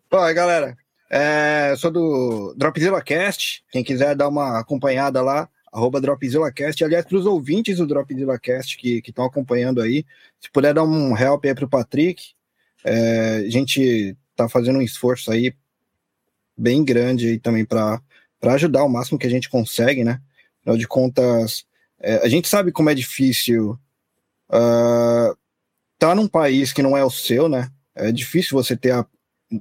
[0.09, 0.75] Bom, galera,
[1.09, 3.63] é, sou do Dropzilla Cast.
[3.71, 6.83] Quem quiser dar uma acompanhada lá, arroba DropzillaCast.
[6.83, 10.05] Aliás, para os ouvintes do DropzillaCast que estão acompanhando aí,
[10.39, 12.36] se puder dar um help aí para o Patrick,
[12.87, 15.53] é, a gente está fazendo um esforço aí
[16.57, 18.01] bem grande aí também para
[18.43, 20.21] ajudar o máximo que a gente consegue, né?
[20.61, 21.65] Afinal de contas,
[21.99, 23.77] é, a gente sabe como é difícil
[24.49, 25.37] uh,
[25.99, 27.69] tá num país que não é o seu, né?
[27.95, 29.05] É difícil você ter a,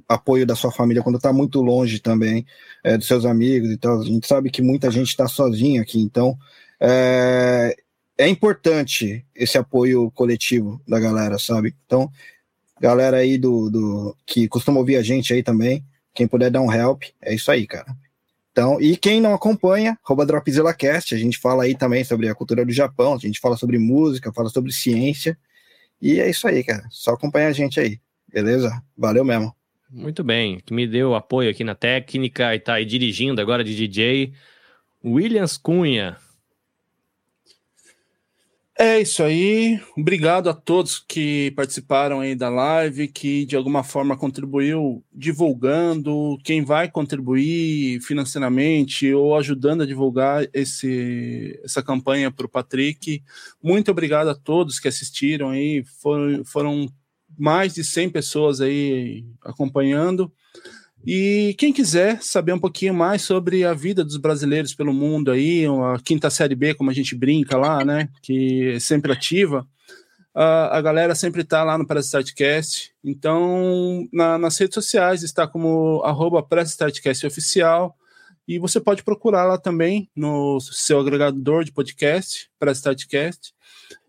[0.07, 2.45] apoio da sua família quando está muito longe também
[2.83, 3.99] é, dos seus amigos e tal.
[3.99, 6.37] A gente sabe que muita gente está sozinha aqui, então
[6.79, 7.75] é,
[8.17, 11.75] é, importante esse apoio coletivo da galera, sabe?
[11.85, 12.11] Então,
[12.79, 15.83] galera aí do, do que costuma ouvir a gente aí também,
[16.13, 17.95] quem puder dar um help, é isso aí, cara.
[18.51, 22.65] Então, e quem não acompanha, arroba DropzillaCast, a gente fala aí também sobre a cultura
[22.65, 25.37] do Japão, a gente fala sobre música, fala sobre ciência,
[26.01, 26.83] e é isso aí, cara.
[26.89, 28.81] Só acompanha a gente aí, beleza?
[28.97, 29.55] Valeu mesmo.
[29.89, 33.75] Muito bem, que me deu apoio aqui na técnica e tá aí dirigindo agora de
[33.75, 34.33] DJ,
[35.05, 36.17] Williams Cunha.
[38.79, 39.81] É isso aí.
[39.97, 46.63] Obrigado a todos que participaram aí da live, que de alguma forma contribuiu divulgando, quem
[46.63, 53.23] vai contribuir financeiramente ou ajudando a divulgar esse, essa campanha para o Patrick.
[53.63, 55.83] Muito obrigado a todos que assistiram aí.
[55.99, 56.87] Foram, foram
[57.35, 60.31] mais de 100 pessoas aí acompanhando.
[61.09, 65.65] E quem quiser saber um pouquinho mais sobre a vida dos brasileiros pelo mundo aí,
[65.65, 69.65] a quinta série B, como a gente brinca lá, né, que é sempre ativa,
[70.35, 72.91] a, a galera sempre está lá no Press Startcast.
[73.01, 76.77] Então, na, nas redes sociais está como arroba Press
[77.23, 77.95] Oficial,
[78.45, 83.53] e você pode procurar lá também no seu agregador de podcast, Press Startcast.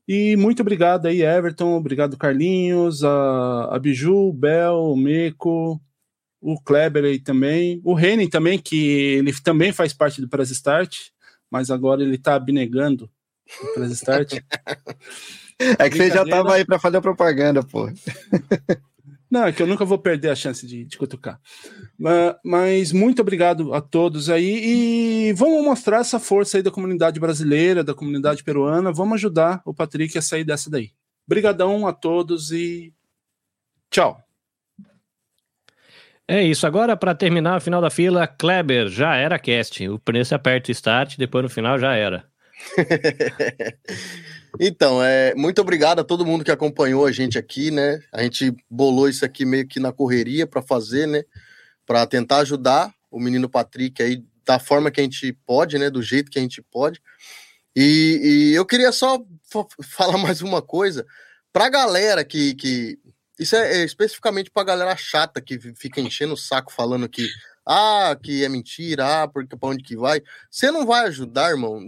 [0.09, 5.81] E muito obrigado aí, Everton, obrigado Carlinhos, a, a Biju, Bel, Meco,
[6.41, 10.97] o Kleber aí também, o Renin também, que ele também faz parte do Press Start,
[11.51, 13.11] mas agora ele tá abnegando
[13.61, 14.35] do Press Start.
[15.59, 17.91] é que você já tava aí para fazer propaganda, pô.
[19.31, 21.39] Não, é que eu nunca vou perder a chance de, de cutucar.
[21.99, 25.29] Mas, mas, muito obrigado a todos aí.
[25.29, 28.91] E vamos mostrar essa força aí da comunidade brasileira, da comunidade peruana.
[28.91, 30.93] Vamos ajudar o Patrick a sair dessa daí.
[31.27, 32.95] Obrigadão a todos e
[33.91, 34.28] tchau.
[36.29, 36.67] É isso.
[36.67, 39.89] Agora, para terminar a final da fila, Kleber, já era cast.
[39.89, 42.25] O preço aperta o start, depois no final já era.
[44.59, 48.01] Então, é, muito obrigado a todo mundo que acompanhou a gente aqui, né?
[48.11, 51.23] A gente bolou isso aqui meio que na correria para fazer, né?
[51.87, 55.91] Para tentar ajudar o menino Patrick aí da forma que a gente pode, né?
[55.91, 57.01] Do jeito que a gente pode.
[57.77, 59.23] E, e eu queria só
[59.85, 61.07] falar mais uma coisa
[61.53, 62.99] para galera que, que
[63.39, 67.27] isso é, é especificamente para galera chata que fica enchendo o saco falando que
[67.71, 70.23] ah, que é mentira, ah, porque pra onde que vai.
[70.51, 71.79] Você não vai ajudar, irmão,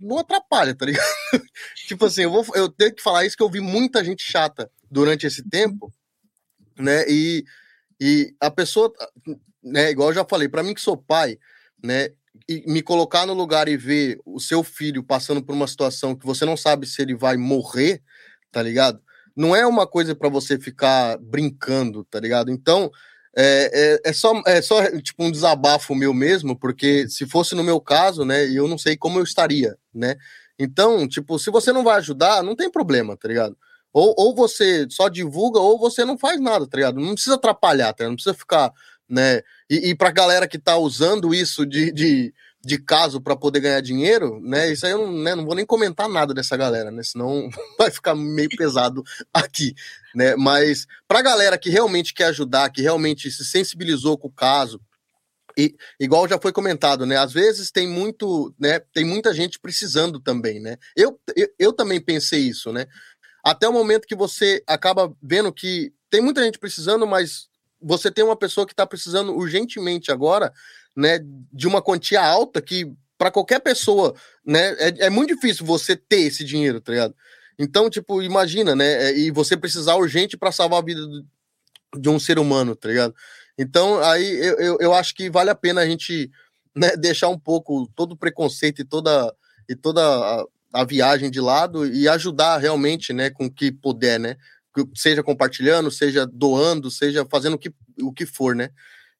[0.00, 1.04] não atrapalha, tá ligado?
[1.88, 4.70] tipo assim, eu, vou, eu tenho que falar isso que eu vi muita gente chata
[4.88, 5.92] durante esse tempo,
[6.78, 7.04] né?
[7.08, 7.44] E,
[8.00, 8.92] e a pessoa,
[9.60, 11.36] né, igual eu já falei, para mim que sou pai,
[11.82, 12.10] né,
[12.48, 16.24] e me colocar no lugar e ver o seu filho passando por uma situação que
[16.24, 18.00] você não sabe se ele vai morrer,
[18.52, 19.02] tá ligado?
[19.36, 22.50] Não é uma coisa para você ficar brincando, tá ligado?
[22.50, 22.90] Então,
[23.36, 27.64] é, é, é, só, é só tipo um desabafo meu mesmo, porque se fosse no
[27.64, 30.16] meu caso, né, eu não sei como eu estaria, né?
[30.58, 33.56] Então, tipo, se você não vai ajudar, não tem problema, tá ligado?
[33.92, 37.00] Ou, ou você só divulga, ou você não faz nada, tá ligado?
[37.00, 38.10] Não precisa atrapalhar, tá ligado?
[38.10, 38.70] Não precisa ficar,
[39.08, 39.40] né?
[39.68, 42.34] E, e pra galera que tá usando isso de, de
[42.64, 44.70] de caso para poder ganhar dinheiro, né?
[44.70, 47.02] Isso aí eu não, né, não vou nem comentar nada dessa galera, né?
[47.02, 49.02] Senão vai ficar meio pesado
[49.32, 49.74] aqui,
[50.14, 50.36] né?
[50.36, 54.80] Mas para a galera que realmente quer ajudar, que realmente se sensibilizou com o caso,
[55.58, 57.16] e igual já foi comentado, né?
[57.16, 58.80] Às vezes tem muito, né?
[58.92, 60.76] Tem muita gente precisando também, né?
[60.96, 62.86] Eu, eu, eu também pensei isso, né?
[63.44, 67.48] Até o momento que você acaba vendo que tem muita gente precisando, mas
[67.82, 70.52] você tem uma pessoa que está precisando urgentemente agora,
[70.96, 71.20] né,
[71.52, 74.14] de uma quantia alta que para qualquer pessoa,
[74.44, 77.14] né, é, é, muito difícil você ter esse dinheiro, tá ligado?
[77.58, 81.00] Então, tipo, imagina, né, é, e você precisar urgente para salvar a vida
[81.96, 83.14] de um ser humano, tá ligado?
[83.56, 86.30] Então, aí eu, eu, eu acho que vale a pena a gente
[86.74, 89.32] né, deixar um pouco todo o preconceito e toda,
[89.68, 94.18] e toda a, a viagem de lado e ajudar realmente, né, com o que puder,
[94.18, 94.36] né?
[94.94, 98.70] Seja compartilhando, seja doando, seja fazendo o que, o que for, né?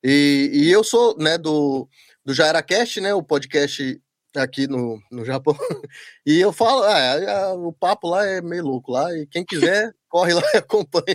[0.02, 1.88] E, e eu sou, né, do,
[2.24, 4.00] do Jaira Cast, né, o podcast
[4.36, 5.56] aqui no, no Japão.
[6.24, 9.44] E eu falo, ah, é, é, o papo lá é meio louco lá, e quem
[9.44, 11.14] quiser, corre lá e acompanha.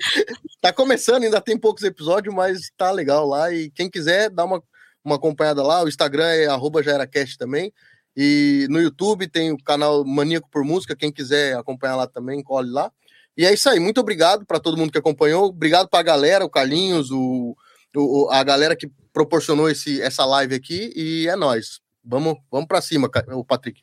[0.61, 3.51] Tá começando, ainda tem poucos episódios, mas tá legal lá.
[3.53, 4.61] E quem quiser, dá uma,
[5.03, 5.83] uma acompanhada lá.
[5.83, 7.71] O Instagram é arroba JairaCast também.
[8.15, 10.95] E no YouTube tem o canal Maníaco por Música.
[10.95, 12.91] Quem quiser acompanhar lá também, colhe lá.
[13.37, 13.79] E é isso aí.
[13.79, 15.45] Muito obrigado para todo mundo que acompanhou.
[15.45, 17.55] Obrigado para a galera, o Carlinhos, o,
[17.95, 20.91] o, a galera que proporcionou esse, essa live aqui.
[20.95, 21.79] E é nós.
[22.03, 23.81] Vamos, vamos para cima, o Patrick.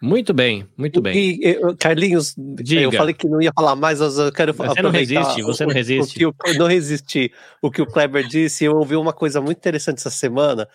[0.00, 1.16] Muito bem, muito bem.
[1.16, 2.80] E, Carlinhos, Diga.
[2.80, 4.74] eu falei que não ia falar mais, mas eu quero falar.
[4.74, 6.26] Você não resiste, você não resiste.
[6.26, 7.32] O, o eu não resisti.
[7.62, 10.66] O que o Kleber disse, eu ouvi uma coisa muito interessante essa semana.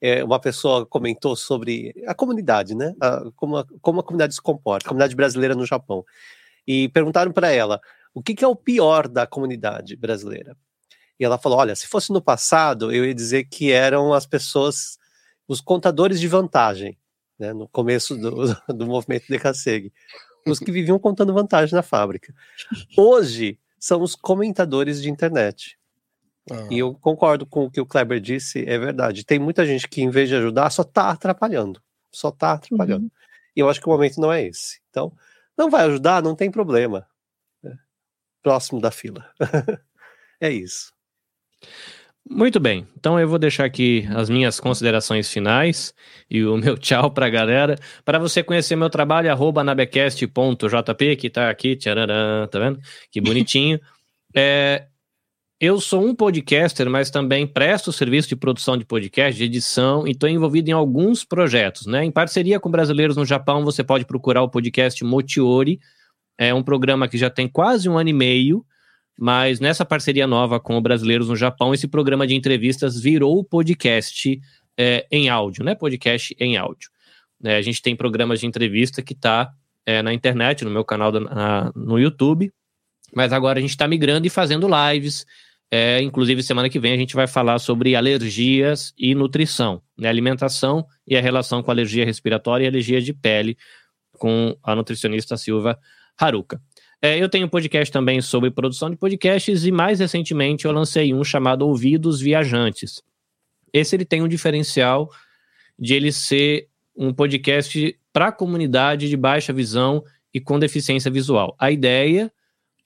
[0.00, 2.94] É, uma pessoa comentou sobre a comunidade, né?
[2.98, 6.02] A, como, a, como a comunidade se comporta, a comunidade brasileira no Japão.
[6.66, 7.80] E perguntaram para ela
[8.14, 10.56] o que, que é o pior da comunidade brasileira.
[11.18, 14.98] E ela falou: olha, se fosse no passado, eu ia dizer que eram as pessoas,
[15.46, 16.98] os contadores de vantagem
[17.38, 19.92] né, no começo do, do movimento de Kaseg,
[20.46, 22.32] os que viviam contando vantagem na fábrica.
[22.96, 25.78] Hoje são os comentadores de internet.
[26.50, 26.66] Ah.
[26.70, 29.24] E eu concordo com o que o Kleber disse, é verdade.
[29.24, 31.80] Tem muita gente que, em vez de ajudar, só está atrapalhando.
[32.12, 33.04] Só está atrapalhando.
[33.04, 33.10] Uhum.
[33.56, 34.80] E eu acho que o momento não é esse.
[34.90, 35.12] Então,
[35.62, 37.06] não vai ajudar, não tem problema.
[37.64, 37.70] É.
[38.42, 39.30] Próximo da fila.
[40.40, 40.92] é isso.
[42.28, 45.92] Muito bem, então eu vou deixar aqui as minhas considerações finais
[46.30, 47.76] e o meu tchau para a galera.
[48.04, 52.80] Para você conhecer meu trabalho, arroba nabecast.jp, que está aqui, tchararã, tá vendo?
[53.10, 53.80] Que bonitinho.
[54.34, 54.86] é,
[55.62, 60.10] eu sou um podcaster, mas também presto serviço de produção de podcast, de edição, e
[60.10, 61.86] estou envolvido em alguns projetos.
[61.86, 62.04] Né?
[62.04, 65.78] Em parceria com brasileiros no Japão, você pode procurar o podcast Motiori,
[66.36, 68.66] é um programa que já tem quase um ano e meio,
[69.16, 74.40] mas nessa parceria nova com os brasileiros no Japão, esse programa de entrevistas virou podcast
[74.76, 75.76] é, em áudio, né?
[75.76, 76.90] Podcast em áudio.
[77.44, 79.52] É, a gente tem programas de entrevista que está
[79.86, 82.52] é, na internet, no meu canal na, no YouTube,
[83.14, 85.24] mas agora a gente está migrando e fazendo lives.
[85.74, 90.06] É, inclusive, semana que vem a gente vai falar sobre alergias e nutrição, né?
[90.06, 93.56] alimentação e a relação com alergia respiratória e alergia de pele,
[94.18, 95.78] com a nutricionista Silva
[96.20, 96.60] Haruka.
[97.00, 101.14] É, eu tenho um podcast também sobre produção de podcasts e mais recentemente eu lancei
[101.14, 103.02] um chamado Ouvidos Viajantes.
[103.72, 105.10] Esse ele tem um diferencial
[105.78, 110.04] de ele ser um podcast para a comunidade de baixa visão
[110.34, 111.56] e com deficiência visual.
[111.58, 112.30] A ideia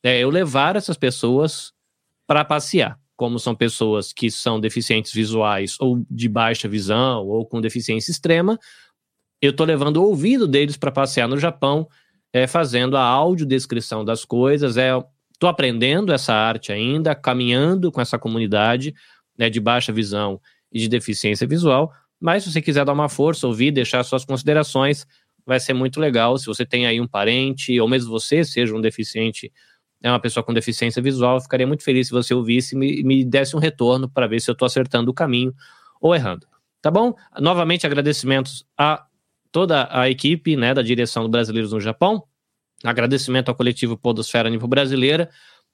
[0.05, 1.75] é eu levar essas pessoas
[2.27, 2.99] para passear.
[3.17, 8.59] Como são pessoas que são deficientes visuais ou de baixa visão ou com deficiência extrema,
[9.41, 11.89] eu estou levando o ouvido deles para passear no Japão
[12.33, 14.77] é, fazendo a audiodescrição das coisas.
[14.77, 14.93] É,
[15.37, 18.95] Estou aprendendo essa arte ainda, caminhando com essa comunidade
[19.39, 20.41] né, de baixa visão
[20.73, 21.93] e de deficiência visual.
[22.19, 25.07] Mas se você quiser dar uma força, ouvir, deixar suas considerações,
[25.45, 26.39] vai ser muito legal.
[26.39, 29.53] Se você tem aí um parente, ou mesmo você seja um deficiente,
[30.07, 33.25] é uma pessoa com deficiência visual, ficaria muito feliz se você ouvisse e me, me
[33.25, 35.53] desse um retorno para ver se eu estou acertando o caminho
[36.01, 36.47] ou errando.
[36.81, 37.13] Tá bom?
[37.41, 39.05] Novamente, agradecimentos a
[39.51, 42.23] toda a equipe né, da direção do Brasileiros no Japão.
[42.85, 45.29] Agradecimento ao coletivo Podosfera Nível Brasileira.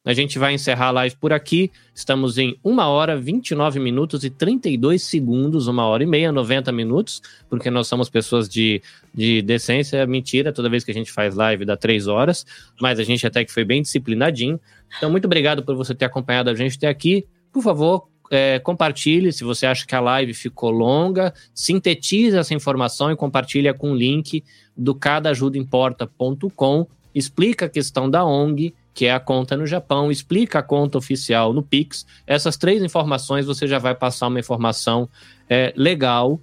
[0.05, 1.71] A gente vai encerrar a live por aqui.
[1.95, 7.23] Estamos em 1 hora, 29 minutos e 32 segundos, 1 hora e meia, 90 minutos,
[7.49, 8.83] porque nós somos pessoas de,
[9.15, 9.99] de decência.
[9.99, 12.45] É mentira, toda vez que a gente faz live dá 3 horas,
[12.81, 14.59] mas a gente até que foi bem disciplinadinho.
[14.97, 17.25] Então, muito obrigado por você ter acompanhado a gente até aqui.
[17.53, 23.13] Por favor, é, compartilhe se você acha que a live ficou longa, sintetize essa informação
[23.13, 24.43] e compartilha com o link
[24.77, 30.63] do cadaajudaimporta.com, explica a questão da ONG, que é a conta no Japão, explica a
[30.63, 32.07] conta oficial no Pix.
[32.27, 35.09] Essas três informações você já vai passar uma informação
[35.49, 36.41] é, legal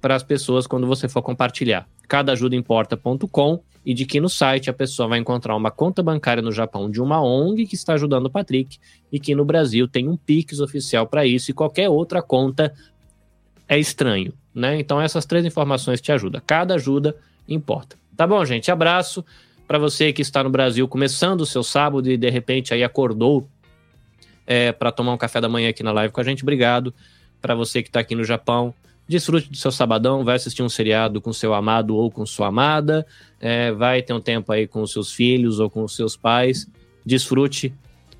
[0.00, 1.86] para as pessoas quando você for compartilhar.
[2.08, 6.90] Cadaajudaimporta.com e de que no site a pessoa vai encontrar uma conta bancária no Japão
[6.90, 8.78] de uma ONG que está ajudando o Patrick
[9.10, 12.74] e que no Brasil tem um Pix oficial para isso e qualquer outra conta
[13.68, 14.78] é estranho, né?
[14.80, 16.42] Então essas três informações te ajudam.
[16.44, 17.16] Cada ajuda
[17.48, 17.96] importa.
[18.16, 18.70] Tá bom, gente?
[18.70, 19.24] Abraço
[19.70, 23.48] para você que está no Brasil começando o seu sábado e de repente aí acordou
[24.44, 26.42] é, para tomar um café da manhã aqui na live com a gente.
[26.42, 26.92] Obrigado.
[27.40, 28.74] Para você que está aqui no Japão,
[29.06, 33.06] Desfrute do seu sabadão, vai assistir um seriado com seu amado ou com sua amada,
[33.38, 36.66] é, vai ter um tempo aí com os seus filhos ou com os seus pais.
[37.06, 37.72] Desfrute.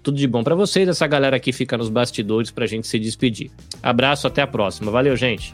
[0.05, 0.89] Tudo de bom para vocês.
[0.89, 3.51] Essa galera aqui fica nos bastidores pra gente se despedir.
[3.83, 4.93] Abraço, até a próxima.
[4.93, 5.53] Valeu, gente.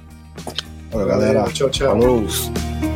[0.90, 1.44] Valeu, galera.
[1.44, 1.98] Tchau, tchau.
[1.98, 2.95] Falou.